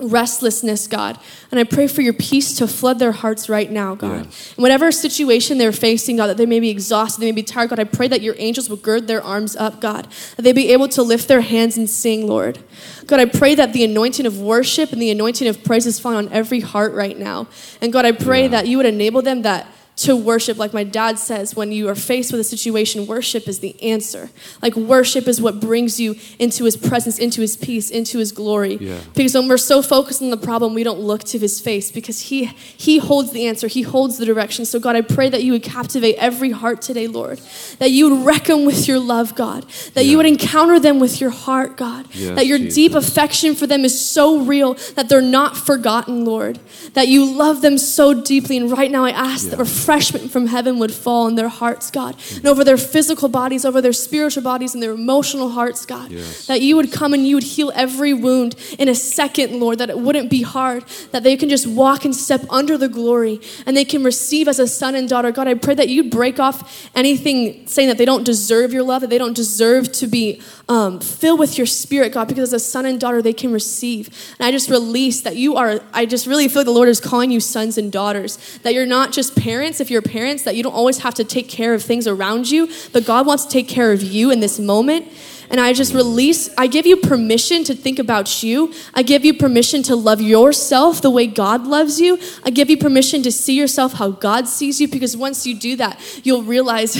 restlessness, 0.00 0.86
God. 0.86 1.18
And 1.50 1.60
I 1.60 1.64
pray 1.64 1.86
for 1.86 2.02
your 2.02 2.12
peace 2.12 2.56
to 2.58 2.66
flood 2.66 2.98
their 2.98 3.12
hearts 3.12 3.48
right 3.48 3.70
now, 3.70 3.94
God. 3.94 4.26
Yes. 4.26 4.54
In 4.56 4.62
whatever 4.62 4.90
situation 4.92 5.58
they're 5.58 5.72
facing, 5.72 6.16
God, 6.16 6.28
that 6.28 6.36
they 6.36 6.46
may 6.46 6.60
be 6.60 6.70
exhausted, 6.70 7.20
they 7.20 7.26
may 7.26 7.32
be 7.32 7.42
tired, 7.42 7.70
God, 7.70 7.78
I 7.78 7.84
pray 7.84 8.08
that 8.08 8.22
your 8.22 8.34
angels 8.38 8.68
will 8.68 8.76
gird 8.76 9.06
their 9.06 9.22
arms 9.22 9.56
up, 9.56 9.80
God, 9.80 10.08
that 10.36 10.42
they 10.42 10.52
be 10.52 10.72
able 10.72 10.88
to 10.88 11.02
lift 11.02 11.28
their 11.28 11.40
hands 11.42 11.76
and 11.76 11.88
sing, 11.88 12.26
Lord. 12.26 12.58
God, 13.06 13.20
I 13.20 13.26
pray 13.26 13.54
that 13.54 13.72
the 13.72 13.84
anointing 13.84 14.26
of 14.26 14.40
worship 14.40 14.92
and 14.92 15.00
the 15.02 15.10
anointing 15.10 15.48
of 15.48 15.62
praise 15.64 15.86
is 15.86 15.98
falling 15.98 16.26
on 16.26 16.32
every 16.32 16.60
heart 16.60 16.92
right 16.94 17.18
now. 17.18 17.48
And 17.80 17.92
God, 17.92 18.04
I 18.04 18.12
pray 18.12 18.42
Yeah. 18.42 18.48
that 18.48 18.66
you 18.68 18.76
would 18.76 18.86
enable 18.86 19.22
them 19.22 19.42
that 19.42 19.66
to 20.04 20.16
worship 20.16 20.56
like 20.56 20.72
my 20.72 20.84
dad 20.84 21.18
says 21.18 21.54
when 21.54 21.72
you 21.72 21.88
are 21.88 21.94
faced 21.94 22.32
with 22.32 22.40
a 22.40 22.44
situation 22.44 23.06
worship 23.06 23.46
is 23.48 23.60
the 23.60 23.80
answer. 23.82 24.30
Like 24.62 24.74
worship 24.76 25.28
is 25.28 25.40
what 25.42 25.60
brings 25.60 26.00
you 26.00 26.16
into 26.38 26.64
his 26.64 26.76
presence 26.76 27.18
into 27.18 27.40
his 27.40 27.56
peace 27.56 27.90
into 27.90 28.18
his 28.18 28.32
glory. 28.32 28.76
Yeah. 28.76 29.00
because 29.14 29.34
when 29.34 29.48
we're 29.48 29.58
so 29.58 29.82
focused 29.82 30.22
on 30.22 30.30
the 30.30 30.36
problem 30.36 30.72
we 30.74 30.84
don't 30.84 31.00
look 31.00 31.24
to 31.24 31.38
his 31.38 31.60
face 31.60 31.90
because 31.90 32.20
he 32.22 32.46
he 32.86 32.98
holds 32.98 33.32
the 33.32 33.46
answer. 33.46 33.66
He 33.68 33.82
holds 33.82 34.16
the 34.16 34.24
direction. 34.24 34.64
So 34.64 34.78
god 34.78 34.96
i 34.96 35.02
pray 35.02 35.28
that 35.28 35.42
you 35.42 35.52
would 35.52 35.62
captivate 35.62 36.16
every 36.16 36.50
heart 36.50 36.80
today 36.82 37.06
lord. 37.06 37.38
That 37.78 37.90
you 37.90 38.10
would 38.10 38.46
them 38.46 38.64
with 38.64 38.88
your 38.88 38.98
love 38.98 39.34
god. 39.34 39.66
That 39.94 40.04
you 40.06 40.16
would 40.16 40.26
encounter 40.26 40.80
them 40.80 40.98
with 40.98 41.20
your 41.20 41.30
heart 41.30 41.76
god. 41.76 42.06
Yes, 42.12 42.36
that 42.36 42.46
your 42.46 42.58
deep 42.58 42.94
affection 42.94 43.54
for 43.54 43.66
them 43.66 43.84
is 43.84 44.00
so 44.00 44.40
real 44.40 44.74
that 44.94 45.08
they're 45.08 45.20
not 45.20 45.56
forgotten 45.56 46.24
lord. 46.24 46.58
That 46.94 47.08
you 47.08 47.24
love 47.24 47.60
them 47.60 47.76
so 47.76 48.14
deeply. 48.14 48.56
And 48.56 48.70
right 48.70 48.90
now 48.90 49.04
i 49.04 49.10
ask 49.10 49.50
that 49.50 49.58
Yeah. 49.58 49.62
Refreshment 49.90 50.30
from 50.30 50.46
heaven 50.46 50.78
would 50.78 50.92
fall 50.92 51.26
in 51.26 51.34
their 51.34 51.48
hearts 51.48 51.90
god 51.90 52.14
and 52.36 52.46
over 52.46 52.62
their 52.62 52.76
physical 52.76 53.28
bodies 53.28 53.64
over 53.64 53.80
their 53.80 53.92
spiritual 53.92 54.40
bodies 54.42 54.72
and 54.72 54.80
their 54.80 54.92
emotional 54.92 55.48
hearts 55.48 55.84
god. 55.84 56.12
Yes. 56.12 56.46
that 56.46 56.60
you 56.60 56.76
would 56.76 56.92
come 56.92 57.12
and 57.12 57.26
you 57.26 57.34
would 57.34 57.42
heal 57.42 57.72
every 57.74 58.14
wound 58.14 58.54
in 58.78 58.88
a 58.88 58.94
second 58.94 59.58
lord 59.58 59.78
that 59.78 59.90
it 59.90 59.98
wouldn't 59.98 60.30
be 60.30 60.42
hard 60.42 60.84
that 61.10 61.24
they 61.24 61.36
can 61.36 61.48
just 61.48 61.66
walk 61.66 62.04
and 62.04 62.14
step 62.14 62.42
under 62.50 62.78
the 62.78 62.88
glory 62.88 63.40
and 63.66 63.76
they 63.76 63.84
can 63.84 64.04
receive 64.04 64.46
as 64.46 64.60
a 64.60 64.68
son 64.68 64.94
and 64.94 65.08
daughter. 65.08 65.32
God 65.32 65.48
i 65.48 65.54
pray 65.54 65.74
that 65.74 65.88
you'd 65.88 66.10
break 66.10 66.38
off 66.38 66.88
anything 66.94 67.66
saying 67.66 67.88
that 67.88 67.98
they 67.98 68.04
don't 68.04 68.24
deserve 68.24 68.72
your 68.72 68.84
love 68.84 69.00
that 69.00 69.10
they 69.10 69.18
don't 69.18 69.34
deserve 69.34 69.90
to 69.92 70.06
be 70.06 70.40
um, 70.68 71.00
filled 71.00 71.40
with 71.40 71.58
your 71.58 71.66
spirit 71.66 72.12
god 72.12 72.28
because 72.28 72.52
as 72.54 72.62
a 72.62 72.64
son 72.64 72.86
and 72.86 73.00
daughter 73.00 73.20
they 73.20 73.32
can 73.32 73.52
receive. 73.52 74.08
And 74.38 74.46
i 74.46 74.52
just 74.52 74.70
release 74.70 75.22
that 75.22 75.34
you 75.34 75.56
are 75.56 75.80
i 75.92 76.06
just 76.06 76.28
really 76.28 76.46
feel 76.46 76.60
like 76.60 76.66
the 76.66 76.78
lord 76.80 76.88
is 76.88 77.00
calling 77.00 77.32
you 77.32 77.40
sons 77.40 77.76
and 77.76 77.90
daughters 77.90 78.38
that 78.62 78.72
you're 78.72 78.86
not 78.86 79.10
just 79.10 79.34
parents 79.34 79.79
if 79.80 79.90
you're 79.90 80.02
parents 80.02 80.42
that 80.44 80.56
you 80.56 80.62
don't 80.62 80.74
always 80.74 80.98
have 80.98 81.14
to 81.14 81.24
take 81.24 81.48
care 81.48 81.74
of 81.74 81.82
things 81.82 82.06
around 82.06 82.50
you 82.50 82.68
but 82.92 83.04
god 83.04 83.26
wants 83.26 83.44
to 83.44 83.50
take 83.50 83.68
care 83.68 83.92
of 83.92 84.02
you 84.02 84.30
in 84.30 84.40
this 84.40 84.58
moment 84.58 85.06
and 85.50 85.60
I 85.60 85.72
just 85.72 85.92
release, 85.92 86.48
I 86.56 86.68
give 86.68 86.86
you 86.86 86.96
permission 86.96 87.64
to 87.64 87.74
think 87.74 87.98
about 87.98 88.42
you. 88.42 88.72
I 88.94 89.02
give 89.02 89.24
you 89.24 89.34
permission 89.34 89.82
to 89.84 89.96
love 89.96 90.20
yourself 90.20 91.02
the 91.02 91.10
way 91.10 91.26
God 91.26 91.66
loves 91.66 92.00
you. 92.00 92.18
I 92.44 92.50
give 92.50 92.70
you 92.70 92.76
permission 92.76 93.22
to 93.24 93.32
see 93.32 93.54
yourself 93.58 93.94
how 93.94 94.10
God 94.12 94.46
sees 94.46 94.80
you 94.80 94.86
because 94.88 95.16
once 95.16 95.46
you 95.46 95.54
do 95.58 95.76
that, 95.76 96.00
you'll 96.24 96.44
realize 96.44 96.96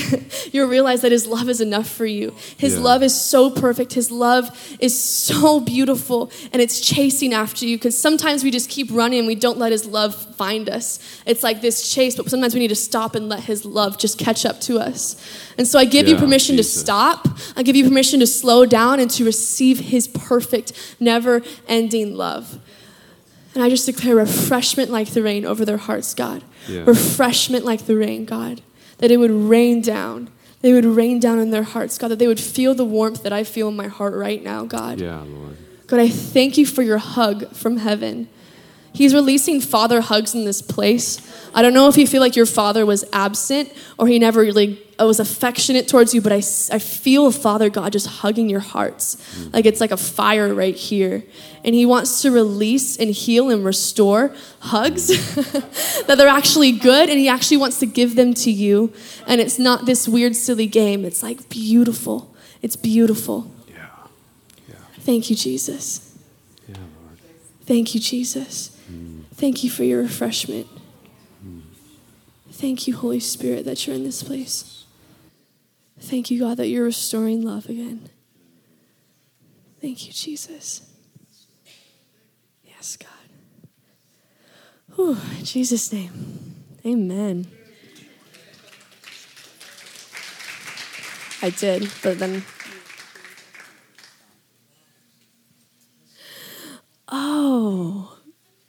you'll 0.52 0.68
realize 0.68 1.02
that 1.02 1.12
his 1.12 1.26
love 1.26 1.48
is 1.48 1.60
enough 1.60 1.88
for 1.88 2.06
you. 2.06 2.34
His 2.56 2.74
Yeah. 2.74 2.80
love 2.80 3.02
is 3.04 3.14
so 3.14 3.50
perfect. 3.50 3.92
His 3.94 4.10
love 4.10 4.50
is 4.80 5.00
so 5.00 5.60
beautiful 5.60 6.30
and 6.52 6.60
it's 6.60 6.80
chasing 6.80 7.32
after 7.32 7.64
you 7.66 7.76
because 7.78 7.96
sometimes 7.96 8.42
we 8.42 8.50
just 8.50 8.68
keep 8.68 8.88
running 8.90 9.20
and 9.20 9.28
we 9.28 9.36
don't 9.36 9.58
let 9.58 9.70
his 9.72 9.86
love 9.86 10.14
find 10.36 10.68
us. 10.68 10.98
It's 11.24 11.42
like 11.42 11.60
this 11.60 11.88
chase, 11.92 12.16
but 12.16 12.28
sometimes 12.28 12.54
we 12.54 12.60
need 12.60 12.68
to 12.68 12.74
stop 12.74 13.14
and 13.14 13.28
let 13.28 13.44
his 13.44 13.64
love 13.64 13.96
just 13.98 14.18
catch 14.18 14.44
up 14.44 14.60
to 14.62 14.78
us. 14.80 15.16
And 15.56 15.68
so 15.68 15.78
I 15.78 15.84
give 15.84 16.08
you 16.08 16.16
permission 16.16 16.56
Jesus. 16.56 16.74
to 16.74 16.80
stop. 16.80 17.28
I 17.56 17.62
give 17.62 17.76
you 17.76 17.84
permission 17.84 18.20
to 18.20 18.26
slow 18.40 18.66
down 18.66 19.00
and 19.00 19.10
to 19.12 19.24
receive 19.24 19.78
his 19.80 20.08
perfect, 20.08 20.96
never 20.98 21.42
ending 21.68 22.14
love. 22.16 22.58
And 23.54 23.62
I 23.64 23.68
just 23.68 23.86
declare 23.86 24.14
refreshment 24.16 24.90
like 24.90 25.10
the 25.10 25.22
rain 25.22 25.44
over 25.44 25.64
their 25.64 25.76
hearts, 25.76 26.14
God. 26.14 26.42
Yeah. 26.68 26.84
Refreshment 26.86 27.64
like 27.64 27.86
the 27.86 27.96
rain, 27.96 28.24
God. 28.24 28.62
That 28.98 29.10
it 29.10 29.16
would 29.16 29.30
rain 29.30 29.80
down. 29.82 30.28
they 30.62 30.72
would 30.72 30.84
rain 30.84 31.18
down 31.18 31.38
in 31.38 31.50
their 31.50 31.62
hearts, 31.62 31.96
God, 31.98 32.08
that 32.08 32.18
they 32.18 32.26
would 32.26 32.40
feel 32.40 32.74
the 32.74 32.84
warmth 32.84 33.22
that 33.22 33.32
I 33.32 33.44
feel 33.44 33.68
in 33.68 33.76
my 33.76 33.88
heart 33.88 34.14
right 34.14 34.42
now, 34.42 34.64
God. 34.64 35.00
Yeah, 35.00 35.20
Lord. 35.20 35.56
God, 35.86 36.00
I 36.00 36.08
thank 36.08 36.58
you 36.58 36.66
for 36.66 36.82
your 36.82 36.98
hug 36.98 37.50
from 37.52 37.78
heaven. 37.78 38.28
He's 38.92 39.14
releasing 39.14 39.60
father 39.60 40.00
hugs 40.02 40.34
in 40.34 40.44
this 40.44 40.60
place. 40.60 41.20
I 41.54 41.62
don't 41.62 41.72
know 41.72 41.88
if 41.88 41.96
you 41.96 42.06
feel 42.06 42.20
like 42.20 42.36
your 42.36 42.46
father 42.46 42.84
was 42.84 43.04
absent 43.12 43.72
or 43.98 44.06
he 44.06 44.18
never 44.18 44.40
really 44.40 44.82
uh, 45.00 45.06
was 45.06 45.20
affectionate 45.20 45.88
towards 45.88 46.14
you, 46.14 46.20
but 46.20 46.32
I, 46.32 46.36
I 46.36 46.78
feel 46.78 47.30
Father 47.30 47.70
God 47.70 47.92
just 47.92 48.06
hugging 48.06 48.48
your 48.48 48.60
hearts. 48.60 49.16
Mm. 49.36 49.54
Like 49.54 49.66
it's 49.66 49.80
like 49.80 49.90
a 49.90 49.96
fire 49.96 50.52
right 50.54 50.74
here. 50.74 51.22
And 51.64 51.74
he 51.74 51.86
wants 51.86 52.22
to 52.22 52.30
release 52.30 52.96
and 52.96 53.10
heal 53.10 53.50
and 53.50 53.64
restore 53.64 54.34
hugs 54.60 55.10
mm. 55.10 56.06
that 56.06 56.16
they're 56.16 56.28
actually 56.28 56.72
good 56.72 57.08
and 57.08 57.18
he 57.18 57.28
actually 57.28 57.58
wants 57.58 57.78
to 57.80 57.86
give 57.86 58.16
them 58.16 58.34
to 58.34 58.50
you. 58.50 58.92
And 59.26 59.40
it's 59.40 59.58
not 59.58 59.86
this 59.86 60.08
weird, 60.08 60.36
silly 60.36 60.66
game. 60.66 61.04
It's 61.04 61.22
like 61.22 61.48
beautiful. 61.48 62.34
It's 62.62 62.76
beautiful. 62.76 63.50
Yeah. 63.68 63.86
Yeah. 64.68 64.74
Thank 64.98 65.30
you, 65.30 65.36
Jesus. 65.36 66.16
Yeah, 66.68 66.76
Lord. 66.76 67.18
Thank 67.64 67.94
you, 67.94 68.00
Jesus. 68.00 68.76
Mm. 68.90 69.24
Thank 69.34 69.64
you 69.64 69.70
for 69.70 69.84
your 69.84 70.02
refreshment. 70.02 70.66
Thank 72.60 72.86
you, 72.86 72.94
Holy 72.94 73.20
Spirit, 73.20 73.64
that 73.64 73.86
you're 73.86 73.96
in 73.96 74.04
this 74.04 74.22
place. 74.22 74.79
Thank 76.00 76.30
you, 76.30 76.40
God, 76.40 76.56
that 76.56 76.68
you're 76.68 76.84
restoring 76.84 77.42
love 77.42 77.68
again. 77.68 78.08
Thank 79.80 80.06
you, 80.06 80.12
Jesus. 80.12 80.82
Yes, 82.64 82.96
God. 82.96 83.08
Whew, 84.94 85.16
in 85.38 85.44
Jesus' 85.44 85.92
name. 85.92 86.54
Amen. 86.84 87.46
I 91.42 91.50
did, 91.50 91.90
but 92.02 92.18
then. 92.18 92.44
Oh, 97.08 98.16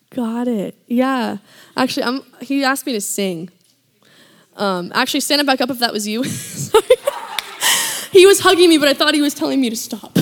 got 0.10 0.48
it. 0.48 0.76
Yeah. 0.88 1.38
Actually, 1.76 2.04
I'm, 2.04 2.22
he 2.42 2.64
asked 2.64 2.86
me 2.86 2.94
to 2.94 3.02
sing. 3.02 3.50
Um, 4.56 4.92
actually, 4.96 5.22
stand 5.22 5.46
back 5.46 5.62
up 5.62 5.70
if 5.70 5.80
that 5.80 5.94
was 5.94 6.08
you. 6.08 6.24
He 8.12 8.26
was 8.26 8.42
hugging 8.42 8.70
me, 8.70 8.78
but 8.78 8.88
I 8.88 8.94
thought 8.94 9.14
he 9.14 9.22
was 9.22 9.34
telling 9.34 9.62
me 9.62 9.70
to 9.70 9.76
stop. 9.76 10.12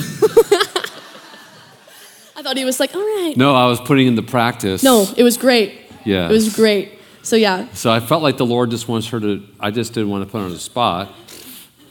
I 2.36 2.42
thought 2.42 2.56
he 2.56 2.64
was 2.64 2.80
like, 2.80 2.94
all 2.94 3.02
right. 3.02 3.34
No, 3.36 3.54
I 3.54 3.66
was 3.66 3.80
putting 3.80 4.06
in 4.06 4.14
the 4.14 4.22
practice. 4.22 4.82
No, 4.82 5.06
it 5.16 5.24
was 5.24 5.36
great. 5.36 5.78
Yeah. 6.04 6.28
It 6.28 6.32
was 6.32 6.54
great. 6.54 6.98
So, 7.22 7.36
yeah. 7.36 7.68
So 7.74 7.92
I 7.92 8.00
felt 8.00 8.22
like 8.22 8.38
the 8.38 8.46
Lord 8.46 8.70
just 8.70 8.88
wants 8.88 9.08
her 9.08 9.20
to, 9.20 9.46
I 9.58 9.70
just 9.70 9.92
didn't 9.92 10.08
want 10.08 10.24
to 10.24 10.30
put 10.30 10.38
her 10.38 10.44
on 10.44 10.50
the 10.50 10.58
spot. 10.58 11.12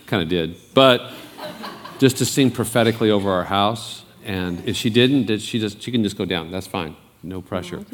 Kind 0.08 0.24
of 0.24 0.30
did. 0.30 0.56
But 0.74 1.12
just 2.00 2.18
to 2.18 2.26
sing 2.26 2.50
prophetically 2.50 3.12
over 3.12 3.30
our 3.30 3.44
house. 3.44 4.04
And 4.26 4.68
if 4.68 4.76
she 4.76 4.90
didn't, 4.90 5.26
did 5.26 5.42
she 5.42 5.60
just, 5.60 5.82
she 5.82 5.92
can 5.92 6.04
just 6.04 6.18
go 6.18 6.26
down. 6.26 6.50
That's 6.50 6.68
fine. 6.68 6.96
No 7.22 7.42
pressure. 7.42 7.86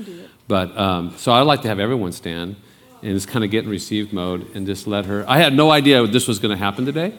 But, 0.47 0.77
um, 0.77 1.13
so 1.17 1.33
I'd 1.33 1.41
like 1.41 1.63
to 1.63 1.67
have 1.67 1.79
everyone 1.79 2.11
stand 2.11 2.55
and 3.01 3.13
just 3.13 3.27
kind 3.27 3.43
of 3.43 3.51
get 3.51 3.65
in 3.65 3.69
receive 3.69 4.13
mode 4.13 4.55
and 4.55 4.65
just 4.65 4.87
let 4.87 5.05
her. 5.05 5.25
I 5.27 5.39
had 5.39 5.53
no 5.53 5.71
idea 5.71 6.05
this 6.07 6.27
was 6.27 6.39
going 6.39 6.55
to 6.55 6.63
happen 6.63 6.85
today. 6.85 7.13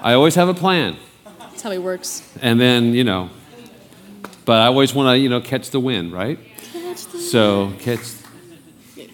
I 0.00 0.12
always 0.12 0.34
have 0.34 0.48
a 0.48 0.54
plan. 0.54 0.96
That's 1.38 1.62
how 1.62 1.70
he 1.70 1.78
works. 1.78 2.22
And 2.42 2.60
then, 2.60 2.94
you 2.94 3.04
know, 3.04 3.30
but 4.44 4.60
I 4.60 4.66
always 4.66 4.94
want 4.94 5.14
to, 5.14 5.18
you 5.18 5.28
know, 5.28 5.40
catch 5.40 5.70
the 5.70 5.80
wind, 5.80 6.12
right? 6.12 6.38
Catch 6.72 7.06
the 7.06 7.18
So, 7.18 7.72
catch. 7.80 8.00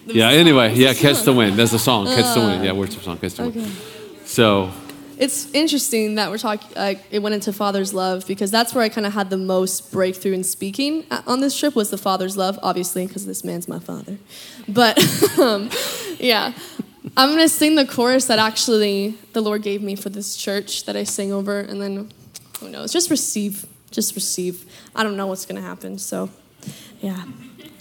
Yeah, 0.05 0.29
anyway, 0.29 0.75
yeah, 0.75 0.93
catch 0.93 1.23
the 1.23 1.33
wind. 1.33 1.57
That's 1.57 1.71
the 1.71 1.79
song, 1.79 2.05
Catch 2.07 2.35
the 2.35 2.41
Wind. 2.41 2.65
Yeah, 2.65 2.73
where's 2.73 2.95
the 2.95 3.01
song, 3.01 3.17
Catch 3.17 3.35
the 3.35 3.49
Wind? 3.49 3.71
So, 4.25 4.69
It's 5.17 5.49
interesting 5.53 6.15
that 6.15 6.29
we're 6.29 6.37
talking. 6.39 6.69
Like, 6.75 7.05
it 7.09 7.19
went 7.19 7.35
into 7.35 7.53
Father's 7.53 7.93
love 7.93 8.27
because 8.27 8.51
that's 8.51 8.73
where 8.75 8.83
I 8.83 8.89
kind 8.89 9.07
of 9.07 9.13
had 9.13 9.29
the 9.29 9.37
most 9.37 9.91
breakthrough 9.93 10.33
in 10.33 10.43
speaking 10.43 11.05
on 11.25 11.39
this 11.39 11.57
trip 11.57 11.73
was 11.75 11.89
the 11.89 11.97
Father's 11.97 12.35
love, 12.35 12.59
obviously 12.61 13.07
because 13.07 13.25
this 13.25 13.43
man's 13.45 13.67
my 13.69 13.79
father. 13.79 14.17
But 14.67 14.99
um, 15.39 15.69
yeah, 16.19 16.51
I'm 17.17 17.29
gonna 17.29 17.49
sing 17.49 17.75
the 17.75 17.85
chorus 17.85 18.25
that 18.25 18.39
actually 18.39 19.17
the 19.33 19.41
Lord 19.41 19.61
gave 19.61 19.81
me 19.81 19.95
for 19.95 20.09
this 20.09 20.35
church 20.35 20.85
that 20.85 20.95
I 20.95 21.03
sing 21.03 21.31
over, 21.33 21.59
and 21.59 21.81
then 21.81 22.11
who 22.59 22.69
knows? 22.69 22.93
Just 22.93 23.09
receive, 23.09 23.65
just 23.91 24.15
receive. 24.15 24.65
I 24.95 25.03
don't 25.03 25.17
know 25.17 25.27
what's 25.27 25.45
gonna 25.45 25.61
happen, 25.61 25.97
so 25.97 26.29
yeah, 27.01 27.25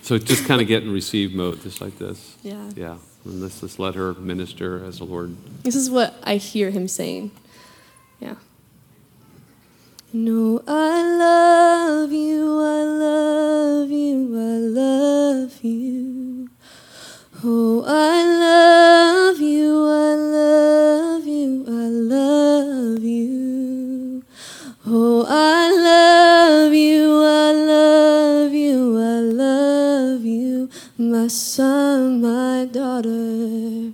so 0.03 0.19
just 0.19 0.47
kind 0.47 0.61
of 0.61 0.67
get 0.67 0.83
in 0.83 0.93
receive 0.93 1.33
mode, 1.35 1.63
just 1.63 1.81
like 1.81 1.99
this. 1.99 2.37
yeah. 2.43 2.71
Yeah. 2.75 2.97
And 3.25 3.41
let's 3.41 3.61
just 3.61 3.79
let 3.79 3.95
her 3.95 4.15
minister 4.15 4.85
as 4.85 4.99
the 4.99 5.05
Lord. 5.05 5.37
This 5.63 5.77
is 5.77 5.89
what 5.89 6.17
I 6.25 6.37
hear 6.37 6.71
him 6.71 6.89
saying. 6.89 7.31
Yeah. 8.19 8.35
No, 10.13 10.61
I 10.67 11.17
love 11.17 12.11
you, 12.13 12.61
I 12.61 12.83
love 12.83 13.91
you, 13.91 14.37
I 14.37 14.57
love 14.59 15.63
you. 15.63 16.22
Oh, 17.45 17.83
I 17.85 18.23
love 18.23 19.41
you, 19.41 19.85
I 19.85 20.15
love 20.15 21.27
you, 21.27 21.65
I 21.67 21.89
love 21.89 23.03
you. 23.03 24.23
Oh, 24.87 25.27
I 25.29 25.73
love 25.73 26.73
you, 26.73 27.21
I 27.25 27.51
love 27.51 28.53
you, 28.53 28.97
I 28.97 29.19
love 29.19 30.25
you, 30.25 30.71
my 30.97 31.27
son, 31.27 32.21
my 32.21 32.65
daughter. 32.67 33.91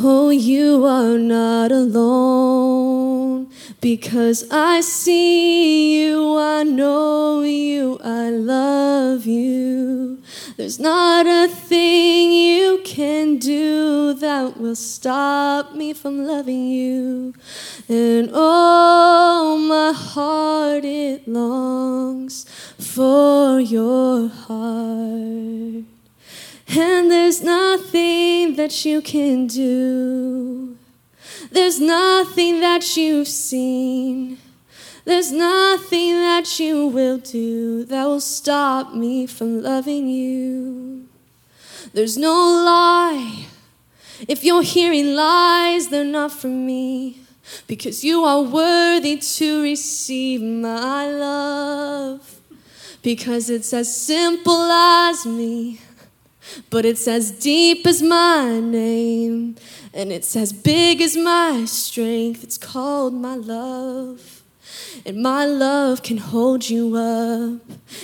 Oh, 0.00 0.30
you 0.30 0.86
are 0.86 1.18
not 1.18 1.70
alone 1.72 3.50
because 3.82 4.50
I 4.50 4.80
see 4.80 6.00
you, 6.00 6.38
I 6.38 6.62
know 6.62 7.42
you, 7.42 8.00
I 8.02 8.30
love 8.30 9.26
you. 9.26 10.15
There's 10.56 10.78
not 10.78 11.26
a 11.26 11.48
thing 11.48 12.32
you 12.32 12.80
can 12.84 13.38
do 13.38 14.14
that 14.14 14.56
will 14.58 14.76
stop 14.76 15.74
me 15.74 15.92
from 15.92 16.26
loving 16.26 16.68
you. 16.68 17.34
And 17.88 18.30
oh, 18.32 19.58
my 19.68 19.92
heart, 19.92 20.84
it 20.84 21.26
longs 21.26 22.44
for 22.78 23.60
your 23.60 24.28
heart. 24.28 25.84
And 26.68 27.10
there's 27.10 27.42
nothing 27.42 28.56
that 28.56 28.84
you 28.84 29.00
can 29.02 29.46
do. 29.46 30.76
There's 31.50 31.80
nothing 31.80 32.60
that 32.60 32.96
you've 32.96 33.28
seen. 33.28 34.38
There's 35.06 35.30
nothing 35.30 36.14
that 36.14 36.58
you 36.58 36.88
will 36.88 37.18
do 37.18 37.84
that 37.84 38.04
will 38.06 38.20
stop 38.20 38.92
me 38.92 39.28
from 39.28 39.62
loving 39.62 40.08
you. 40.08 41.06
There's 41.94 42.18
no 42.18 42.34
lie. 42.34 43.46
If 44.26 44.42
you're 44.42 44.64
hearing 44.64 45.14
lies, 45.14 45.88
they're 45.88 46.04
not 46.04 46.32
from 46.32 46.66
me. 46.66 47.20
Because 47.68 48.02
you 48.02 48.24
are 48.24 48.42
worthy 48.42 49.18
to 49.18 49.62
receive 49.62 50.42
my 50.42 51.06
love. 51.06 52.40
Because 53.00 53.48
it's 53.48 53.72
as 53.72 53.96
simple 53.96 54.62
as 54.72 55.24
me. 55.24 55.80
But 56.68 56.84
it's 56.84 57.06
as 57.06 57.30
deep 57.30 57.86
as 57.86 58.02
my 58.02 58.58
name, 58.58 59.56
and 59.94 60.10
it's 60.12 60.34
as 60.34 60.52
big 60.52 61.00
as 61.00 61.16
my 61.16 61.64
strength. 61.64 62.42
It's 62.42 62.58
called 62.58 63.14
my 63.14 63.36
love. 63.36 64.35
And 65.06 65.22
my 65.22 65.46
love 65.46 66.02
can 66.02 66.16
hold 66.16 66.68
you 66.68 66.96
up, 66.96 67.60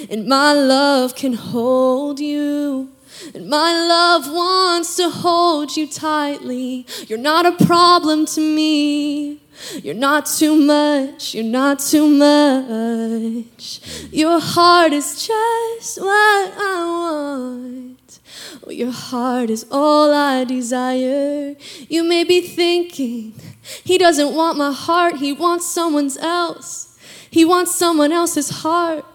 and 0.08 0.28
my 0.28 0.52
love 0.52 1.16
can 1.16 1.32
hold 1.32 2.20
you. 2.20 2.92
And 3.34 3.48
my 3.48 3.72
love 3.72 4.32
wants 4.32 4.94
to 4.98 5.10
hold 5.10 5.76
you 5.76 5.88
tightly. 5.88 6.86
You're 7.08 7.18
not 7.18 7.44
a 7.44 7.66
problem 7.66 8.24
to 8.26 8.40
me. 8.40 9.40
You're 9.82 9.94
not 9.96 10.26
too 10.26 10.54
much, 10.54 11.34
you're 11.34 11.42
not 11.42 11.80
too 11.80 12.06
much. 12.06 13.80
Your 14.12 14.38
heart 14.38 14.92
is 14.92 15.26
just 15.26 16.00
what 16.00 16.52
I 16.56 16.84
want. 16.86 18.20
Your 18.68 18.92
heart 18.92 19.50
is 19.50 19.66
all 19.72 20.14
I 20.14 20.44
desire. 20.44 21.56
You 21.88 22.04
may 22.04 22.22
be 22.22 22.40
thinking, 22.42 23.34
He 23.82 23.98
doesn't 23.98 24.34
want 24.34 24.56
my 24.56 24.70
heart, 24.70 25.16
He 25.16 25.32
wants 25.32 25.68
someone's 25.68 26.16
else. 26.16 26.91
He 27.32 27.44
wants 27.46 27.74
someone 27.74 28.12
else's 28.12 28.50
heart, 28.60 29.06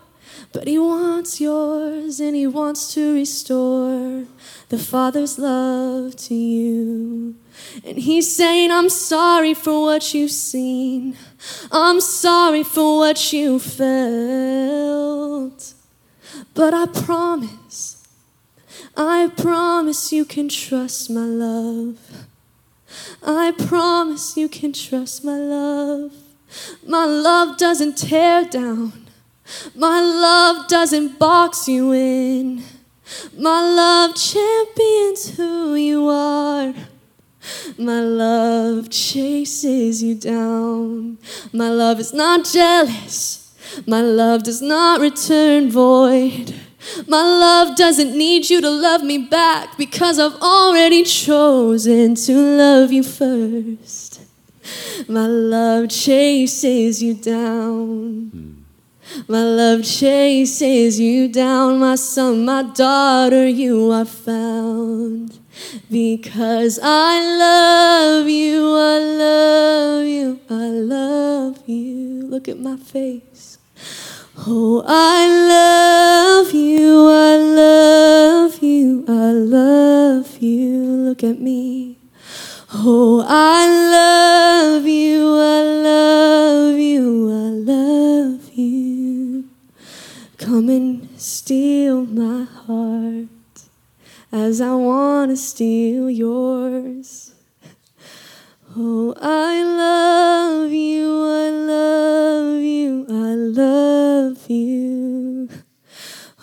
but 0.52 0.68
He 0.68 0.80
wants 0.80 1.40
yours 1.40 2.20
and 2.20 2.36
He 2.36 2.48
wants 2.48 2.92
to 2.96 3.14
restore 3.14 4.26
the 4.70 4.80
Father's 4.80 5.38
love 5.38 6.16
to 6.16 6.34
you. 6.34 7.36
And 7.86 8.00
He's 8.00 8.36
saying, 8.36 8.72
I'm 8.72 8.90
sorry 8.90 9.54
for 9.54 9.84
what 9.84 10.16
you've 10.16 10.32
seen, 10.32 11.16
I'm 11.72 12.02
sorry 12.02 12.64
for 12.64 12.98
what 12.98 13.32
you 13.32 13.60
felt, 13.60 14.96
but 16.56 16.74
I 16.74 16.88
promise. 16.88 18.04
I 18.96 19.30
promise 19.38 20.12
you 20.12 20.26
can 20.26 20.50
trust 20.50 21.12
my 21.12 21.22
love. 21.22 22.00
I 23.22 23.52
promise 23.52 24.36
you 24.36 24.50
can 24.50 24.74
trust 24.74 25.24
my 25.24 25.38
love. 25.38 26.12
My 26.86 27.06
love 27.06 27.58
doesn't 27.58 27.98
tear 27.98 28.46
down. 28.46 29.08
My 29.76 30.02
love 30.02 30.68
doesn't 30.68 31.20
box 31.20 31.68
you 31.68 31.94
in. 31.94 32.64
My 33.38 33.62
love 33.62 34.16
champions 34.16 35.38
who 35.38 35.76
you 35.76 36.08
are. 36.08 36.74
My 37.78 38.02
love 38.02 38.90
chases 38.90 40.04
you 40.04 40.16
down. 40.16 41.18
My 41.54 41.70
love 41.70 42.00
is 42.00 42.14
not 42.14 42.46
jealous. 42.46 43.56
My 43.86 44.02
love 44.02 44.44
does 44.44 44.62
not 44.62 45.00
return 45.00 45.72
void. 45.72 46.54
My 47.08 47.22
love 47.22 47.76
doesn't 47.76 48.18
need 48.18 48.50
you 48.50 48.62
to 48.62 48.70
love 48.70 49.04
me 49.04 49.18
back 49.18 49.78
because 49.78 50.20
I've 50.20 50.40
already 50.42 51.04
chosen 51.04 52.16
to 52.16 52.34
love 52.34 52.92
you 52.92 53.04
first. 53.04 54.07
My 55.08 55.28
love 55.28 55.90
chases 55.90 57.02
you 57.02 57.14
down. 57.14 58.66
My 59.28 59.42
love 59.44 59.84
chases 59.84 61.00
you 61.00 61.28
down, 61.28 61.80
my 61.80 61.96
son, 61.96 62.46
my 62.46 62.64
daughter, 62.64 63.48
you 63.48 63.92
are 63.92 64.06
found. 64.06 65.40
Because 65.90 66.80
I 66.84 67.22
love 67.38 68.30
you, 68.30 68.76
I 68.76 69.00
love 69.00 70.06
you, 70.06 70.40
I 70.50 70.68
love 70.70 71.68
you. 71.68 72.28
Look 72.28 72.48
at 72.48 72.60
my 72.60 72.78
face. 72.78 73.58
Oh, 74.46 74.84
I 74.88 75.28
love 75.28 76.54
you, 76.54 77.10
I 77.10 77.38
love 77.38 78.62
you, 78.62 79.06
I 79.08 79.32
love 79.32 80.38
you. 80.42 80.84
Look 81.08 81.24
at 81.24 81.40
me. 81.40 81.97
Oh, 82.74 83.26
I 83.26 83.66
love 84.76 84.86
you, 84.86 85.38
I 85.38 85.64
love 85.64 86.78
you, 86.78 87.30
I 87.32 87.50
love 87.72 88.54
you. 88.54 89.50
Come 90.38 90.68
and 90.68 91.08
steal 91.18 92.06
my 92.06 92.44
heart 92.44 93.30
as 94.34 94.60
I 94.60 94.76
want 94.76 95.32
to 95.32 95.38
steal 95.38 96.10
yours. 96.10 97.34
Oh, 98.76 99.14
I 99.16 99.64
love 99.64 100.70
you, 100.70 101.24
I 101.24 101.50
love 101.50 102.62
you, 102.62 103.06
I 103.10 103.34
love 103.34 104.50
you. 104.50 105.50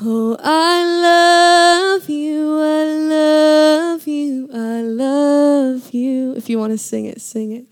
Oh, 0.06 0.36
I 0.38 0.84
love 1.00 2.10
you, 2.10 2.60
I 2.60 2.84
love 2.84 4.06
you, 4.06 4.50
I 4.52 4.82
love 4.82 5.94
you. 5.94 6.34
If 6.36 6.50
you 6.50 6.58
want 6.58 6.72
to 6.72 6.78
sing 6.78 7.06
it, 7.06 7.22
sing 7.22 7.52
it. 7.52 7.64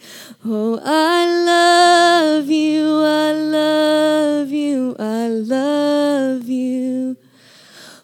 Oh, 0.43 0.81
I 0.83 1.27
love 1.45 2.49
you, 2.49 3.03
I 3.05 3.33
love 3.33 4.51
you, 4.51 4.97
I 4.99 5.29
love 5.29 6.49
you. 6.49 7.19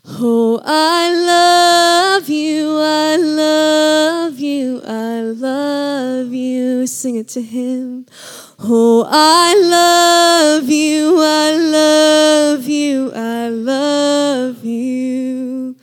Oh, 0.05 0.61
I 0.63 1.15
love 1.15 2.29
you, 2.29 2.79
I 2.81 3.17
love 3.17 4.39
you, 4.39 4.83
I 4.85 5.21
love 5.23 6.35
you. 6.35 6.87
Sing 6.87 7.17
it 7.17 7.29
to 7.29 7.41
him. 7.41 8.05
Oh, 8.61 9.07
I 9.09 9.55
love 9.55 10.69
you, 10.69 11.17
I 11.21 11.53
love 11.53 12.65
you, 12.67 13.13
I 13.15 13.49
love 13.49 14.65
you. 14.65 15.77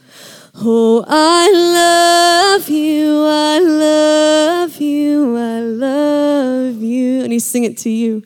Oh, 0.55 1.05
I 1.07 1.49
love 1.53 2.67
you, 2.67 3.23
I 3.25 3.59
love 3.59 4.75
you, 4.81 5.37
I 5.37 5.59
love 5.61 6.81
you. 6.81 7.23
And 7.23 7.31
he 7.31 7.39
sing 7.39 7.63
it 7.63 7.77
to 7.77 7.89
you. 7.89 8.23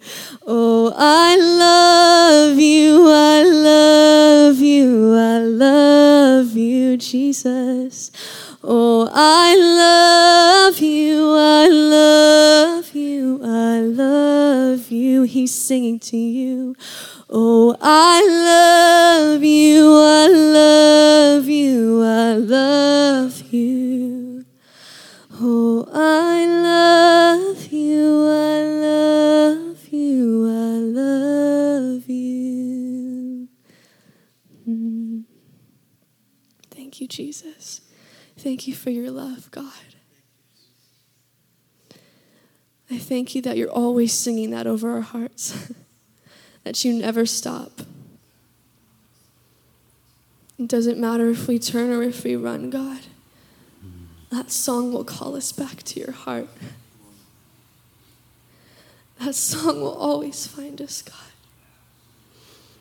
Oh, 0.48 0.96
I 0.98 1.36
love 1.38 2.60
you, 2.60 3.06
I 3.08 3.44
love 3.44 4.58
you, 4.58 5.14
I 5.16 5.40
love 5.42 6.58
you, 6.58 6.98
Jesus. 6.98 8.12
Oh, 8.64 9.10
I 9.14 9.56
love 9.56 10.80
you, 10.80 11.36
I 11.38 11.68
love 11.68 12.79
I 13.44 13.82
love 13.82 14.90
you. 14.92 15.24
He's 15.24 15.54
singing 15.54 16.00
to 16.00 16.18
you. 16.18 16.76
Oh, 17.30 17.76
I 17.80 18.26
love 18.28 19.44
you, 19.44 19.96
I 19.96 20.28
love 20.28 21.48
you, 21.48 22.04
I 22.04 22.34
love 22.34 23.42
you. 23.54 24.46
Oh, 25.42 25.88
I 25.94 26.46
love 26.46 27.68
you, 27.68 28.28
I 28.28 28.64
love 28.64 29.88
you, 29.90 30.48
I 30.48 30.78
love 30.80 32.10
you. 32.10 33.48
Mm. 34.68 35.24
Thank 36.72 37.00
you, 37.00 37.08
Jesus. 37.08 37.82
Thank 38.38 38.68
you 38.68 38.74
for 38.74 38.90
your 38.90 39.12
love, 39.12 39.52
God. 39.52 39.79
I 42.92 42.98
thank 42.98 43.36
you 43.36 43.42
that 43.44 43.58
you're 43.58 43.70
always 43.70 44.14
singing 44.14 44.50
that 44.52 44.66
over 44.66 44.92
our 44.92 45.02
hearts, 45.02 45.72
that 46.64 46.84
you 46.84 46.94
never 46.94 47.26
stop. 47.26 47.82
It 50.58 50.68
doesn't 50.68 50.98
matter 50.98 51.30
if 51.30 51.48
we 51.48 51.60
turn 51.60 51.92
or 51.92 52.04
if 52.04 52.24
we 52.24 52.36
run, 52.36 52.70
God. 52.70 53.02
That 54.32 54.52
song 54.52 54.92
will 54.94 55.04
call 55.04 55.36
us 55.36 55.52
back 55.52 55.84
to 55.84 56.00
your 56.00 56.12
heart. 56.12 56.50
That 59.20 59.36
song 59.36 59.82
will 59.82 59.96
always 59.96 60.46
find 60.46 60.82
us, 60.82 61.02
God. 61.02 61.16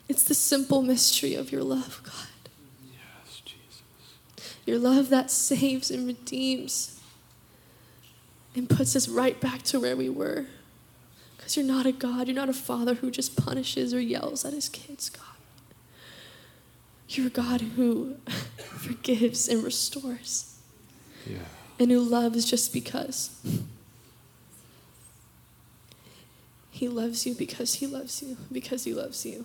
It's 0.07 0.23
the 0.23 0.33
simple 0.33 0.81
mystery 0.81 1.35
of 1.35 1.51
your 1.51 1.63
love, 1.63 2.01
God. 2.03 2.51
Yes, 2.83 3.41
Jesus. 3.45 3.81
Your 4.65 4.79
love 4.79 5.09
that 5.09 5.31
saves 5.31 5.91
and 5.91 6.07
redeems 6.07 6.98
and 8.59 8.69
puts 8.69 8.95
us 8.95 9.07
right 9.07 9.39
back 9.39 9.63
to 9.63 9.79
where 9.79 9.95
we 9.95 10.09
were. 10.09 10.45
Because 11.37 11.57
you're 11.57 11.65
not 11.65 11.85
a 11.85 11.91
God, 11.91 12.27
you're 12.27 12.35
not 12.35 12.49
a 12.49 12.53
father 12.53 12.93
who 12.95 13.09
just 13.09 13.35
punishes 13.35 13.93
or 13.93 13.99
yells 14.01 14.45
at 14.45 14.53
his 14.53 14.69
kids, 14.69 15.09
God. 15.09 15.23
You're 17.07 17.27
a 17.27 17.31
God 17.31 17.61
who 17.61 18.17
forgives 18.57 19.47
and 19.47 19.63
restores 19.63 20.57
Yeah. 21.25 21.37
and 21.79 21.89
who 21.89 22.01
loves 22.01 22.45
just 22.45 22.71
because. 22.73 23.31
He 26.69 26.87
loves 26.87 27.25
you 27.25 27.33
because 27.33 27.75
he 27.75 27.87
loves 27.87 28.21
you, 28.21 28.37
because 28.51 28.83
he 28.83 28.93
loves 28.93 29.25
you. 29.25 29.43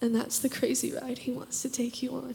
And 0.00 0.14
that's 0.14 0.38
the 0.38 0.48
crazy 0.48 0.92
ride 0.92 1.18
he 1.18 1.30
wants 1.32 1.62
to 1.62 1.70
take 1.70 2.02
you 2.02 2.10
on. 2.12 2.34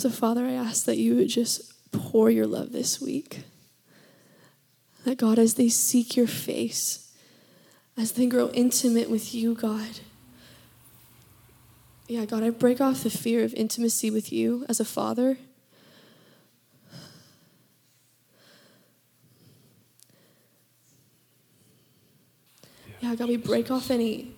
So, 0.00 0.08
Father, 0.08 0.46
I 0.46 0.52
ask 0.52 0.86
that 0.86 0.96
you 0.96 1.16
would 1.16 1.28
just 1.28 1.74
pour 1.92 2.30
your 2.30 2.46
love 2.46 2.72
this 2.72 3.02
week. 3.02 3.42
That 5.04 5.18
God, 5.18 5.38
as 5.38 5.56
they 5.56 5.68
seek 5.68 6.16
your 6.16 6.26
face, 6.26 7.12
as 7.98 8.12
they 8.12 8.24
grow 8.24 8.48
intimate 8.54 9.10
with 9.10 9.34
you, 9.34 9.54
God, 9.54 10.00
yeah, 12.08 12.24
God, 12.24 12.42
I 12.42 12.48
break 12.48 12.80
off 12.80 13.02
the 13.02 13.10
fear 13.10 13.44
of 13.44 13.52
intimacy 13.52 14.10
with 14.10 14.32
you 14.32 14.64
as 14.70 14.80
a 14.80 14.86
father. 14.86 15.36
Yeah, 23.02 23.16
God, 23.16 23.28
we 23.28 23.36
break 23.36 23.70
off 23.70 23.90
any 23.90 24.32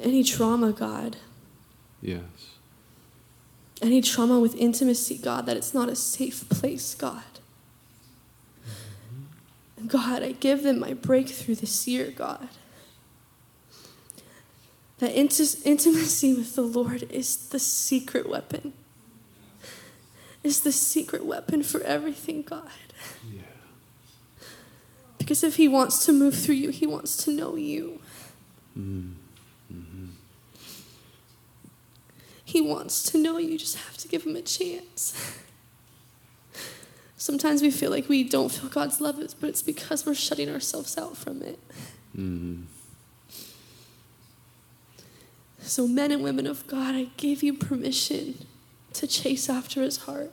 any 0.00 0.24
trauma, 0.24 0.72
God. 0.72 1.18
Yes. 2.02 2.55
Any 3.82 4.00
trauma 4.00 4.40
with 4.40 4.54
intimacy, 4.56 5.18
God, 5.18 5.46
that 5.46 5.56
it's 5.56 5.74
not 5.74 5.88
a 5.88 5.96
safe 5.96 6.48
place, 6.48 6.94
God. 6.94 7.22
And 9.76 9.90
God, 9.90 10.22
I 10.22 10.32
give 10.32 10.62
them 10.62 10.80
my 10.80 10.94
breakthrough 10.94 11.56
this 11.56 11.86
year, 11.86 12.10
God. 12.10 12.48
That 14.98 15.14
inti- 15.14 15.64
intimacy 15.66 16.34
with 16.34 16.54
the 16.54 16.62
Lord 16.62 17.02
is 17.10 17.48
the 17.48 17.58
secret 17.58 18.28
weapon. 18.28 18.72
Is 20.42 20.60
the 20.60 20.72
secret 20.72 21.26
weapon 21.26 21.62
for 21.62 21.82
everything, 21.82 22.42
God. 22.42 22.70
Yeah. 23.30 23.42
Because 25.18 25.44
if 25.44 25.56
He 25.56 25.68
wants 25.68 26.06
to 26.06 26.12
move 26.12 26.34
through 26.34 26.54
you, 26.54 26.70
He 26.70 26.86
wants 26.86 27.16
to 27.24 27.30
know 27.30 27.56
you. 27.56 28.00
Mm. 28.78 29.14
He 32.56 32.62
wants 32.62 33.02
to 33.10 33.18
know 33.18 33.36
you, 33.36 33.58
just 33.58 33.76
have 33.76 33.98
to 33.98 34.08
give 34.08 34.24
Him 34.24 34.34
a 34.34 34.40
chance. 34.40 35.38
Sometimes 37.18 37.60
we 37.60 37.70
feel 37.70 37.90
like 37.90 38.08
we 38.08 38.24
don't 38.24 38.50
feel 38.50 38.70
God's 38.70 38.98
love, 38.98 39.22
but 39.38 39.50
it's 39.50 39.60
because 39.60 40.06
we're 40.06 40.14
shutting 40.14 40.48
ourselves 40.48 40.96
out 40.96 41.18
from 41.18 41.42
it. 41.42 41.58
Mm-hmm. 42.16 42.62
So, 45.58 45.86
men 45.86 46.10
and 46.10 46.22
women 46.22 46.46
of 46.46 46.66
God, 46.66 46.94
I 46.94 47.08
give 47.18 47.42
you 47.42 47.52
permission 47.52 48.46
to 48.94 49.06
chase 49.06 49.50
after 49.50 49.82
his 49.82 49.98
heart. 49.98 50.30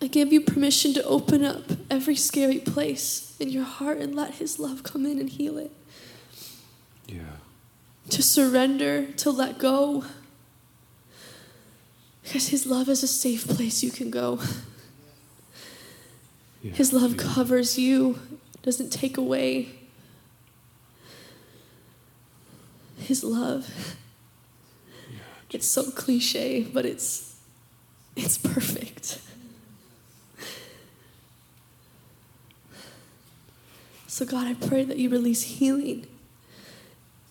I 0.00 0.06
give 0.06 0.32
you 0.32 0.40
permission 0.40 0.94
to 0.94 1.04
open 1.04 1.44
up 1.44 1.64
every 1.90 2.16
scary 2.16 2.58
place 2.58 3.36
in 3.38 3.50
your 3.50 3.64
heart 3.64 3.98
and 3.98 4.14
let 4.14 4.36
his 4.36 4.58
love 4.58 4.82
come 4.82 5.04
in 5.04 5.18
and 5.18 5.28
heal 5.28 5.58
it. 5.58 5.72
Yeah. 7.06 7.36
To 8.08 8.22
surrender, 8.22 9.12
to 9.12 9.30
let 9.30 9.58
go. 9.58 10.04
Because 12.28 12.48
his 12.48 12.66
love 12.66 12.90
is 12.90 13.02
a 13.02 13.08
safe 13.08 13.48
place 13.48 13.82
you 13.82 13.90
can 13.90 14.10
go. 14.10 14.38
yeah. 16.62 16.72
His 16.72 16.92
love 16.92 17.12
Yeah. 17.12 17.22
covers 17.22 17.78
you, 17.78 18.18
doesn't 18.62 18.90
take 18.92 19.16
away. 19.16 19.70
His 22.98 23.24
love. 23.24 23.96
It's 25.50 25.66
so 25.66 25.90
cliche, 25.90 26.64
but 26.70 26.84
it's 26.84 27.36
it's 28.14 28.36
perfect. 28.36 29.20
So 34.06 34.26
God, 34.26 34.46
I 34.48 34.52
pray 34.54 34.84
that 34.84 34.98
you 34.98 35.08
release 35.08 35.42
healing, 35.42 36.06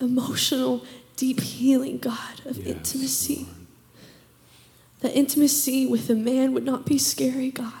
emotional, 0.00 0.84
deep 1.16 1.38
healing, 1.40 1.98
God, 1.98 2.40
of 2.46 2.56
Yes, 2.58 2.66
intimacy. 2.66 3.46
That 5.00 5.16
intimacy 5.16 5.86
with 5.86 6.10
a 6.10 6.14
man 6.14 6.52
would 6.52 6.64
not 6.64 6.84
be 6.84 6.98
scary, 6.98 7.50
God. 7.50 7.72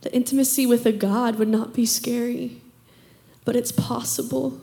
The 0.00 0.14
intimacy 0.14 0.66
with 0.66 0.86
a 0.86 0.92
God 0.92 1.36
would 1.36 1.48
not 1.48 1.74
be 1.74 1.84
scary, 1.84 2.62
but 3.44 3.56
it's 3.56 3.72
possible. 3.72 4.60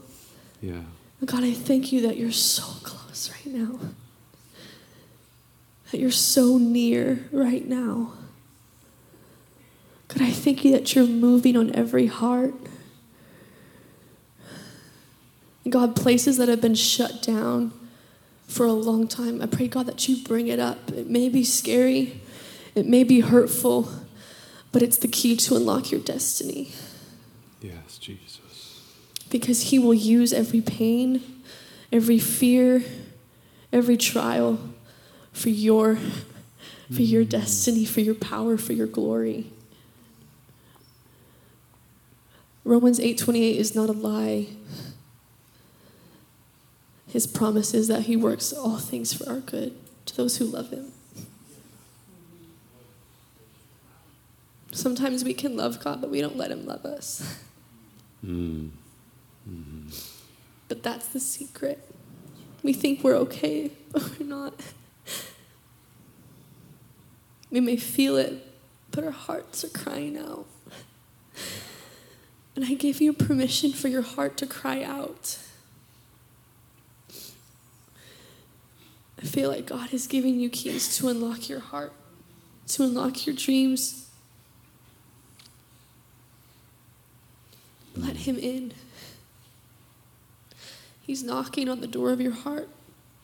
Yeah. 0.62 0.84
God, 1.26 1.44
I 1.44 1.52
thank 1.52 1.92
you 1.92 2.02
that 2.02 2.18
you're 2.18 2.32
so 2.32 2.64
close 2.84 3.30
right 3.30 3.54
now. 3.54 3.80
That 5.92 6.00
you're 6.00 6.12
so 6.12 6.58
near 6.58 7.28
right 7.32 7.68
now. 7.68 8.14
God, 10.08 10.22
I 10.22 10.32
thank 10.32 10.66
you 10.66 10.72
that 10.72 10.96
you're 10.96 11.08
moving 11.08 11.56
on 11.56 11.74
every 11.76 12.08
heart. 12.08 12.54
God, 15.70 15.96
places 15.96 16.38
that 16.38 16.50
have 16.50 16.62
been 16.62 16.76
shut 16.76 17.22
down 17.22 17.72
for 18.48 18.66
a 18.66 18.74
long 18.74 19.08
time, 19.08 19.42
I 19.42 19.46
pray, 19.48 19.68
God, 19.68 19.86
that 19.88 20.08
you 20.08 20.24
bring 20.24 20.48
it 20.48 20.60
up. 20.60 20.92
It 20.92 21.10
may 21.10 21.30
be 21.30 21.44
scary, 21.44 22.22
it 22.76 22.86
may 22.86 23.04
be 23.04 23.22
hurtful, 23.22 23.90
but 24.72 24.82
it's 24.82 24.98
the 24.98 25.08
key 25.08 25.36
to 25.38 25.56
unlock 25.56 25.92
your 25.92 26.02
destiny 26.02 26.72
Yes, 27.62 27.98
Jesus. 27.98 28.82
because 29.30 29.64
he 29.70 29.80
will 29.80 29.94
use 29.94 30.34
every 30.34 30.62
pain, 30.62 31.42
every 31.92 32.20
fear, 32.20 32.84
every 33.72 33.98
trial 33.98 34.60
for 35.32 35.50
your 35.50 35.98
for 36.92 37.02
your 37.02 37.24
mm. 37.24 37.30
destiny, 37.30 37.86
for 37.86 38.02
your 38.02 38.16
power, 38.16 38.58
for 38.58 38.74
your 38.74 38.88
glory. 38.88 39.52
Romans 42.64 43.00
8:28 43.00 43.58
is 43.58 43.76
not 43.76 43.90
a 43.90 43.94
lie. 43.94 44.48
His 47.14 47.28
promise 47.28 47.76
is 47.76 47.88
that 47.90 48.06
he 48.06 48.18
works 48.18 48.52
all 48.52 48.80
things 48.80 49.14
for 49.14 49.30
our 49.30 49.40
good 49.40 49.76
to 50.08 50.18
those 50.18 50.38
who 50.38 50.46
love 50.46 50.72
him. 50.72 50.92
Sometimes 54.72 55.24
we 55.24 55.36
can 55.36 55.56
love 55.56 55.80
God, 55.80 56.02
but 56.02 56.10
we 56.10 56.22
don't 56.22 56.36
let 56.36 56.50
him 56.50 56.66
love 56.66 56.86
us. 56.86 57.38
Mm. 58.26 58.72
But 60.68 60.82
that's 60.82 61.06
the 61.10 61.20
secret. 61.20 61.88
We 62.64 62.74
think 62.74 63.04
we're 63.04 63.18
okay, 63.18 63.70
but 63.92 64.18
we're 64.18 64.26
not. 64.26 64.56
We 67.52 67.60
may 67.60 67.78
feel 67.78 68.18
it, 68.18 68.44
but 68.90 69.04
our 69.04 69.12
hearts 69.12 69.64
are 69.64 69.70
crying 69.70 70.18
out. 70.18 70.48
And 72.56 72.66
I 72.66 72.74
give 72.74 73.02
you 73.02 73.14
permission 73.14 73.72
for 73.72 73.88
your 73.88 74.02
heart 74.02 74.36
to 74.38 74.48
cry 74.48 74.82
out. 74.82 75.38
I 79.24 79.26
feel 79.26 79.50
like 79.50 79.66
God 79.66 79.94
is 79.94 80.06
giving 80.06 80.38
you 80.42 80.50
keys 80.50 80.98
to 80.98 81.08
unlock 81.08 81.48
your 81.48 81.62
heart, 81.62 81.94
to 82.68 82.84
unlock 82.84 83.26
your 83.26 83.34
dreams. 83.34 84.10
Let 87.96 88.18
Him 88.18 88.38
in. 88.38 88.74
He's 91.02 91.24
knocking 91.24 91.70
on 91.70 91.80
the 91.80 91.88
door 91.88 92.12
of 92.12 92.20
your 92.20 92.34
heart, 92.34 92.68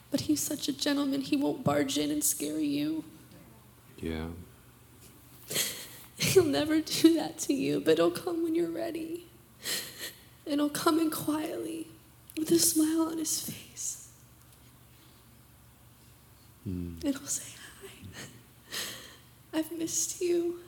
but 0.09 0.21
He's 0.21 0.39
such 0.39 0.69
a 0.69 0.73
gentleman, 0.73 1.19
He 1.19 1.35
won't 1.35 1.65
barge 1.65 1.97
in 1.97 2.11
and 2.11 2.23
scare 2.23 2.59
you. 2.59 3.03
Yeah. 3.97 4.27
He'll 6.17 6.45
never 6.45 6.79
do 6.79 7.15
that 7.15 7.39
to 7.39 7.53
you, 7.53 7.81
but 7.81 7.93
it'll 7.93 8.09
come 8.09 8.43
when 8.43 8.55
you're 8.55 8.71
ready. 8.71 9.25
And 10.45 10.53
it'll 10.53 10.69
come 10.69 10.99
in 10.99 11.11
quietly 11.11 11.87
with 12.37 12.49
a 12.51 12.59
smile 12.59 13.01
on 13.01 13.17
his 13.17 13.41
face. 13.41 13.98
Mm. 16.69 17.03
And 17.03 17.15
he'll 17.15 17.27
say, 17.27 17.55
Hi. 17.81 17.89
I've 19.59 19.71
missed 19.71 20.21
you. 20.21 20.59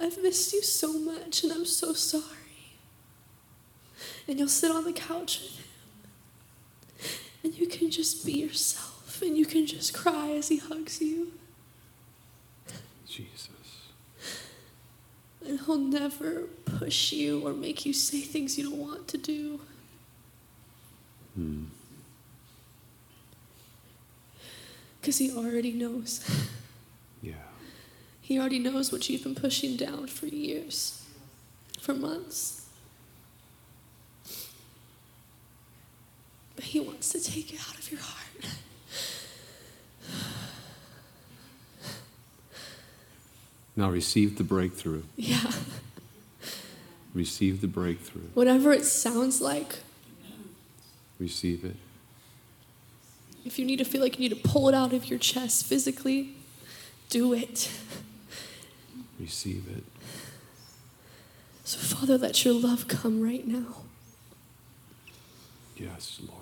I've 0.00 0.20
missed 0.20 0.52
you 0.52 0.62
so 0.62 0.92
much, 0.92 1.44
and 1.44 1.52
I'm 1.52 1.64
so 1.64 1.92
sorry. 1.92 2.24
And 4.26 4.38
you'll 4.38 4.48
sit 4.48 4.70
on 4.70 4.84
the 4.84 4.92
couch 4.92 5.40
with 5.40 5.58
him, 5.58 5.64
and 7.44 7.54
you 7.54 7.66
can 7.68 7.90
just 7.90 8.26
be 8.26 8.32
yourself, 8.32 9.22
and 9.22 9.36
you 9.36 9.46
can 9.46 9.64
just 9.66 9.94
cry 9.94 10.30
as 10.30 10.48
he 10.48 10.56
hugs 10.56 11.00
you. 11.00 11.32
Jesus. 13.06 13.50
And 15.46 15.60
he'll 15.60 15.78
never 15.78 16.48
push 16.64 17.12
you 17.12 17.46
or 17.46 17.52
make 17.52 17.84
you 17.86 17.92
say 17.92 18.20
things 18.22 18.58
you 18.58 18.70
don't 18.70 18.78
want 18.78 19.06
to 19.08 19.18
do. 19.18 19.60
Mm. 21.38 21.66
Because 25.02 25.18
he 25.18 25.30
already 25.32 25.72
knows. 25.72 26.24
Yeah. 27.24 27.34
He 28.20 28.36
already 28.36 28.58
knows 28.58 28.90
what 28.90 29.08
you've 29.08 29.22
been 29.22 29.36
pushing 29.36 29.76
down 29.76 30.08
for 30.08 30.26
years, 30.26 31.04
for 31.80 31.94
months. 31.94 32.66
But 36.56 36.64
he 36.64 36.80
wants 36.80 37.10
to 37.10 37.22
take 37.22 37.54
it 37.54 37.60
out 37.60 37.78
of 37.78 37.92
your 37.92 38.00
heart. 38.00 38.56
Now 43.76 43.88
receive 43.88 44.36
the 44.36 44.44
breakthrough. 44.44 45.04
Yeah. 45.16 45.52
Receive 47.14 47.60
the 47.60 47.68
breakthrough. 47.68 48.28
Whatever 48.34 48.72
it 48.72 48.84
sounds 48.84 49.40
like, 49.40 49.76
Receive 51.20 51.64
it. 51.64 51.76
If 53.44 53.58
you 53.58 53.64
need 53.64 53.78
to 53.78 53.84
feel 53.84 54.00
like 54.00 54.18
you 54.18 54.28
need 54.28 54.42
to 54.42 54.48
pull 54.48 54.68
it 54.68 54.74
out 54.74 54.92
of 54.92 55.06
your 55.06 55.18
chest 55.18 55.66
physically, 55.66 56.34
do 57.08 57.32
it. 57.32 57.70
Receive 59.20 59.66
it. 59.76 59.84
So, 61.64 61.78
Father, 61.78 62.18
let 62.18 62.44
your 62.44 62.54
love 62.54 62.88
come 62.88 63.22
right 63.22 63.46
now. 63.46 63.82
Yes, 65.76 66.20
Lord. 66.26 66.40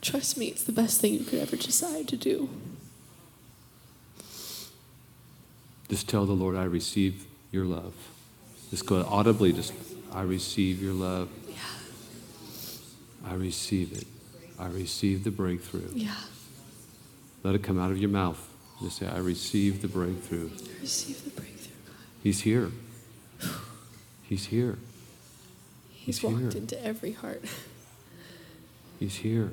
Trust 0.00 0.38
me, 0.38 0.46
it's 0.46 0.64
the 0.64 0.72
best 0.72 1.00
thing 1.00 1.14
you 1.14 1.24
could 1.24 1.40
ever 1.40 1.56
decide 1.56 2.08
to 2.08 2.16
do. 2.16 2.48
Just 5.88 6.08
tell 6.08 6.24
the 6.24 6.32
Lord, 6.32 6.56
I 6.56 6.64
receive 6.64 7.26
your 7.50 7.64
love. 7.64 7.94
Just 8.70 8.86
go 8.86 9.04
audibly, 9.04 9.52
just, 9.52 9.72
I 10.12 10.22
receive 10.22 10.80
your 10.80 10.94
love. 10.94 11.28
Yeah. 11.48 11.56
I 13.28 13.34
receive 13.34 13.92
it. 13.92 14.06
I 14.60 14.66
receive 14.66 15.24
the 15.24 15.30
breakthrough. 15.30 15.88
Yeah. 15.94 16.14
Let 17.42 17.54
it 17.54 17.62
come 17.62 17.80
out 17.80 17.90
of 17.90 17.96
your 17.96 18.10
mouth. 18.10 18.46
Just 18.82 18.98
say, 18.98 19.08
I 19.08 19.18
receive 19.18 19.80
the 19.80 19.88
breakthrough. 19.88 20.50
Receive 20.80 21.24
the 21.24 21.30
breakthrough, 21.30 21.74
God. 21.86 21.96
He's 22.22 22.42
here. 22.42 22.70
He's 24.22 24.46
here. 24.46 24.76
He's, 25.90 26.18
He's 26.18 26.22
walked 26.22 26.38
here. 26.38 26.50
into 26.50 26.84
every 26.84 27.12
heart. 27.12 27.42
He's 28.98 29.16
here. 29.16 29.52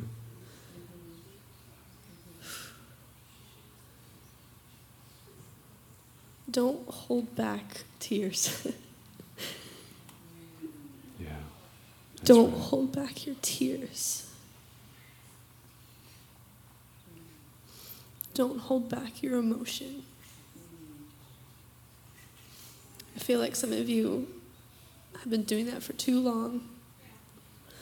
Don't 6.51 6.87
hold 6.89 7.35
back 7.35 7.83
tears. 7.99 8.67
Yeah. 11.19 11.29
Don't 12.23 12.51
right. 12.51 12.61
hold 12.61 12.91
back 12.91 13.25
your 13.25 13.35
tears. 13.41 14.26
Don't 18.37 18.59
hold 18.59 18.87
back 18.87 19.23
your 19.23 19.39
emotion. 19.39 20.03
I 23.15 23.19
feel 23.19 23.39
like 23.39 23.55
some 23.55 23.73
of 23.73 23.89
you 23.89 24.27
have 25.21 25.31
been 25.31 25.41
doing 25.41 25.65
that 25.65 25.81
for 25.81 25.93
too 25.93 26.19
long. 26.19 26.69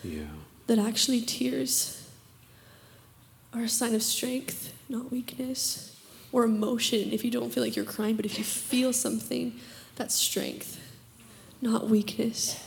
Yeah. 0.01 0.22
That 0.68 0.80
actually 0.80 1.20
tears 1.20 2.10
are 3.53 3.64
a 3.64 3.68
sign 3.68 3.95
of 3.95 4.01
strength, 4.01 4.74
not 4.88 5.12
weakness, 5.12 5.99
or 6.32 6.45
emotion. 6.45 7.12
If 7.12 7.26
you 7.26 7.32
don't 7.32 7.51
feel 7.51 7.62
like 7.62 7.76
you're 7.76 7.84
crying, 7.84 8.16
but 8.16 8.26
if 8.26 8.38
you 8.38 8.45
feel 8.45 8.93
something, 8.93 9.60
that's 9.97 10.16
strength, 10.16 10.80
not 11.62 11.89
weakness. 11.89 12.64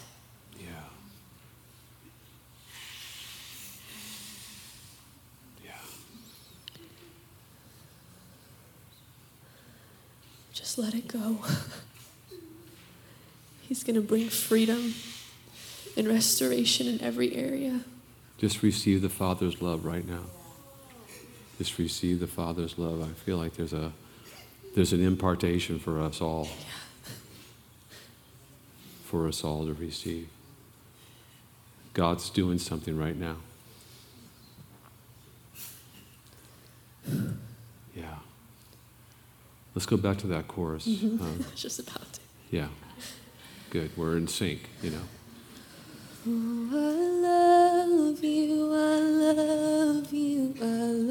Let 10.78 10.94
it 10.94 11.08
go. 11.08 11.38
He's 13.62 13.82
going 13.82 13.96
to 13.96 14.00
bring 14.00 14.28
freedom 14.28 14.94
and 15.96 16.06
restoration 16.06 16.86
in 16.86 17.00
every 17.00 17.34
area. 17.34 17.80
Just 18.38 18.62
receive 18.62 19.02
the 19.02 19.08
Father's 19.08 19.60
love 19.60 19.84
right 19.84 20.06
now. 20.06 20.22
Just 21.58 21.76
receive 21.78 22.20
the 22.20 22.28
Father's 22.28 22.78
love. 22.78 23.02
I 23.02 23.12
feel 23.24 23.38
like 23.38 23.54
there's 23.54 23.72
a 23.72 23.92
there's 24.76 24.92
an 24.92 25.04
impartation 25.04 25.80
for 25.80 26.00
us 26.00 26.20
all. 26.20 26.48
For 29.04 29.26
us 29.26 29.42
all 29.42 29.66
to 29.66 29.74
receive. 29.74 30.28
God's 31.92 32.30
doing 32.30 32.60
something 32.60 32.96
right 32.96 33.16
now. 33.16 33.36
Yeah. 37.96 38.18
Let's 39.78 39.86
go 39.86 39.96
back 39.96 40.18
to 40.18 40.26
that 40.26 40.48
chorus. 40.48 40.88
Um, 40.88 41.44
Just 41.54 41.78
about 41.78 42.12
to. 42.14 42.20
yeah. 42.50 42.66
Good. 43.70 43.92
We're 43.96 44.16
in 44.16 44.26
sync, 44.26 44.68
you 44.82 44.90
know. 44.90 45.06
Oh, 46.26 46.68
I 46.72 48.08
love 48.10 48.24
you, 48.24 48.74
I 48.74 48.98
love 48.98 50.12
you, 50.12 50.52
I 50.60 50.64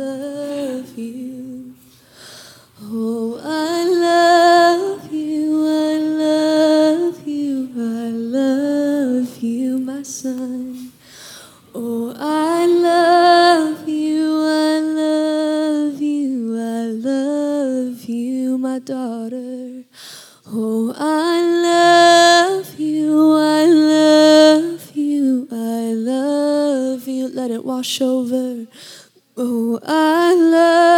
love 0.03 0.97
you. 0.97 1.75
Oh, 2.81 3.39
I 3.41 3.85
love 3.85 5.13
you, 5.13 5.65
I 5.65 5.97
love 6.25 7.25
you, 7.25 7.71
I 7.73 8.09
love 8.09 9.37
you, 9.37 9.77
my 9.77 10.03
son. 10.03 10.91
Oh, 11.73 12.13
I 12.19 12.65
love 12.65 13.26
daughter. 18.79 19.83
Oh, 20.47 20.93
I 20.97 21.41
love 21.41 22.79
you, 22.79 23.33
I 23.35 23.65
love 23.65 24.95
you, 24.95 25.47
I 25.51 25.93
love 25.93 27.07
you. 27.07 27.27
Let 27.27 27.51
it 27.51 27.65
wash 27.65 28.01
over. 28.01 28.67
Oh, 29.35 29.79
I 29.83 30.33
love 30.35 30.96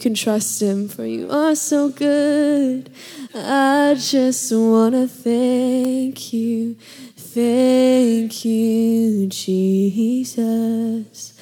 can 0.00 0.14
trust 0.14 0.60
Him, 0.60 0.88
for 0.88 1.04
you 1.04 1.30
are 1.30 1.54
so 1.54 1.90
good. 1.90 2.90
I 3.34 3.94
just 3.98 4.50
want 4.52 4.94
to 4.94 5.06
thank 5.06 6.32
you, 6.32 6.74
thank 7.16 8.44
you, 8.44 9.26
Jesus. 9.28 11.34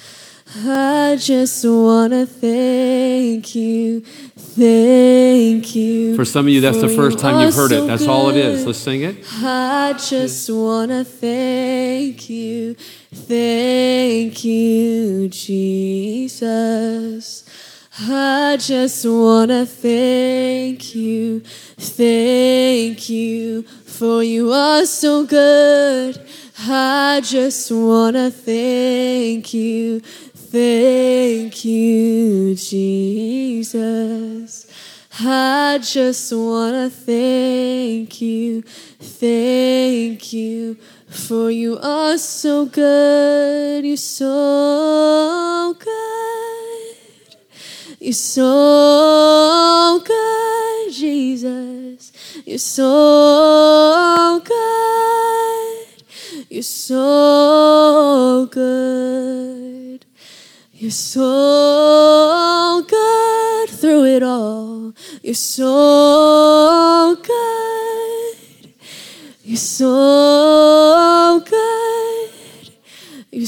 I 0.66 1.16
just 1.20 1.64
want 1.64 2.12
to 2.12 2.26
thank 2.26 3.54
you, 3.54 4.00
thank 4.00 5.76
you. 5.76 6.16
For 6.16 6.24
some 6.24 6.46
of 6.46 6.52
you, 6.52 6.60
that's 6.60 6.80
the 6.80 6.88
first 6.88 7.18
you 7.18 7.22
time 7.22 7.40
you've 7.40 7.54
heard 7.54 7.70
it. 7.70 7.76
so 7.76 7.86
That's 7.86 8.06
all 8.06 8.30
it 8.30 8.36
is. 8.36 8.66
Let's 8.66 8.78
sing 8.78 9.02
it. 9.02 9.24
I 9.42 9.92
just 9.92 10.50
want 10.50 10.90
to 10.90 11.04
thank 11.04 12.28
you, 12.28 12.74
thank 13.14 14.44
you, 14.44 15.28
Jesus. 15.28 17.44
I 18.00 18.56
just 18.60 19.04
want 19.04 19.50
to 19.50 19.66
thank 19.66 20.94
you, 20.94 21.40
thank 21.40 23.08
you, 23.08 23.62
for 23.62 24.22
you 24.22 24.52
are 24.52 24.86
so 24.86 25.26
good. 25.26 26.24
I 26.60 27.20
just 27.24 27.72
want 27.72 28.14
to 28.14 28.30
thank 28.30 29.52
you, 29.52 29.98
thank 29.98 31.64
you, 31.64 32.54
Jesus. 32.54 33.74
I 35.18 35.80
just 35.82 36.32
want 36.32 36.76
to 36.76 36.90
thank 36.90 38.20
you, 38.20 38.62
thank 38.62 40.32
you, 40.32 40.76
for 41.08 41.50
you 41.50 41.76
are 41.82 42.16
so 42.16 42.66
good. 42.66 43.84
You're 43.84 43.96
so 43.96 45.74
good. 45.80 46.37
You're 48.00 48.12
so 48.12 50.00
good, 50.04 50.92
Jesus. 50.92 52.12
You're 52.46 52.58
so 52.58 54.40
good. 54.44 55.86
You're 56.48 56.62
so 56.62 58.46
good. 58.52 60.06
You're 60.74 60.92
so 60.92 62.84
good 62.86 63.68
through 63.70 64.04
it 64.04 64.22
all. 64.22 64.94
You're 65.24 65.34
so 65.34 67.16
good. 67.16 68.74
You're 69.42 69.56
so 69.56 71.40
good. 71.44 71.77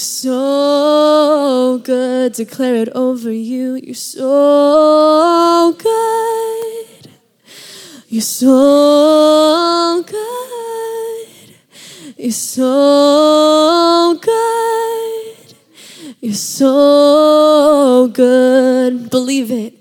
So 0.01 1.79
good. 1.85 2.33
Declare 2.33 2.77
it 2.77 2.89
over 2.95 3.31
you. 3.31 3.75
You're 3.75 3.95
so 3.95 5.75
good. 5.77 7.11
You're 8.09 8.23
so 8.23 10.03
good. 10.07 11.55
You're 12.17 12.33
so 12.33 14.19
good. 14.23 15.55
You're 16.23 16.33
so 16.33 18.09
good. 18.09 19.11
Believe 19.11 19.51
it. 19.51 19.75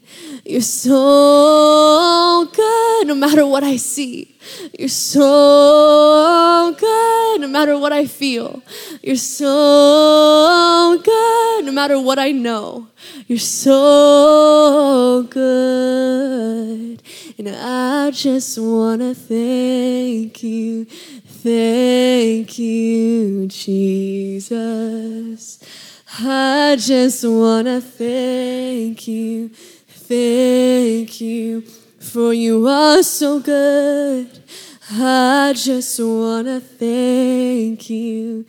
You're 0.44 0.60
so 0.62 2.46
good 2.52 3.08
no 3.08 3.16
matter 3.16 3.48
what 3.48 3.64
I 3.64 3.78
see. 3.78 4.36
You're 4.78 4.90
so 4.90 6.76
good 6.78 7.42
no 7.42 7.48
matter 7.48 7.78
what 7.78 7.92
I 7.94 8.06
feel. 8.06 8.62
You're 9.02 9.16
so 9.16 11.00
good 11.04 11.66
no 11.66 11.72
matter 11.72 12.00
what 12.00 12.20
I 12.20 12.32
know. 12.32 12.88
You're 13.28 13.40
so 13.40 15.24
good. 15.30 17.02
And 17.38 17.50
I 17.50 18.12
just 18.12 18.58
want 18.60 19.02
to 19.02 19.14
thank 19.16 20.44
you. 20.44 20.86
Thank 20.86 22.60
you, 22.60 23.48
Jesus. 23.48 24.60
I 26.20 26.76
just 26.78 27.24
want 27.24 27.68
to 27.68 27.80
thank 27.80 29.08
you. 29.08 29.52
Thank 29.88 31.22
you, 31.22 31.62
for 32.10 32.34
you 32.34 32.68
are 32.68 33.04
so 33.04 33.40
good. 33.40 34.28
I 34.92 35.54
just 35.56 36.00
want 36.00 36.48
to 36.48 36.60
thank 36.60 37.90
you. 37.90 38.46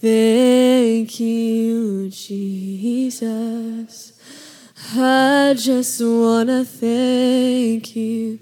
Thank 0.00 1.20
you, 1.20 2.08
Jesus. 2.08 4.12
I 4.94 5.54
just 5.56 6.00
want 6.00 6.48
to 6.48 6.64
thank 6.64 7.94
you. 7.94 8.38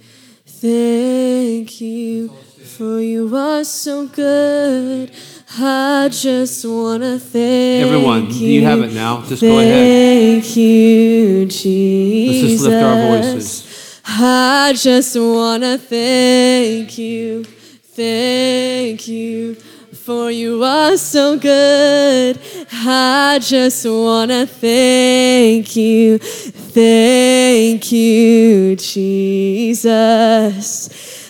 thank 0.46 1.80
you, 1.80 2.28
for 2.28 3.00
you 3.00 3.36
are 3.36 3.64
so 3.64 4.06
good. 4.06 5.10
I 5.58 6.08
just 6.12 6.64
wanna 6.64 7.18
thank 7.18 7.86
Everyone, 7.86 8.30
you. 8.30 8.48
you 8.48 8.64
have 8.64 8.80
it 8.80 8.92
now. 8.92 9.22
Just 9.22 9.42
go 9.42 9.58
ahead. 9.58 10.42
Thank 10.42 10.56
you, 10.56 11.46
Jesus. 11.46 12.42
Let's 12.42 12.52
just 12.52 12.64
lift 12.64 12.84
our 12.84 13.06
voices. 13.08 13.66
I 14.06 14.74
just 14.76 15.16
wanna 15.16 15.78
thank 15.78 16.98
you, 16.98 17.44
thank 17.44 19.06
you, 19.08 19.56
for 19.94 20.30
you 20.30 20.64
are 20.64 20.96
so 20.96 21.38
good. 21.38 22.38
I 22.72 23.38
just 23.42 23.84
wanna 23.86 24.46
thank 24.46 25.76
you, 25.76 26.18
thank 26.18 27.92
you, 27.92 28.76
Jesus. 28.76 29.90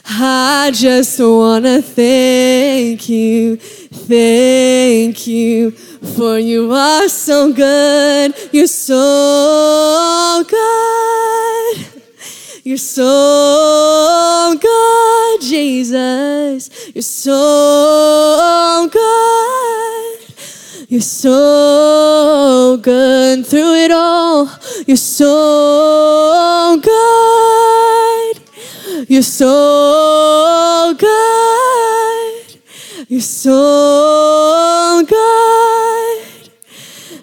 I 0.07 0.71
just 0.73 1.19
wanna 1.21 1.83
thank 1.83 3.09
you, 3.09 3.57
thank 3.57 5.27
you, 5.27 5.71
for 5.71 6.39
you 6.39 6.73
are 6.73 7.09
so 7.09 7.53
good. 7.53 8.35
You're 8.53 8.67
so 8.67 10.45
good. 10.49 12.00
You're 12.63 12.77
so 12.77 14.55
good, 14.61 15.41
Jesus. 15.41 16.69
You're 16.95 17.01
so 17.01 18.89
good. 18.93 20.19
You're 20.91 21.01
so 21.01 22.79
good 22.83 23.47
through 23.47 23.75
it 23.77 23.91
all. 23.91 24.51
You're 24.87 24.99
so 24.99 26.79
good. 26.83 28.41
You're 29.09 29.23
so 29.23 30.95
good. 30.99 32.61
You're 33.09 33.21
so 33.23 35.03
good. 35.09 36.51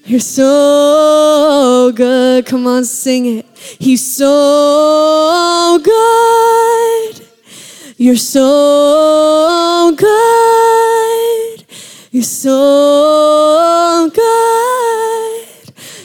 You're 0.06 0.20
so 0.20 1.92
good. 1.94 2.46
Come 2.48 2.66
on, 2.66 2.86
sing 2.86 3.38
it. 3.38 3.46
He's 3.80 4.16
so 4.16 5.80
good. 5.84 7.28
You're 7.98 8.16
so 8.16 9.94
good. 9.96 11.66
You're 12.12 12.24
so 12.24 14.10
good. 14.14 15.48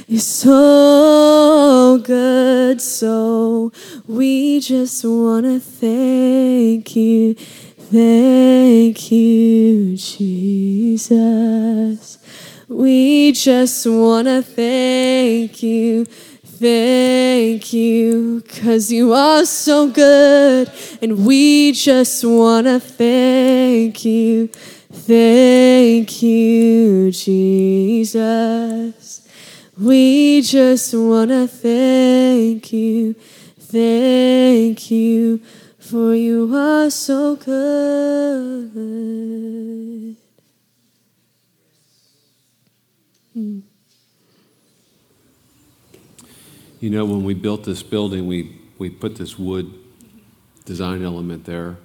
You're 0.06 0.20
so 0.20 1.98
good. 2.04 2.80
So 2.82 3.72
we 4.06 4.60
just 4.60 5.04
want 5.04 5.46
to 5.46 5.58
thank 5.58 6.94
you. 6.94 7.34
Thank 7.34 9.10
you, 9.12 9.96
Jesus. 9.96 11.02
We 12.68 13.32
just 13.32 13.86
want 13.86 14.28
to 14.28 14.42
thank 14.42 15.62
you. 15.62 16.06
Thank 16.62 17.72
you, 17.72 18.44
cause 18.62 18.92
you 18.92 19.12
are 19.12 19.44
so 19.44 19.88
good. 19.88 20.70
And 21.02 21.26
we 21.26 21.72
just 21.72 22.24
want 22.24 22.68
to 22.68 22.78
thank 22.78 24.04
you. 24.04 24.46
Thank 24.46 26.22
you, 26.22 27.10
Jesus. 27.10 28.16
We 29.76 30.42
just 30.42 30.94
want 30.94 31.30
to 31.32 31.48
thank 31.48 32.72
you. 32.72 33.14
Thank 33.58 34.88
you, 34.88 35.40
for 35.80 36.14
you 36.14 36.54
are 36.54 36.90
so 36.90 37.34
good. 37.34 38.70
Hmm. 43.34 43.71
You 46.82 46.90
know, 46.90 47.04
when 47.04 47.22
we 47.22 47.34
built 47.34 47.62
this 47.62 47.80
building, 47.80 48.26
we, 48.26 48.58
we 48.76 48.90
put 48.90 49.14
this 49.14 49.38
wood 49.38 49.72
design 50.64 51.04
element 51.04 51.44
there 51.44 51.76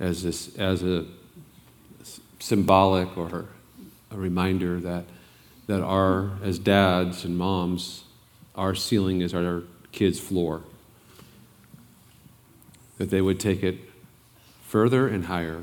as 0.00 0.24
this 0.24 0.56
as 0.56 0.82
a 0.82 1.06
symbolic 2.40 3.16
or 3.16 3.46
a 4.10 4.16
reminder 4.16 4.80
that 4.80 5.04
that 5.68 5.80
our 5.80 6.32
as 6.42 6.58
dads 6.58 7.24
and 7.24 7.38
moms, 7.38 8.02
our 8.56 8.74
ceiling 8.74 9.20
is 9.20 9.32
our 9.32 9.62
kids' 9.92 10.18
floor. 10.18 10.64
That 12.98 13.10
they 13.10 13.20
would 13.20 13.38
take 13.38 13.62
it 13.62 13.78
further 14.64 15.06
and 15.06 15.26
higher. 15.26 15.62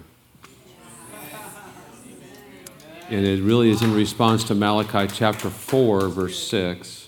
And 3.10 3.26
it 3.26 3.44
really 3.44 3.72
is 3.72 3.82
in 3.82 3.94
response 3.94 4.46
to 4.46 4.56
Malachi 4.56 5.14
chapter 5.14 5.50
4, 5.50 6.08
verse 6.08 6.42
6 6.48 7.03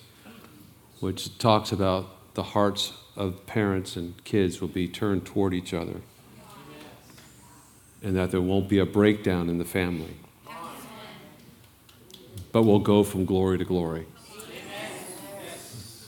which 1.06 1.38
talks 1.38 1.72
about 1.72 2.34
the 2.34 2.42
hearts 2.42 2.94
of 3.16 3.46
parents 3.46 3.96
and 3.96 4.24
kids 4.24 4.60
will 4.60 4.68
be 4.68 4.88
turned 4.88 5.24
toward 5.24 5.54
each 5.54 5.72
other. 5.72 6.02
And 8.02 8.16
that 8.16 8.32
there 8.32 8.42
won't 8.42 8.68
be 8.68 8.80
a 8.80 8.88
breakdown 8.88 9.48
in 9.48 9.60
the 9.60 9.66
family. 9.66 10.16
But 12.52 12.64
we'll 12.64 12.80
go 12.80 13.04
from 13.04 13.26
glory 13.26 13.60
to 13.60 13.66
glory. 13.66 14.08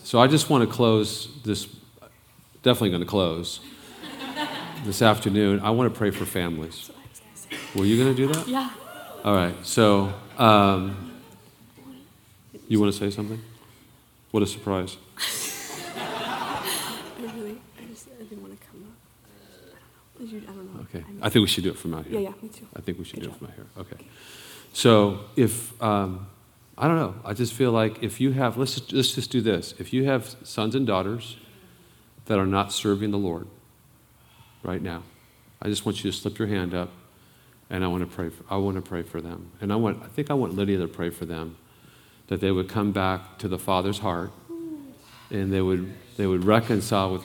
So 0.04 0.20
i 0.20 0.26
just 0.26 0.50
want 0.50 0.68
to 0.68 0.76
close 0.76 1.30
this 1.44 1.68
definitely 2.64 2.90
going 2.90 3.04
to 3.04 3.08
close 3.08 3.60
this 4.84 5.04
afternoon. 5.04 5.60
I 5.60 5.70
want 5.70 5.94
to 5.94 5.96
pray 5.96 6.10
for 6.10 6.26
families. 6.26 6.90
Were 7.76 7.86
you 7.86 8.04
going 8.04 8.16
to 8.16 8.28
do 8.28 8.34
that? 8.34 8.48
Yeah. 8.48 8.72
all 9.24 9.36
right 9.36 9.56
so 9.62 10.12
um, 10.40 11.22
you 12.68 12.80
want 12.80 12.92
to 12.92 12.98
say 12.98 13.12
something 13.12 13.40
what 14.32 14.44
a 14.44 14.48
surprise 14.48 14.98
I 15.98 17.32
really, 17.36 17.58
I 17.80 17.86
just 17.90 18.08
I 18.20 18.24
didn't 18.24 18.42
want 18.42 18.60
to 18.60 18.68
come 18.68 18.84
up. 18.84 18.98
I 20.20 20.24
don't 20.24 20.34
know. 20.34 20.40
I 20.40 20.56
don't 20.56 20.76
know. 20.76 20.82
Okay, 20.82 21.04
I 21.22 21.30
think 21.30 21.42
we 21.44 21.48
should 21.48 21.64
do 21.64 21.72
it 21.72 21.78
from 21.78 21.94
out 21.94 22.06
here. 22.06 22.20
Yeah, 22.20 22.30
yeah, 22.30 22.42
me 22.42 22.50
too. 22.50 22.68
I 22.76 22.82
think 22.82 22.98
we 23.00 23.04
should 23.06 23.20
Good 23.20 23.26
do 23.26 23.30
it 23.30 23.32
job. 23.32 23.40
from 23.40 23.48
out 23.48 23.54
here. 23.56 23.66
Okay. 23.80 24.06
So 24.74 25.20
if 25.36 25.82
um, 25.82 26.28
I 26.78 26.88
don't 26.88 26.98
know, 26.98 27.16
I 27.26 27.34
just 27.34 27.54
feel 27.54 27.72
like 27.72 28.04
if 28.04 28.22
you 28.22 28.34
have, 28.34 28.58
let's 28.58 28.76
just, 28.76 28.94
let's 28.94 29.14
just 29.14 29.32
do 29.32 29.42
this. 29.42 29.74
If 29.80 29.94
you 29.94 30.06
have 30.06 30.36
sons 30.44 30.76
and 30.76 30.86
daughters 30.86 31.38
that 32.26 32.38
are 32.38 32.46
not 32.46 32.72
serving 32.72 33.10
the 33.10 33.18
Lord 33.18 33.48
right 34.62 34.82
now, 34.82 35.02
I 35.60 35.70
just 35.70 35.86
want 35.86 36.04
you 36.04 36.12
to 36.12 36.16
slip 36.16 36.38
your 36.38 36.48
hand 36.48 36.76
up, 36.76 36.92
and 37.72 37.84
I 37.84 37.88
want 37.88 38.08
to 38.08 38.16
pray. 38.16 38.30
For, 38.30 38.44
I 38.48 38.58
want 38.58 38.76
to 38.76 38.82
pray 38.84 39.02
for 39.02 39.22
them, 39.22 39.52
and 39.60 39.74
I 39.74 39.76
want. 39.76 40.04
I 40.04 40.08
think 40.08 40.30
I 40.30 40.36
want 40.36 40.54
Lydia 40.56 40.78
to 40.78 40.88
pray 40.88 41.10
for 41.10 41.26
them, 41.26 41.58
that 42.28 42.42
they 42.42 42.52
would 42.52 42.70
come 42.70 42.92
back 42.92 43.38
to 43.40 43.48
the 43.48 43.58
Father's 43.58 44.00
heart, 44.00 44.32
and 45.30 45.52
they 45.52 45.62
would 45.62 45.94
they 46.18 46.28
would 46.28 46.44
reconcile 46.44 47.14
with. 47.14 47.24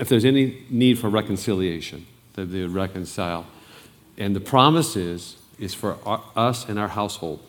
If 0.00 0.08
there's 0.08 0.24
any 0.24 0.64
need 0.68 0.98
for 0.98 1.08
reconciliation, 1.08 2.06
that 2.34 2.46
they 2.46 2.62
would 2.62 2.74
reconcile. 2.74 3.46
And 4.18 4.36
the 4.36 4.40
promise 4.40 4.96
is, 4.96 5.36
is 5.58 5.72
for 5.72 5.96
our, 6.04 6.22
us 6.36 6.68
and 6.68 6.78
our 6.78 6.88
household. 6.88 7.40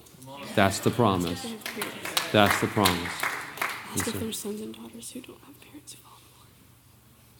That's 0.56 0.80
the 0.80 0.92
promise. 0.92 1.46
That's 2.32 2.60
the 2.62 2.68
promise. 2.68 3.12
Ask 3.94 4.08
if 4.08 4.20
there's 4.20 4.38
sons 4.38 4.62
and 4.62 4.74
daughters 4.74 5.12
who 5.12 5.20
don't 5.20 5.40
have 5.42 5.60
parents 5.60 5.94
who 5.94 6.00
follow. 6.00 6.22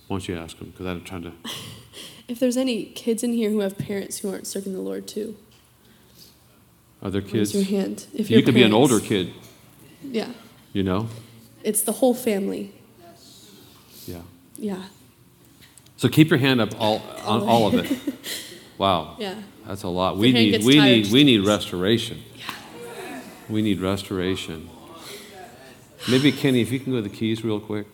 Why 0.08 0.16
don't 0.16 0.28
you 0.28 0.38
ask 0.38 0.58
them? 0.60 0.72
Because 0.72 0.86
I'm 0.88 1.04
trying 1.04 1.24
to. 1.24 1.32
If 2.28 2.40
there's 2.40 2.56
any 2.56 2.86
kids 2.86 3.24
in 3.24 3.34
here 3.34 3.50
who 3.50 3.60
have 3.60 3.78
parents 3.78 4.20
who 4.20 4.32
aren't 4.32 4.48
serving 4.48 4.72
the 4.72 4.80
Lord 4.80 5.06
too, 5.06 5.36
Are 7.02 7.10
there 7.10 7.22
raise 7.22 7.32
kids? 7.32 7.56
your 7.56 7.64
hand. 7.64 8.06
If 8.14 8.30
You 8.30 8.44
could 8.44 8.54
be 8.54 8.64
an 8.64 8.74
older 8.74 9.00
kid, 9.00 9.34
Yeah, 10.04 10.32
you 10.74 10.84
know? 10.84 11.08
it's 11.64 11.82
the 11.82 11.94
whole 11.94 12.14
family. 12.14 12.74
Yeah. 14.08 14.22
Yeah, 14.58 14.84
So 15.98 16.08
keep 16.10 16.30
your 16.30 16.38
hand 16.40 16.62
up 16.62 16.70
all, 16.80 17.02
on 17.26 17.42
all 17.42 17.68
of 17.68 17.74
it. 17.76 17.92
Wow. 18.78 19.16
yeah. 19.20 19.36
That's 19.66 19.84
a 19.84 19.88
lot. 19.90 20.18
We 20.18 20.32
need, 20.32 20.64
we 20.64 20.76
tired, 20.78 20.86
need, 21.04 21.12
we 21.12 21.24
need 21.24 21.46
restoration. 21.46 22.22
We 23.50 23.62
need 23.62 23.80
restoration. 23.80 24.70
Maybe 26.10 26.32
Kenny, 26.32 26.62
if 26.62 26.72
you 26.72 26.80
can 26.80 26.92
go 26.94 26.98
to 27.02 27.08
the 27.08 27.16
keys 27.16 27.44
real 27.44 27.60
quick. 27.60 27.86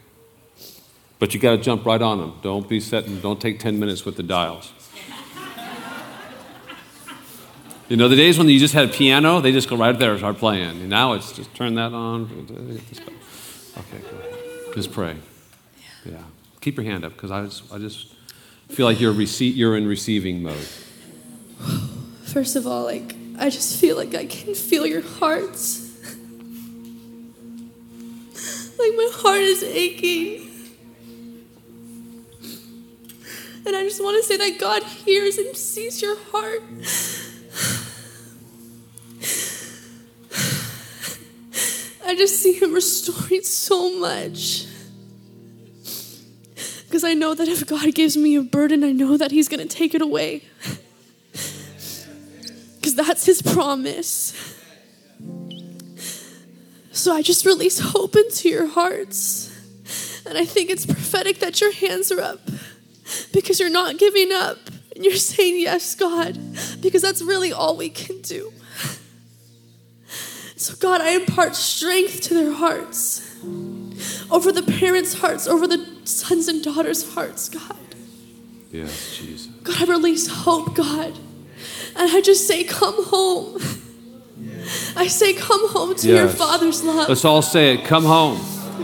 But 1.19 1.33
you 1.33 1.39
got 1.39 1.51
to 1.51 1.57
jump 1.57 1.85
right 1.85 2.01
on 2.01 2.19
them. 2.19 2.33
Don't 2.41 2.67
be 2.69 2.79
setting. 2.79 3.19
Don't 3.19 3.41
take 3.41 3.59
ten 3.59 3.79
minutes 3.79 4.05
with 4.05 4.15
the 4.17 4.23
dials. 4.23 4.71
You 7.89 7.95
know, 7.95 8.09
the 8.09 8.17
days 8.17 8.37
when 8.37 8.49
you 8.49 8.59
just 8.59 8.73
had 8.73 8.89
a 8.89 8.91
piano, 8.91 9.39
they 9.39 9.53
just 9.53 9.69
go 9.69 9.77
right 9.77 9.97
there 9.97 10.11
and 10.11 10.19
start 10.19 10.37
playing. 10.37 10.81
And 10.81 10.89
now 10.89 11.13
it's 11.13 11.31
just 11.31 11.53
turn 11.55 11.75
that 11.75 11.93
on. 11.93 12.23
Okay, 13.77 13.99
go 14.11 14.17
ahead. 14.17 14.75
Just 14.75 14.91
pray. 14.91 15.15
Yeah. 16.05 16.17
Keep 16.59 16.75
your 16.77 16.85
hand 16.85 17.05
up 17.05 17.13
because 17.13 17.31
I 17.31 17.45
just, 17.45 17.71
I 17.71 17.77
just 17.77 18.13
feel 18.67 18.85
like 18.85 18.99
you're, 18.99 19.13
rece- 19.13 19.55
you're 19.55 19.77
in 19.77 19.87
receiving 19.87 20.43
mode. 20.43 20.67
First 22.25 22.57
of 22.57 22.67
all, 22.67 22.83
like 22.83 23.15
I 23.39 23.49
just 23.49 23.79
feel 23.79 23.95
like 23.95 24.13
I 24.15 24.25
can 24.25 24.53
feel 24.53 24.85
your 24.85 25.01
hearts. 25.01 25.85
like 28.77 28.91
my 28.95 29.09
heart 29.13 29.39
is 29.39 29.63
aching. 29.63 30.43
And 33.65 33.75
I 33.75 33.83
just 33.83 34.01
want 34.01 34.21
to 34.21 34.27
say 34.27 34.37
that 34.37 34.59
God 34.59 34.83
hears 34.83 35.37
and 35.37 35.55
sees 35.55 36.01
your 36.01 36.17
heart. 36.31 36.61
I 42.07 42.15
just 42.15 42.41
see 42.41 42.53
Him 42.53 42.73
restoring 42.73 43.43
so 43.43 43.99
much. 43.99 44.65
Because 46.85 47.03
I 47.03 47.13
know 47.13 47.33
that 47.33 47.49
if 47.49 47.67
God 47.67 47.93
gives 47.93 48.15
me 48.15 48.37
a 48.37 48.41
burden, 48.41 48.83
I 48.85 48.93
know 48.93 49.17
that 49.17 49.31
He's 49.31 49.49
going 49.49 49.59
to 49.59 49.67
take 49.67 49.93
it 49.93 50.01
away. 50.01 50.43
Because 52.75 52.95
that's 52.95 53.25
His 53.25 53.41
promise. 53.41 54.33
So 56.91 57.13
I 57.13 57.21
just 57.21 57.45
release 57.45 57.79
hope 57.79 58.15
into 58.15 58.47
your 58.47 58.67
hearts. 58.67 59.53
And 60.25 60.37
I 60.37 60.45
think 60.45 60.69
it's 60.69 60.85
prophetic 60.85 61.39
that 61.39 61.59
your 61.59 61.73
hands 61.73 62.11
are 62.11 62.21
up 62.21 62.39
because 63.33 63.59
you're 63.59 63.69
not 63.69 63.97
giving 63.97 64.31
up. 64.31 64.57
And 64.95 65.03
you're 65.05 65.15
saying, 65.15 65.59
Yes, 65.59 65.93
God, 65.93 66.39
because 66.81 67.01
that's 67.01 67.21
really 67.21 67.51
all 67.51 67.75
we 67.75 67.89
can 67.89 68.21
do. 68.21 68.51
So, 70.57 70.75
God, 70.75 71.01
I 71.01 71.11
impart 71.11 71.55
strength 71.55 72.21
to 72.21 72.33
their 72.33 72.51
hearts, 72.51 73.21
over 74.31 74.51
the 74.51 74.63
parents' 74.63 75.13
hearts, 75.13 75.47
over 75.47 75.67
the 75.67 75.87
sons 76.03 76.47
and 76.47 76.63
daughters' 76.63 77.13
hearts, 77.13 77.47
God. 77.47 77.77
Yes, 78.71 79.17
Jesus. 79.17 79.47
God, 79.63 79.87
I 79.87 79.91
release 79.91 80.27
hope, 80.27 80.75
God. 80.75 81.17
And 81.95 82.11
I 82.11 82.21
just 82.21 82.47
say, 82.47 82.63
Come 82.63 83.05
home. 83.05 83.61
I 84.95 85.07
say, 85.07 85.33
Come 85.33 85.69
home 85.69 85.95
to 85.95 86.07
your 86.07 86.27
Father's 86.27 86.83
love. 86.83 87.07
Let's 87.07 87.23
all 87.23 87.41
say 87.41 87.75
it. 87.75 87.85
Come 87.85 88.03
home. 88.03 88.37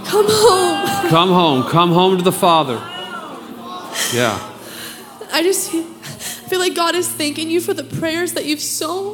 Come 0.06 0.26
home. 0.28 1.10
Come 1.10 1.30
home. 1.30 1.64
Come 1.64 1.92
home 1.92 2.18
to 2.18 2.24
the 2.24 2.32
Father. 2.32 2.76
Yeah. 4.14 4.52
I 5.32 5.42
just 5.44 5.72
feel 5.72 6.60
like 6.60 6.76
God 6.76 6.96
is 6.96 7.10
thanking 7.10 7.50
you 7.50 7.60
for 7.60 7.74
the 7.74 7.84
prayers 7.84 8.34
that 8.34 8.46
you've 8.46 8.62
sown, 8.62 9.13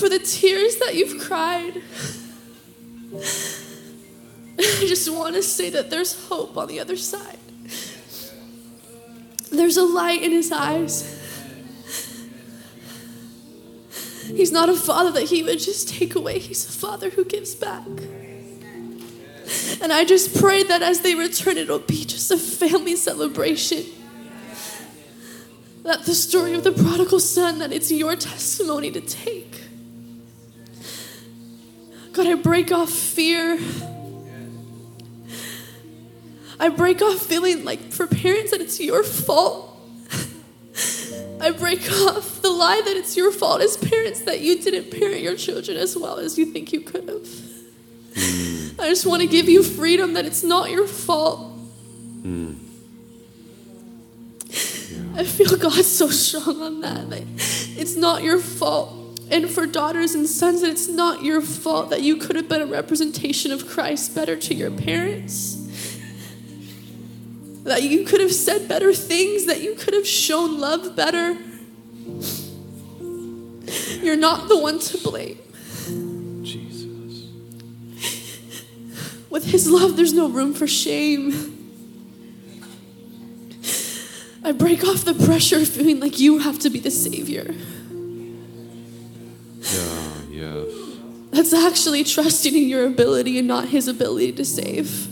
for 0.00 0.08
the 0.08 0.18
tears 0.18 0.76
that 0.76 0.94
you've 0.94 1.20
cried. 1.20 1.82
I 4.58 4.86
just 4.86 5.12
want 5.12 5.34
to 5.34 5.42
say 5.42 5.68
that 5.70 5.90
there's 5.90 6.28
hope 6.28 6.56
on 6.56 6.68
the 6.68 6.80
other 6.80 6.96
side. 6.96 7.36
There's 9.52 9.76
a 9.76 9.84
light 9.84 10.22
in 10.22 10.32
his 10.32 10.50
eyes. 10.50 11.18
He's 14.26 14.50
not 14.50 14.70
a 14.70 14.74
father 14.74 15.10
that 15.12 15.24
he 15.24 15.42
would 15.42 15.58
just 15.58 15.88
take 15.90 16.14
away, 16.14 16.38
he's 16.38 16.66
a 16.66 16.72
father 16.72 17.10
who 17.10 17.24
gives 17.24 17.54
back. 17.54 17.86
And 19.82 19.92
I 19.92 20.04
just 20.04 20.40
pray 20.40 20.62
that 20.62 20.80
as 20.82 21.00
they 21.00 21.14
return, 21.14 21.58
it'll 21.58 21.78
be 21.78 22.04
just 22.04 22.30
a 22.30 22.38
family 22.38 22.96
celebration. 22.96 23.84
That 25.82 26.04
the 26.04 26.14
story 26.14 26.54
of 26.54 26.64
the 26.64 26.72
prodigal 26.72 27.20
son, 27.20 27.58
that 27.58 27.72
it's 27.72 27.90
your 27.90 28.16
testimony 28.16 28.90
to 28.92 29.00
take. 29.00 29.69
God, 32.12 32.26
I 32.26 32.34
break 32.34 32.72
off 32.72 32.90
fear. 32.90 33.58
I 36.58 36.68
break 36.68 37.00
off 37.00 37.18
feeling 37.18 37.64
like 37.64 37.92
for 37.92 38.06
parents 38.06 38.50
that 38.50 38.60
it's 38.60 38.80
your 38.80 39.02
fault. 39.02 39.68
I 41.40 41.52
break 41.52 41.90
off 41.90 42.42
the 42.42 42.50
lie 42.50 42.82
that 42.84 42.96
it's 42.96 43.16
your 43.16 43.32
fault 43.32 43.62
as 43.62 43.76
parents 43.76 44.20
that 44.22 44.40
you 44.40 44.60
didn't 44.60 44.90
parent 44.90 45.20
your 45.20 45.36
children 45.36 45.76
as 45.76 45.96
well 45.96 46.18
as 46.18 46.36
you 46.36 46.46
think 46.46 46.72
you 46.72 46.80
could 46.80 47.08
have. 47.08 47.26
I 48.78 48.88
just 48.88 49.06
want 49.06 49.22
to 49.22 49.28
give 49.28 49.48
you 49.48 49.62
freedom 49.62 50.14
that 50.14 50.26
it's 50.26 50.42
not 50.42 50.70
your 50.70 50.86
fault. 50.86 51.52
I 55.14 55.24
feel 55.24 55.56
God 55.56 55.84
so 55.84 56.08
strong 56.08 56.60
on 56.60 56.80
that. 56.80 57.06
it's 57.78 57.96
not 57.96 58.22
your 58.22 58.38
fault. 58.38 58.99
And 59.30 59.48
for 59.48 59.64
daughters 59.64 60.14
and 60.14 60.26
sons, 60.26 60.60
that 60.62 60.70
it's 60.70 60.88
not 60.88 61.22
your 61.22 61.40
fault 61.40 61.90
that 61.90 62.02
you 62.02 62.16
could 62.16 62.34
have 62.36 62.48
been 62.48 62.62
a 62.62 62.66
representation 62.66 63.52
of 63.52 63.68
Christ 63.68 64.14
better 64.14 64.34
to 64.36 64.54
your 64.54 64.70
parents. 64.70 65.56
That 67.62 67.82
you 67.84 68.04
could 68.04 68.20
have 68.20 68.32
said 68.32 68.68
better 68.68 68.92
things, 68.92 69.46
that 69.46 69.60
you 69.60 69.74
could 69.76 69.94
have 69.94 70.06
shown 70.06 70.58
love 70.58 70.96
better. 70.96 71.36
You're 74.02 74.16
not 74.16 74.48
the 74.48 74.58
one 74.58 74.80
to 74.80 74.98
blame. 74.98 75.38
Jesus. 76.42 77.28
With 79.30 79.44
His 79.44 79.70
love, 79.70 79.96
there's 79.96 80.12
no 80.12 80.28
room 80.28 80.54
for 80.54 80.66
shame. 80.66 81.56
I 84.42 84.52
break 84.52 84.82
off 84.82 85.04
the 85.04 85.14
pressure 85.14 85.58
of 85.58 85.68
feeling 85.68 86.00
like 86.00 86.18
you 86.18 86.38
have 86.38 86.58
to 86.60 86.70
be 86.70 86.80
the 86.80 86.90
Savior. 86.90 87.54
Yeah, 89.60 90.12
yes. 90.30 90.68
That's 91.30 91.52
actually 91.52 92.04
trusting 92.04 92.54
in 92.54 92.68
your 92.68 92.86
ability 92.86 93.38
and 93.38 93.46
not 93.46 93.68
His 93.68 93.88
ability 93.88 94.32
to 94.32 94.44
save. 94.44 95.06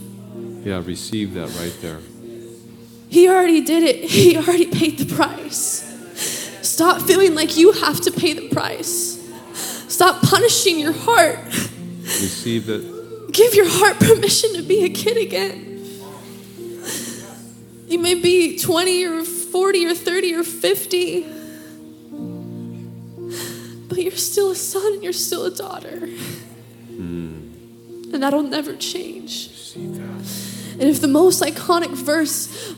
Yeah, 0.65 0.83
receive 0.85 1.35
that 1.35 1.49
right 1.59 1.75
there. 1.81 2.01
He 3.09 3.29
already 3.29 3.63
did 3.63 3.83
it, 3.83 4.05
He 4.11 4.37
already 4.37 4.67
paid 4.67 4.99
the 4.99 5.15
price. 5.15 5.85
Stop 6.63 7.03
feeling 7.03 7.35
like 7.35 7.57
you 7.57 7.73
have 7.73 8.01
to 8.03 8.11
pay 8.11 8.35
the 8.35 8.49
price. 8.49 9.19
Stop 9.89 10.23
punishing 10.23 10.79
your 10.79 10.93
heart. 10.93 11.39
Receive 11.45 12.69
it. 12.69 13.33
Give 13.33 13.55
your 13.55 13.69
heart 13.69 13.99
permission 13.99 14.55
to 14.55 14.63
be 14.63 14.85
a 14.85 14.89
kid 14.89 15.17
again. 15.17 15.65
You 17.89 17.99
may 17.99 18.15
be 18.15 18.59
20 18.59 19.05
or 19.07 19.25
40 19.25 19.87
or 19.87 19.95
30 19.95 20.35
or 20.35 20.45
50, 20.45 21.27
but 23.99 24.05
you're 24.05 24.17
still 24.17 24.53
a 24.53 24.55
son 24.55 24.93
and 24.93 25.03
you're 25.03 25.13
still 25.13 25.45
a 25.47 25.51
daughter. 25.51 26.07
Hmm. 26.87 27.51
And 28.13 28.23
that'll 28.23 28.45
never 28.45 28.77
change. 28.77 29.51
And 29.75 30.83
if 30.85 31.01
the 31.01 31.09
most 31.09 31.43
iconic 31.43 31.91
verse 31.91 32.77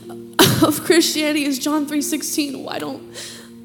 of 0.63 0.83
Christianity 0.83 1.43
is 1.43 1.59
John 1.59 1.85
3:16, 1.85 2.63
why 2.63 2.79
don't 2.79 3.15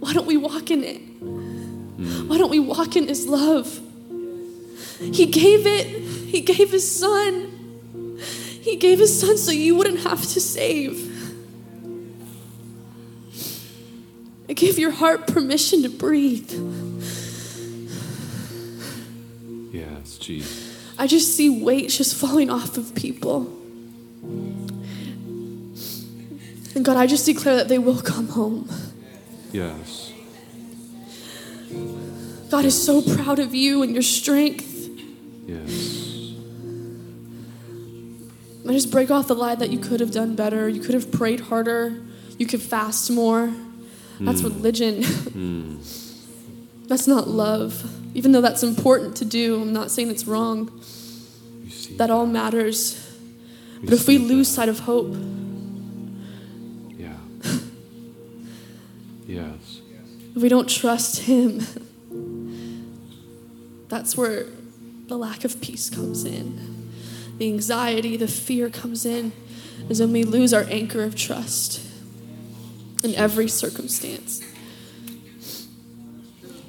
why 0.01 0.13
don't 0.13 0.27
we 0.27 0.37
walk 0.37 0.71
in 0.71 0.85
it? 0.85 1.01
Hmm. 1.01 2.29
Why 2.29 2.37
don't 2.37 2.51
we 2.51 2.59
walk 2.59 2.95
in 2.95 3.09
his 3.09 3.27
love? 3.27 3.81
He 4.99 5.25
gave 5.25 5.67
it. 5.67 5.87
He 5.87 6.43
gave 6.43 6.71
his 6.71 6.85
son. 6.85 8.19
He 8.61 8.77
gave 8.77 8.99
his 8.99 9.19
son 9.19 9.39
so 9.39 9.51
you 9.51 9.77
wouldn't 9.77 10.01
have 10.01 10.21
to 10.21 10.41
save. 10.43 11.07
I 14.47 14.53
give 14.53 14.79
your 14.79 14.91
heart 14.91 15.27
permission 15.27 15.85
to 15.85 15.89
breathe. 15.89 16.53
Yes, 19.77 20.17
Jesus. 20.17 20.95
I 20.99 21.07
just 21.07 21.37
see 21.37 21.51
weight 21.51 21.91
just 21.91 22.17
falling 22.17 22.49
off 22.49 22.79
of 22.79 22.95
people. 22.95 23.53
And 26.75 26.83
God, 26.83 26.97
I 26.97 27.07
just 27.07 27.27
declare 27.27 27.57
that 27.57 27.69
they 27.69 27.79
will 27.79 28.01
come 28.01 28.29
home. 28.29 28.69
Yes. 29.53 30.13
God 32.51 32.65
is 32.65 32.83
so 32.83 33.03
proud 33.03 33.39
of 33.39 33.55
you 33.55 33.83
and 33.83 33.93
your 33.93 34.03
strength. 34.03 34.89
Yes. 35.47 36.03
I 38.67 38.73
just 38.73 38.91
break 38.91 39.11
off 39.11 39.29
the 39.29 39.35
lie 39.35 39.57
that 39.57 39.71
you 39.71 39.79
could 39.79 40.01
have 40.01 40.11
done 40.11 40.35
better, 40.35 40.69
you 40.69 40.81
could 40.81 40.95
have 40.95 41.13
prayed 41.13 41.41
harder, 41.41 42.03
you 42.39 42.47
could 42.47 42.63
fast 42.63 43.11
more. 43.11 43.53
That's 44.19 44.41
hmm. 44.41 44.47
religion. 44.47 45.03
Hmm. 45.03 45.77
that's 46.87 47.07
not 47.07 47.29
love. 47.29 47.85
Even 48.17 48.33
though 48.33 48.41
that's 48.41 48.63
important 48.63 49.17
to 49.17 49.25
do, 49.25 49.61
I'm 49.63 49.73
not 49.73 49.91
saying 49.91 50.11
it's 50.11 50.27
wrong. 50.27 50.71
That 51.97 52.11
all 52.11 52.27
matters. 52.27 53.03
But 53.83 53.93
if 53.93 54.07
we 54.09 54.19
lose 54.19 54.49
sight 54.49 54.69
of 54.69 54.81
hope, 54.81 55.15
Yeah. 56.97 57.17
yes. 59.27 59.81
if 60.35 60.43
we 60.43 60.49
don't 60.49 60.69
trust 60.69 61.21
Him, 61.21 61.61
that's 63.89 64.17
where 64.17 64.47
the 65.09 65.17
lack 65.17 65.45
of 65.45 65.61
peace 65.61 65.91
comes 65.91 66.25
in. 66.25 66.91
The 67.39 67.49
anxiety, 67.49 68.17
the 68.17 68.29
fear 68.29 68.71
comes 68.71 69.05
in, 69.05 69.33
is 69.89 70.01
when 70.01 70.13
we 70.13 70.25
lose 70.25 70.55
our 70.55 70.65
anchor 70.71 71.05
of 71.05 71.15
trust 71.15 71.81
in 73.05 73.15
every 73.15 73.47
circumstance. 73.49 74.43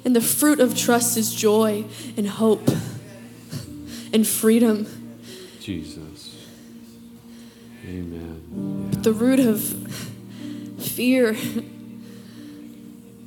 And 0.08 0.16
the 0.16 0.22
fruit 0.22 0.58
of 0.58 0.74
trust 0.74 1.18
is 1.18 1.34
joy 1.34 1.84
and 2.16 2.26
hope 2.26 2.66
and 4.10 4.26
freedom. 4.26 4.86
Jesus. 5.60 6.46
Amen. 7.84 8.88
But 8.90 9.02
The 9.02 9.12
root 9.12 9.38
of 9.38 9.60
fear 10.78 11.36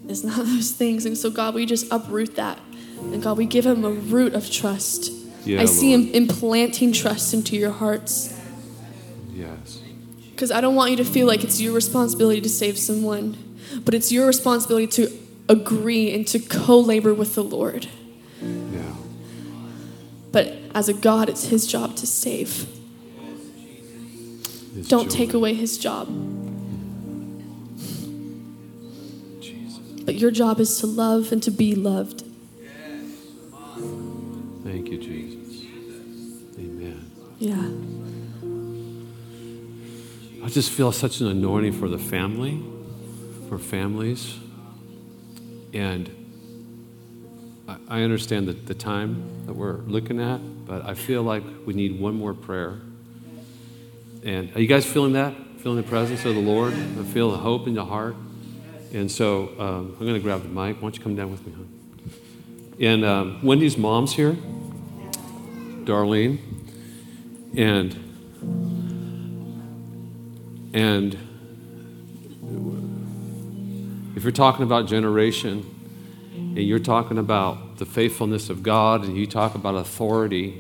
is 0.10 0.24
not 0.24 0.38
those 0.38 0.72
things. 0.72 1.06
And 1.06 1.16
so, 1.16 1.30
God, 1.30 1.54
we 1.54 1.68
just 1.68 1.86
uproot 1.92 2.36
that. 2.38 2.58
And 2.98 3.22
God, 3.22 3.38
we 3.38 3.46
give 3.46 3.68
him 3.68 3.86
a 3.86 3.92
root 3.92 4.34
of 4.34 4.50
trust. 4.50 5.12
Yeah, 5.46 5.62
I 5.62 5.66
see 5.66 5.96
Lord. 5.96 6.16
him 6.16 6.16
implanting 6.16 6.94
trust 6.94 7.36
into 7.36 7.56
your 7.56 7.74
hearts. 7.74 8.36
Yes. 9.32 9.82
Because 10.32 10.50
I 10.50 10.62
don't 10.62 10.74
want 10.74 10.90
you 10.90 10.98
to 10.98 11.06
feel 11.06 11.28
like 11.28 11.44
it's 11.44 11.62
your 11.62 11.74
responsibility 11.74 12.42
to 12.42 12.50
save 12.50 12.80
someone, 12.80 13.38
but 13.86 13.94
it's 13.94 14.12
your 14.12 14.26
responsibility 14.26 14.88
to 14.88 15.21
agree 15.52 16.14
and 16.14 16.26
to 16.28 16.40
co 16.40 16.80
labor 16.80 17.14
with 17.14 17.36
the 17.36 17.44
Lord. 17.44 17.88
Yeah. 18.42 18.96
But 20.32 20.54
as 20.74 20.88
a 20.88 20.94
God, 20.94 21.30
it's 21.30 21.46
His 21.46 21.68
job 21.68 21.96
to 21.98 22.08
save. 22.08 22.68
His 24.74 24.88
Don't 24.88 25.12
take 25.12 25.34
away 25.34 25.54
His 25.54 25.78
job. 25.78 26.08
Jesus. 29.42 29.78
But 30.06 30.16
your 30.16 30.32
job 30.32 30.62
is 30.62 30.80
to 30.80 30.88
love 30.88 31.34
and 31.34 31.44
to 31.44 31.52
be 31.52 31.76
loved. 31.76 32.24
Thank 34.64 34.88
you, 34.88 34.98
Jesus. 34.98 35.66
Amen. 36.58 37.12
Yeah. 37.40 37.68
I 40.46 40.50
just 40.50 40.72
feel 40.72 40.94
such 40.94 41.20
an 41.20 41.28
anointing 41.28 41.74
for 41.74 41.90
the 41.90 41.98
family, 41.98 42.64
for 43.50 43.60
families. 43.60 44.38
And 45.74 46.10
I, 47.88 48.02
understand 48.02 48.48
the, 48.48 48.54
the 48.54 48.74
time 48.74 49.46
that 49.46 49.54
we're 49.54 49.78
looking 49.78 50.20
at, 50.20 50.40
but 50.66 50.86
I 50.86 50.94
feel 50.94 51.24
like 51.24 51.44
we 51.66 51.74
need 51.74 52.00
one 52.00 52.16
more 52.16 52.34
prayer. 52.34 52.82
And 54.24 54.54
are 54.56 54.60
you 54.60 54.68
guys 54.68 54.86
feeling 54.86 55.14
that? 55.14 55.34
Feeling 55.60 55.78
the 55.78 55.88
presence 55.88 56.26
of 56.26 56.36
the 56.36 56.42
Lord? 56.42 56.74
I 56.74 57.04
feel 57.04 57.32
the 57.32 57.38
hope 57.38 57.68
in 57.68 57.76
the 57.76 57.86
heart. 57.86 58.16
And 58.94 59.10
so 59.10 59.50
um, 59.60 59.96
I'm 60.00 60.06
going 60.06 60.14
to 60.14 60.20
grab 60.20 60.44
the 60.44 60.50
mic. 60.50 60.76
Why 60.76 60.82
don't 60.82 60.98
you 60.98 61.02
come 61.02 61.16
down 61.16 61.32
with 61.32 61.46
me, 61.48 61.54
hon? 61.54 61.68
And 62.80 63.06
um, 63.06 63.46
Wendy's 63.46 63.78
mom's 63.78 64.14
here, 64.14 64.36
Darlene. 65.86 66.40
And 67.56 68.12
and 70.74 71.18
if 74.16 74.24
you're 74.24 74.32
talking 74.32 74.64
about 74.64 74.88
generation 74.88 75.66
and 76.34 76.58
you're 76.58 76.80
talking 76.80 77.18
about 77.18 77.78
the 77.78 77.86
faithfulness 77.86 78.50
of 78.50 78.62
God 78.62 79.04
and 79.04 79.16
you 79.16 79.26
talk 79.26 79.56
about 79.56 79.76
authority 79.76 80.52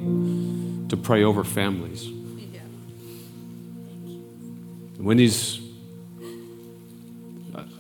to 0.90 0.98
pray 1.02 1.24
over 1.24 1.44
families. 1.44 2.10
When 4.98 5.18
these, 5.18 5.60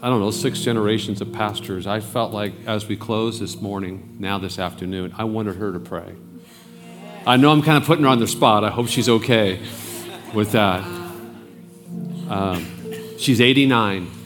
I 0.01 0.09
don't 0.09 0.19
know, 0.19 0.31
six 0.31 0.59
generations 0.59 1.21
of 1.21 1.31
pastors. 1.31 1.85
I 1.87 1.99
felt 1.99 2.33
like 2.33 2.53
as 2.65 2.87
we 2.87 2.97
close 2.97 3.39
this 3.39 3.61
morning, 3.61 4.17
now 4.19 4.39
this 4.39 4.59
afternoon, 4.59 5.13
I 5.17 5.23
wanted 5.25 5.55
her 5.55 5.71
to 5.71 5.79
pray. 5.79 6.15
I 7.25 7.37
know 7.37 7.51
I'm 7.51 7.61
kind 7.61 7.77
of 7.77 7.85
putting 7.85 8.03
her 8.03 8.09
on 8.09 8.19
the 8.19 8.27
spot. 8.27 8.63
I 8.63 8.71
hope 8.71 8.87
she's 8.87 9.07
okay 9.07 9.59
with 10.33 10.51
that. 10.53 10.83
Um, 12.27 12.65
she's 13.17 13.39
89. 13.39 14.20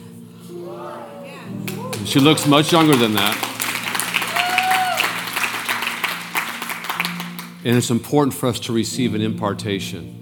She 2.06 2.20
looks 2.20 2.46
much 2.46 2.70
younger 2.70 2.94
than 2.94 3.14
that. 3.14 3.36
And 7.64 7.76
it's 7.76 7.90
important 7.90 8.32
for 8.32 8.48
us 8.48 8.60
to 8.60 8.72
receive 8.72 9.14
an 9.16 9.20
impartation 9.20 10.12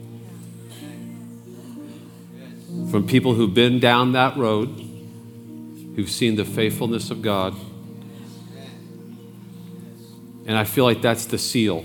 from 2.90 3.06
people 3.06 3.34
who've 3.34 3.52
been 3.52 3.80
down 3.80 4.12
that 4.12 4.34
road, 4.38 4.68
who've 5.94 6.10
seen 6.10 6.36
the 6.36 6.44
faithfulness 6.46 7.10
of 7.10 7.20
God. 7.20 7.54
And 10.46 10.56
I 10.56 10.64
feel 10.64 10.84
like 10.84 11.02
that's 11.02 11.26
the 11.26 11.38
seal 11.38 11.84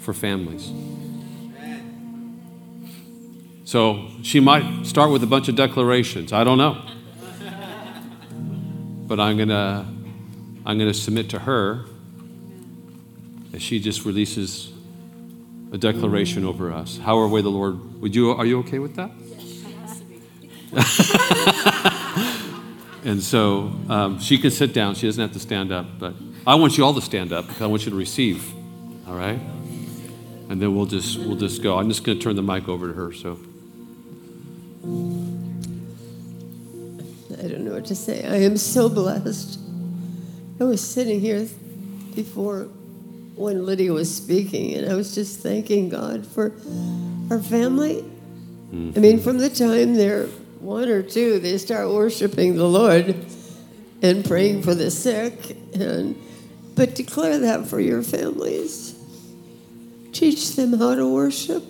for 0.00 0.12
families. 0.12 0.68
So 3.64 4.08
she 4.22 4.40
might 4.40 4.84
start 4.84 5.12
with 5.12 5.22
a 5.22 5.28
bunch 5.28 5.48
of 5.48 5.54
declarations. 5.54 6.32
I 6.32 6.42
don't 6.42 6.58
know. 6.58 6.91
But 9.12 9.20
I'm 9.20 9.36
going 9.36 9.50
to 9.50 9.84
I'm 10.64 10.78
going 10.78 10.90
to 10.90 10.94
submit 10.94 11.28
to 11.28 11.40
her 11.40 11.84
as 13.52 13.60
she 13.60 13.78
just 13.78 14.06
releases 14.06 14.72
a 15.70 15.76
declaration 15.76 16.46
over 16.46 16.72
us. 16.72 16.96
However 16.96 17.28
way 17.28 17.42
the 17.42 17.50
Lord 17.50 18.00
would 18.00 18.14
you 18.14 18.30
are 18.30 18.46
you 18.46 18.60
okay 18.60 18.78
with 18.78 18.96
that? 18.96 19.10
and 23.04 23.22
so 23.22 23.74
um, 23.90 24.18
she 24.18 24.38
can 24.38 24.50
sit 24.50 24.72
down. 24.72 24.94
She 24.94 25.06
doesn't 25.06 25.20
have 25.20 25.34
to 25.34 25.40
stand 25.40 25.72
up. 25.72 25.98
But 25.98 26.14
I 26.46 26.54
want 26.54 26.78
you 26.78 26.84
all 26.86 26.94
to 26.94 27.02
stand 27.02 27.34
up 27.34 27.48
because 27.48 27.60
I 27.60 27.66
want 27.66 27.84
you 27.84 27.90
to 27.90 27.98
receive. 27.98 28.50
All 29.06 29.14
right? 29.14 29.38
And 30.48 30.58
then 30.58 30.74
we'll 30.74 30.86
just 30.86 31.18
we'll 31.18 31.36
just 31.36 31.62
go. 31.62 31.76
I'm 31.76 31.90
just 31.90 32.02
going 32.02 32.16
to 32.16 32.24
turn 32.24 32.36
the 32.36 32.42
mic 32.42 32.66
over 32.66 32.86
to 32.86 32.94
her. 32.94 33.12
So 33.12 33.38
I 37.42 37.48
don't 37.48 37.64
know 37.64 37.72
what 37.72 37.86
to 37.86 37.94
say. 37.94 38.24
I 38.24 38.36
am 38.36 38.56
so 38.56 38.88
blessed. 38.88 39.58
I 40.60 40.64
was 40.64 40.80
sitting 40.80 41.20
here 41.20 41.48
before 42.14 42.68
when 43.34 43.66
Lydia 43.66 43.92
was 43.92 44.14
speaking, 44.14 44.74
and 44.74 44.90
I 44.90 44.94
was 44.94 45.14
just 45.14 45.40
thanking 45.40 45.88
God 45.88 46.26
for 46.26 46.52
our 47.30 47.40
family. 47.40 48.04
I 48.72 49.00
mean, 49.00 49.20
from 49.20 49.38
the 49.38 49.50
time 49.50 49.94
they're 49.94 50.26
one 50.60 50.88
or 50.88 51.02
two, 51.02 51.38
they 51.40 51.58
start 51.58 51.88
worshiping 51.90 52.56
the 52.56 52.68
Lord 52.68 53.14
and 54.02 54.24
praying 54.24 54.62
for 54.62 54.74
the 54.74 54.90
sick, 54.90 55.56
and 55.74 56.16
but 56.74 56.94
declare 56.94 57.38
that 57.38 57.66
for 57.66 57.80
your 57.80 58.02
families. 58.02 58.94
Teach 60.12 60.54
them 60.56 60.78
how 60.78 60.94
to 60.94 61.12
worship. 61.12 61.64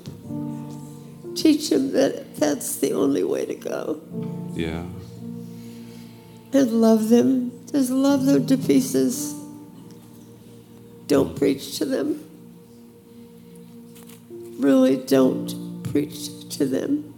Teach 1.34 1.70
them 1.70 1.92
that 1.92 2.36
that's 2.36 2.76
the 2.76 2.92
only 2.92 3.24
way 3.24 3.46
to 3.46 3.54
go 3.54 4.00
yeah. 4.54 4.84
And 6.52 6.72
love 6.80 7.08
them. 7.08 7.52
Just 7.70 7.90
love 7.90 8.24
them 8.24 8.46
to 8.46 8.56
pieces. 8.56 9.34
Don't 11.06 11.36
preach 11.36 11.78
to 11.78 11.84
them. 11.84 12.24
Really 14.58 14.96
don't 14.96 15.82
preach 15.82 16.48
to 16.50 16.66
them. 16.66 17.14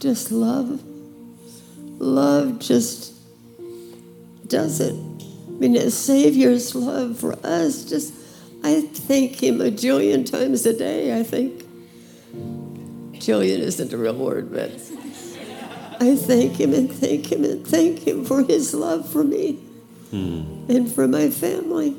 Just 0.00 0.32
love. 0.32 0.82
Love 1.98 2.58
just 2.58 3.14
does 4.46 4.80
it. 4.80 4.94
I 4.94 5.50
mean, 5.52 5.76
a 5.76 5.90
Savior's 5.90 6.74
love 6.74 7.18
for 7.18 7.34
us, 7.44 7.84
just, 7.84 8.14
I 8.64 8.80
thank 8.80 9.42
Him 9.42 9.60
a 9.60 9.70
jillion 9.70 10.30
times 10.30 10.64
a 10.64 10.76
day, 10.76 11.18
I 11.18 11.22
think. 11.22 11.62
Jillion 13.12 13.58
isn't 13.58 13.92
a 13.92 13.98
real 13.98 14.16
word, 14.16 14.50
but 14.50 14.70
I 16.00 16.16
thank 16.16 16.58
him 16.58 16.72
and 16.72 16.90
thank 16.90 17.30
him 17.30 17.44
and 17.44 17.66
thank 17.66 18.06
him 18.06 18.24
for 18.24 18.42
his 18.42 18.72
love 18.72 19.06
for 19.06 19.22
me 19.22 19.52
hmm. 20.10 20.64
and 20.68 20.90
for 20.90 21.06
my 21.06 21.28
family. 21.28 21.94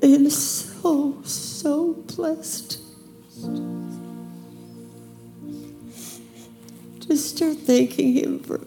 I 0.00 0.06
am 0.06 0.30
so, 0.30 1.20
so 1.24 1.94
blessed. 2.14 2.78
Just 7.00 7.36
start 7.36 7.56
thanking 7.56 8.12
him 8.12 8.38
for 8.38 8.60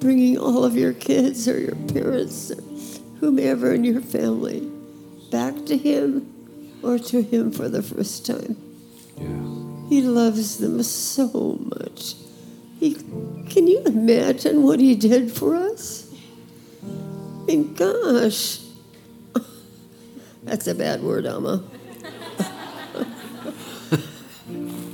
bringing 0.00 0.36
all 0.36 0.64
of 0.64 0.74
your 0.74 0.92
kids 0.92 1.46
or 1.46 1.60
your 1.60 1.76
parents 1.94 2.50
or 2.50 2.60
whomever 3.20 3.72
in 3.72 3.84
your 3.84 4.00
family 4.00 4.68
back 5.30 5.54
to 5.66 5.76
him 5.76 6.26
or 6.82 6.98
to 6.98 7.22
him 7.22 7.52
for 7.52 7.68
the 7.68 7.82
first 7.82 8.26
time. 8.26 8.56
Yeah. 9.16 9.49
He 9.90 10.00
loves 10.02 10.58
them 10.58 10.80
so 10.84 11.58
much. 11.58 12.14
He, 12.78 12.94
can 12.94 13.66
you 13.66 13.82
imagine 13.84 14.62
what 14.62 14.78
he 14.78 14.94
did 14.94 15.32
for 15.32 15.56
us? 15.56 16.08
I 16.80 17.44
mean, 17.44 17.74
gosh. 17.74 18.60
That's 20.44 20.68
a 20.68 20.76
bad 20.76 21.02
word, 21.02 21.26
Alma. 21.26 21.64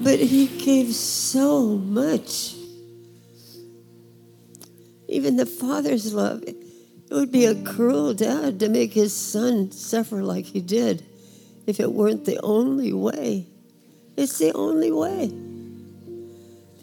but 0.01 0.19
he 0.19 0.47
gave 0.65 0.95
so 0.95 1.67
much. 1.77 2.55
Even 5.09 5.37
the 5.37 5.45
father's 5.45 6.15
love. 6.15 6.43
It 6.43 6.57
would 7.11 7.31
be 7.31 7.45
a 7.45 7.55
cruel 7.55 8.15
dad 8.15 8.61
to 8.61 8.71
make 8.71 8.95
his 8.95 9.15
son 9.15 9.73
suffer 9.73 10.23
like 10.23 10.47
he 10.47 10.63
did 10.63 11.05
if 11.67 11.81
it 11.81 11.93
weren't 11.93 12.25
the 12.25 12.41
only 12.43 12.95
way. 12.95 13.47
It's 14.17 14.39
the 14.39 14.53
only 14.55 14.93
way. 14.93 15.33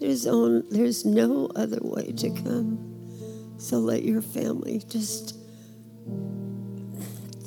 There's, 0.00 0.26
on, 0.26 0.64
there's 0.70 1.04
no 1.04 1.50
other 1.56 1.78
way 1.80 2.12
to 2.12 2.30
come. 2.30 3.56
So 3.58 3.78
let 3.78 4.02
your 4.02 4.20
family 4.20 4.82
just 4.88 5.36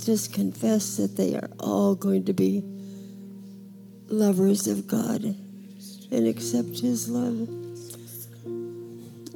just 0.08 0.32
confess 0.32 0.96
that 0.96 1.18
they 1.18 1.36
are 1.36 1.50
all 1.60 1.94
going 1.94 2.24
to 2.24 2.32
be 2.32 2.64
lovers 4.08 4.66
of 4.66 4.88
God 4.88 5.22
and 5.22 6.28
accept 6.28 6.80
his 6.80 7.10
love. 7.10 7.50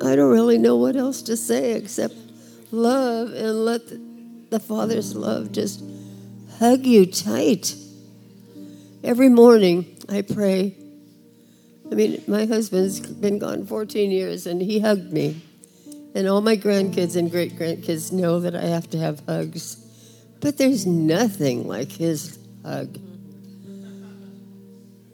I 0.01 0.15
don't 0.15 0.31
really 0.31 0.57
know 0.57 0.77
what 0.77 0.95
else 0.95 1.21
to 1.23 1.35
say 1.35 1.73
except 1.73 2.15
love 2.71 3.33
and 3.33 3.65
let 3.65 3.89
the, 3.89 4.01
the 4.49 4.59
Father's 4.61 5.13
love 5.13 5.51
just 5.51 5.83
hug 6.57 6.85
you 6.85 7.05
tight. 7.05 7.75
Every 9.03 9.27
morning 9.27 9.90
I 10.11 10.21
pray, 10.21 10.75
I 11.89 11.95
mean, 11.95 12.21
my 12.27 12.45
husband's 12.45 12.99
been 12.99 13.39
gone 13.39 13.65
14 13.65 14.11
years 14.11 14.45
and 14.45 14.61
he 14.61 14.81
hugged 14.81 15.13
me. 15.13 15.41
And 16.13 16.27
all 16.27 16.41
my 16.41 16.57
grandkids 16.57 17.15
and 17.15 17.31
great 17.31 17.57
grandkids 17.57 18.11
know 18.11 18.41
that 18.41 18.53
I 18.53 18.63
have 18.63 18.89
to 18.89 18.97
have 18.97 19.21
hugs. 19.25 19.77
But 20.41 20.57
there's 20.57 20.85
nothing 20.85 21.65
like 21.67 21.91
his 21.91 22.37
hug. 22.65 22.97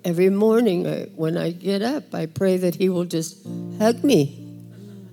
Every 0.04 0.30
morning 0.30 0.88
I, 0.88 1.04
when 1.16 1.38
I 1.38 1.52
get 1.52 1.84
up, 1.84 2.16
I 2.16 2.26
pray 2.26 2.58
that 2.58 2.76
he 2.76 2.90
will 2.90 3.06
just 3.06 3.46
hug 3.78 4.04
me. 4.04 4.44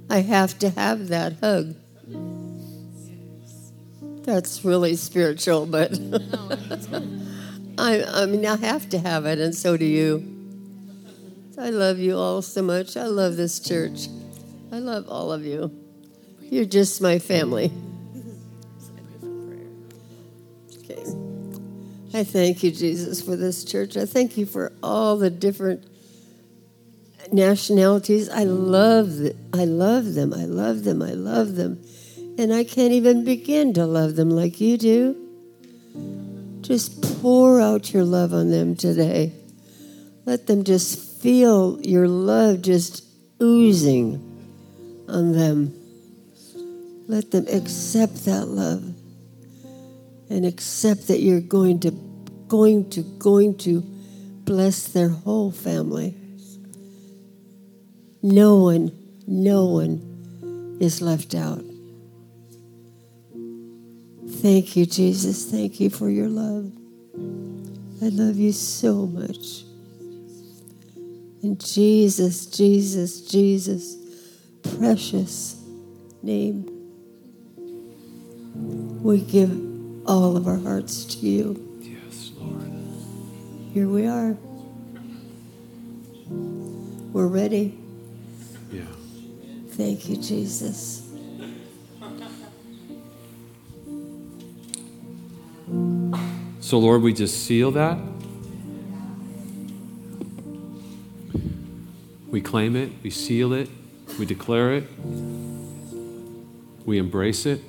I 0.08 0.20
have 0.20 0.58
to 0.60 0.70
have 0.70 1.08
that 1.08 1.34
hug. 1.40 1.74
That's 4.22 4.64
really 4.64 4.96
spiritual, 4.96 5.66
but 5.66 5.92
I, 7.76 8.04
I 8.04 8.26
mean, 8.26 8.46
I 8.46 8.56
have 8.56 8.88
to 8.90 8.98
have 8.98 9.26
it, 9.26 9.38
and 9.38 9.54
so 9.54 9.76
do 9.76 9.84
you. 9.84 10.30
I 11.58 11.70
love 11.70 11.98
you 11.98 12.16
all 12.16 12.42
so 12.42 12.62
much. 12.62 12.96
I 12.96 13.06
love 13.06 13.36
this 13.36 13.60
church. 13.60 14.08
I 14.72 14.78
love 14.78 15.08
all 15.08 15.32
of 15.32 15.44
you. 15.44 15.70
You're 16.40 16.64
just 16.64 17.00
my 17.00 17.18
family. 17.18 17.72
Okay. 20.78 21.04
I 22.12 22.24
thank 22.24 22.62
you, 22.62 22.70
Jesus, 22.70 23.22
for 23.22 23.36
this 23.36 23.64
church. 23.64 23.96
I 23.96 24.04
thank 24.04 24.36
you 24.36 24.46
for 24.46 24.72
all 24.82 25.16
the 25.16 25.30
different 25.30 25.84
nationalities. 27.32 28.28
I 28.28 28.44
love 28.44 29.16
them. 29.16 29.36
I 29.52 29.64
love 29.64 30.14
them. 30.14 30.32
I 30.34 30.44
love 30.44 30.84
them. 30.84 31.02
I 31.02 31.12
love 31.12 31.54
them. 31.56 31.82
And 32.36 32.52
I 32.52 32.64
can't 32.64 32.92
even 32.92 33.24
begin 33.24 33.72
to 33.74 33.86
love 33.86 34.16
them 34.16 34.30
like 34.30 34.60
you 34.60 34.76
do. 34.76 35.16
Just 36.62 37.03
pour 37.24 37.58
out 37.58 37.94
your 37.94 38.04
love 38.04 38.34
on 38.34 38.50
them 38.50 38.76
today. 38.76 39.32
Let 40.26 40.46
them 40.46 40.62
just 40.62 41.22
feel 41.22 41.80
your 41.80 42.06
love 42.06 42.60
just 42.60 43.02
oozing 43.40 44.20
on 45.08 45.32
them. 45.32 45.72
Let 47.08 47.30
them 47.30 47.46
accept 47.50 48.26
that 48.26 48.44
love 48.48 48.84
and 50.28 50.44
accept 50.44 51.08
that 51.08 51.20
you're 51.20 51.40
going 51.40 51.80
to 51.80 51.92
going 52.46 52.90
to 52.90 53.00
going 53.00 53.56
to 53.56 53.80
bless 54.44 54.88
their 54.88 55.08
whole 55.08 55.50
family. 55.50 56.14
No 58.22 58.56
one, 58.56 58.92
no 59.26 59.64
one 59.64 60.76
is 60.78 61.00
left 61.00 61.34
out. 61.34 61.64
Thank 64.42 64.76
you, 64.76 64.84
Jesus. 64.84 65.50
Thank 65.50 65.80
you 65.80 65.88
for 65.88 66.10
your 66.10 66.28
love. 66.28 66.83
I 67.16 68.08
love 68.08 68.36
you 68.36 68.52
so 68.52 69.06
much. 69.06 69.64
In 71.42 71.56
Jesus, 71.58 72.46
Jesus, 72.46 73.20
Jesus, 73.20 73.96
precious 74.78 75.62
name, 76.22 76.64
we 79.02 79.20
give 79.20 79.50
all 80.06 80.36
of 80.36 80.48
our 80.48 80.58
hearts 80.58 81.04
to 81.04 81.18
you. 81.18 81.78
Yes, 81.80 82.32
Lord. 82.38 82.72
Here 83.72 83.88
we 83.88 84.06
are. 84.06 84.36
We're 87.12 87.26
ready. 87.26 87.78
Yeah. 88.72 88.82
Thank 89.68 90.08
you, 90.08 90.16
Jesus. 90.16 91.02
So, 96.64 96.78
Lord, 96.78 97.02
we 97.02 97.12
just 97.12 97.44
seal 97.44 97.72
that. 97.72 97.98
We 102.30 102.40
claim 102.40 102.74
it, 102.74 102.90
we 103.02 103.10
seal 103.10 103.52
it, 103.52 103.68
we 104.18 104.24
declare 104.24 104.72
it, 104.72 104.88
we 106.86 106.96
embrace 106.96 107.44
it. 107.44 107.60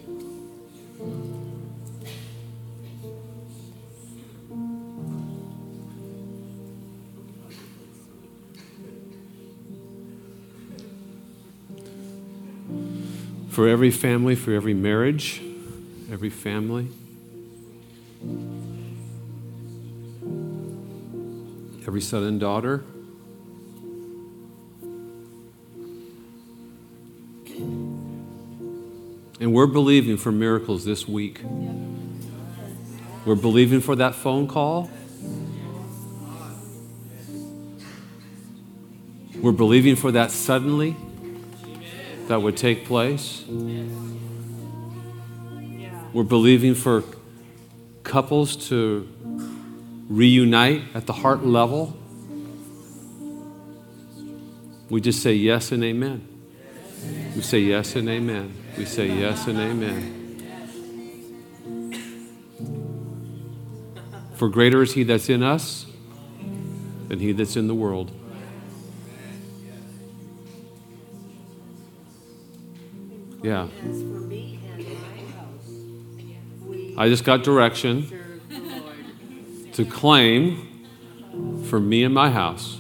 For 13.50 13.68
every 13.68 13.92
family, 13.92 14.36
for 14.36 14.54
every 14.54 14.74
marriage, 14.74 15.42
every 16.10 16.30
family. 16.30 16.88
Every 21.88 22.02
son 22.02 22.24
and 22.24 22.40
daughter. 22.40 22.84
And 29.40 29.54
we're 29.54 29.68
believing 29.68 30.18
for 30.18 30.32
miracles 30.32 30.86
this 30.86 31.08
week. 31.08 31.42
We're 33.26 33.36
believing 33.36 33.82
for 33.82 33.96
that 33.98 34.16
phone 34.16 34.48
call. 34.48 34.90
We're 39.36 39.52
believing 39.52 39.96
for 39.96 40.12
that 40.12 40.32
suddenly 40.32 40.96
that 42.28 42.42
would 42.42 42.58
take 42.58 42.86
place. 42.86 43.44
We're 46.14 46.24
believing 46.24 46.74
for 46.74 47.04
couples 48.04 48.56
to 48.70 49.08
reunite 50.16 50.82
at 50.94 51.06
the 51.06 51.14
heart 51.14 51.46
level. 51.46 51.96
We 54.90 55.02
just 55.02 55.22
say 55.22 55.34
yes 55.34 55.74
and 55.74 55.84
amen. 55.84 56.26
We 57.36 57.42
say 57.42 57.60
yes 57.60 57.96
and 57.96 58.08
amen. 58.08 58.56
We 58.78 58.86
say 58.86 59.08
yes 59.08 59.46
and 59.48 59.60
amen. 59.60 60.22
For 64.36 64.48
greater 64.48 64.82
is 64.82 64.94
he 64.94 65.04
that's 65.04 65.30
in 65.30 65.44
us 65.44 65.86
than 67.10 67.20
he 67.20 67.34
that's 67.34 67.58
in 67.58 67.68
the 67.68 67.76
world. 67.76 68.12
Yeah. 73.44 73.68
I 76.98 77.10
just 77.10 77.26
got 77.26 77.44
direction 77.44 78.25
to 79.76 79.84
claim 79.84 80.88
for 81.66 81.82
me 81.82 82.06
and 82.06 82.14
my 82.14 82.30
house, 82.30 82.80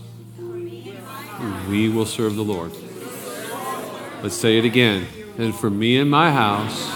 we 1.67 1.89
will 1.89 2.05
serve 2.05 2.35
the 2.35 2.43
Lord. 2.43 2.71
Let's 4.23 4.35
say 4.35 4.57
it 4.57 4.63
again. 4.63 5.05
And 5.37 5.53
for 5.53 5.69
me 5.69 5.97
and 5.97 6.09
my 6.09 6.31
house, 6.31 6.89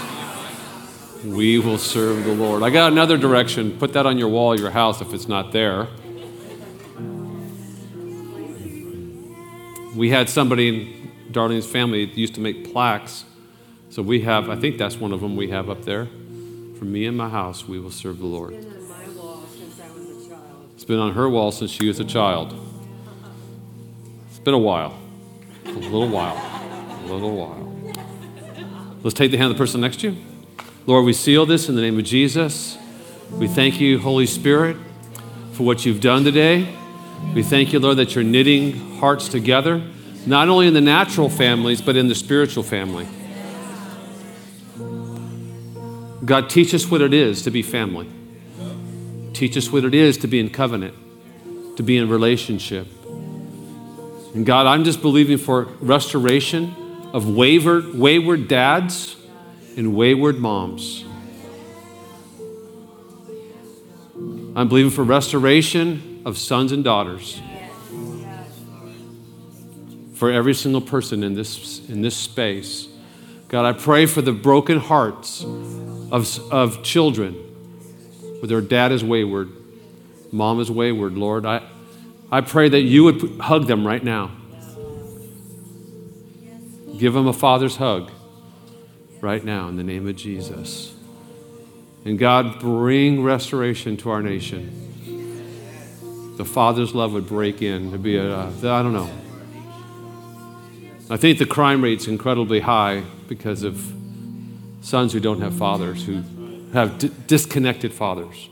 we 1.22 1.58
will 1.58 1.76
serve 1.76 2.24
the 2.24 2.32
Lord. 2.32 2.62
I 2.62 2.70
got 2.70 2.92
another 2.92 3.18
direction. 3.18 3.78
Put 3.78 3.92
that 3.92 4.06
on 4.06 4.16
your 4.16 4.28
wall, 4.28 4.58
your 4.58 4.70
house, 4.70 5.02
if 5.02 5.12
it's 5.12 5.28
not 5.28 5.52
there. 5.52 5.86
We 9.94 10.08
had 10.08 10.30
somebody 10.30 10.68
in 10.68 11.12
Darlene's 11.30 11.66
family 11.66 12.04
used 12.04 12.34
to 12.36 12.40
make 12.40 12.72
plaques. 12.72 13.26
So 13.90 14.00
we 14.00 14.22
have, 14.22 14.48
I 14.48 14.56
think 14.56 14.78
that's 14.78 14.96
one 14.96 15.12
of 15.12 15.20
them 15.20 15.36
we 15.36 15.50
have 15.50 15.68
up 15.68 15.84
there. 15.84 16.06
For 16.78 16.86
me 16.86 17.04
and 17.04 17.18
my 17.18 17.28
house, 17.28 17.68
we 17.68 17.78
will 17.78 17.90
serve 17.90 18.18
the 18.18 18.26
Lord. 18.26 18.79
It's 20.80 20.86
been 20.86 20.98
on 20.98 21.12
her 21.12 21.28
wall 21.28 21.52
since 21.52 21.70
she 21.70 21.88
was 21.88 22.00
a 22.00 22.06
child. 22.06 22.58
It's 24.30 24.38
been 24.38 24.54
a 24.54 24.58
while. 24.58 24.98
A 25.66 25.72
little 25.72 26.08
while. 26.08 26.34
A 27.04 27.06
little 27.06 27.36
while. 27.36 27.92
Let's 29.02 29.12
take 29.12 29.30
the 29.30 29.36
hand 29.36 29.50
of 29.50 29.58
the 29.58 29.62
person 29.62 29.82
next 29.82 30.00
to 30.00 30.12
you. 30.12 30.16
Lord, 30.86 31.04
we 31.04 31.12
seal 31.12 31.44
this 31.44 31.68
in 31.68 31.74
the 31.74 31.82
name 31.82 31.98
of 31.98 32.06
Jesus. 32.06 32.78
We 33.32 33.46
thank 33.46 33.78
you, 33.78 33.98
Holy 33.98 34.24
Spirit, 34.24 34.78
for 35.52 35.64
what 35.64 35.84
you've 35.84 36.00
done 36.00 36.24
today. 36.24 36.74
We 37.34 37.42
thank 37.42 37.74
you, 37.74 37.78
Lord, 37.78 37.98
that 37.98 38.14
you're 38.14 38.24
knitting 38.24 38.96
hearts 39.00 39.28
together, 39.28 39.82
not 40.24 40.48
only 40.48 40.66
in 40.66 40.72
the 40.72 40.80
natural 40.80 41.28
families, 41.28 41.82
but 41.82 41.94
in 41.94 42.08
the 42.08 42.14
spiritual 42.14 42.62
family. 42.62 43.06
God, 46.24 46.48
teach 46.48 46.72
us 46.72 46.90
what 46.90 47.02
it 47.02 47.12
is 47.12 47.42
to 47.42 47.50
be 47.50 47.60
family. 47.60 48.08
Teach 49.40 49.56
us 49.56 49.72
what 49.72 49.86
it 49.86 49.94
is 49.94 50.18
to 50.18 50.26
be 50.26 50.38
in 50.38 50.50
covenant, 50.50 50.94
to 51.78 51.82
be 51.82 51.96
in 51.96 52.10
relationship. 52.10 52.86
And 54.34 54.44
God, 54.44 54.66
I'm 54.66 54.84
just 54.84 55.00
believing 55.00 55.38
for 55.38 55.62
restoration 55.80 56.74
of 57.14 57.26
wayward, 57.26 57.94
wayward 57.94 58.48
dads 58.48 59.16
and 59.78 59.96
wayward 59.96 60.38
moms. 60.38 61.06
I'm 64.54 64.68
believing 64.68 64.90
for 64.90 65.04
restoration 65.04 66.20
of 66.26 66.36
sons 66.36 66.70
and 66.70 66.84
daughters. 66.84 67.40
For 70.16 70.30
every 70.30 70.52
single 70.52 70.82
person 70.82 71.22
in 71.22 71.32
this, 71.32 71.88
in 71.88 72.02
this 72.02 72.14
space. 72.14 72.88
God, 73.48 73.64
I 73.64 73.72
pray 73.72 74.04
for 74.04 74.20
the 74.20 74.32
broken 74.32 74.78
hearts 74.78 75.42
of, 75.42 76.38
of 76.52 76.82
children 76.82 77.46
their 78.48 78.60
dad 78.60 78.92
is 78.92 79.04
wayward, 79.04 79.50
mom 80.32 80.60
is 80.60 80.70
wayward. 80.70 81.14
Lord, 81.14 81.44
I, 81.44 81.62
I 82.30 82.40
pray 82.40 82.68
that 82.68 82.80
you 82.80 83.04
would 83.04 83.40
hug 83.40 83.66
them 83.66 83.86
right 83.86 84.02
now. 84.02 84.30
Give 86.98 87.12
them 87.12 87.26
a 87.26 87.32
father's 87.32 87.76
hug 87.76 88.10
right 89.20 89.44
now 89.44 89.68
in 89.68 89.76
the 89.76 89.82
name 89.82 90.08
of 90.08 90.16
Jesus. 90.16 90.94
And 92.04 92.18
God, 92.18 92.60
bring 92.60 93.22
restoration 93.22 93.96
to 93.98 94.10
our 94.10 94.22
nation. 94.22 94.76
The 96.36 96.44
Father's 96.44 96.94
love 96.94 97.12
would 97.12 97.26
break 97.26 97.60
in 97.60 97.92
to 97.92 97.98
be 97.98 98.16
a, 98.16 98.34
uh, 98.34 98.50
I 98.64 98.82
don't 98.82 98.94
know. 98.94 99.10
I 101.10 101.18
think 101.18 101.38
the 101.38 101.44
crime 101.44 101.82
rate's 101.82 102.06
incredibly 102.06 102.60
high 102.60 103.02
because 103.28 103.62
of 103.62 103.92
sons 104.80 105.12
who 105.12 105.20
don't 105.20 105.42
have 105.42 105.54
fathers, 105.54 106.04
who 106.06 106.22
have 106.72 106.98
d- 106.98 107.10
disconnected 107.26 107.92
fathers. 107.92 108.48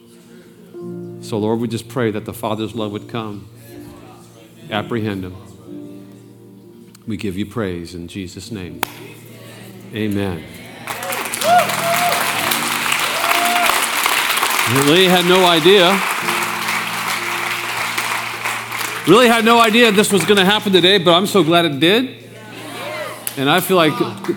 So, 1.21 1.39
Lord, 1.39 1.61
we 1.61 1.69
just 1.69 1.89
pray 1.89 2.11
that 2.11 2.25
the 2.25 2.33
Father's 2.33 2.75
love 2.75 2.93
would 2.93 3.09
come, 3.09 3.49
apprehend 4.71 5.25
them. 5.25 5.37
We 7.07 7.17
give 7.17 7.37
you 7.37 7.47
praise 7.47 7.95
in 7.95 8.09
Jesus' 8.09 8.51
name. 8.51 8.83
Amen. 9.95 10.45
Really 14.87 15.07
had 15.07 15.25
no 15.25 15.47
idea. 15.47 15.99
Really 19.07 19.29
had 19.29 19.45
no 19.45 19.59
idea 19.59 19.91
this 19.91 20.13
was 20.13 20.25
going 20.27 20.37
to 20.37 20.45
happen 20.45 20.73
today, 20.73 20.99
but 20.99 21.15
I'm 21.15 21.27
so 21.27 21.43
glad 21.43 21.65
it 21.65 21.81
did. 21.81 22.25
And 23.39 23.49
I 23.49 23.61
feel 23.61 23.79
like 23.79 23.95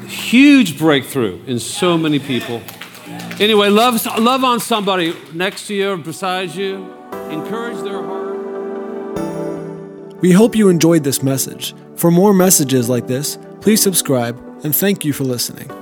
huge 0.08 0.78
breakthrough 0.78 1.44
in 1.46 1.60
so 1.60 1.98
many 1.98 2.20
people. 2.20 2.62
Anyway, 3.40 3.70
love, 3.70 4.06
love 4.20 4.44
on 4.44 4.60
somebody 4.60 5.16
next 5.34 5.68
to 5.68 5.74
you 5.74 5.92
or 5.92 5.98
beside 5.98 6.54
you. 6.54 6.76
Encourage 7.30 7.82
their 7.84 8.02
heart. 8.04 8.22
We 10.22 10.32
hope 10.32 10.56
you 10.56 10.70
enjoyed 10.70 11.04
this 11.04 11.24
message. 11.24 11.74
For 11.96 12.12
more 12.12 12.34
messages 12.34 12.90
like 12.90 13.08
this, 13.08 13.40
please 13.62 13.82
subscribe 13.82 14.38
and 14.64 14.76
thank 14.76 15.04
you 15.04 15.14
for 15.14 15.24
listening. 15.24 15.81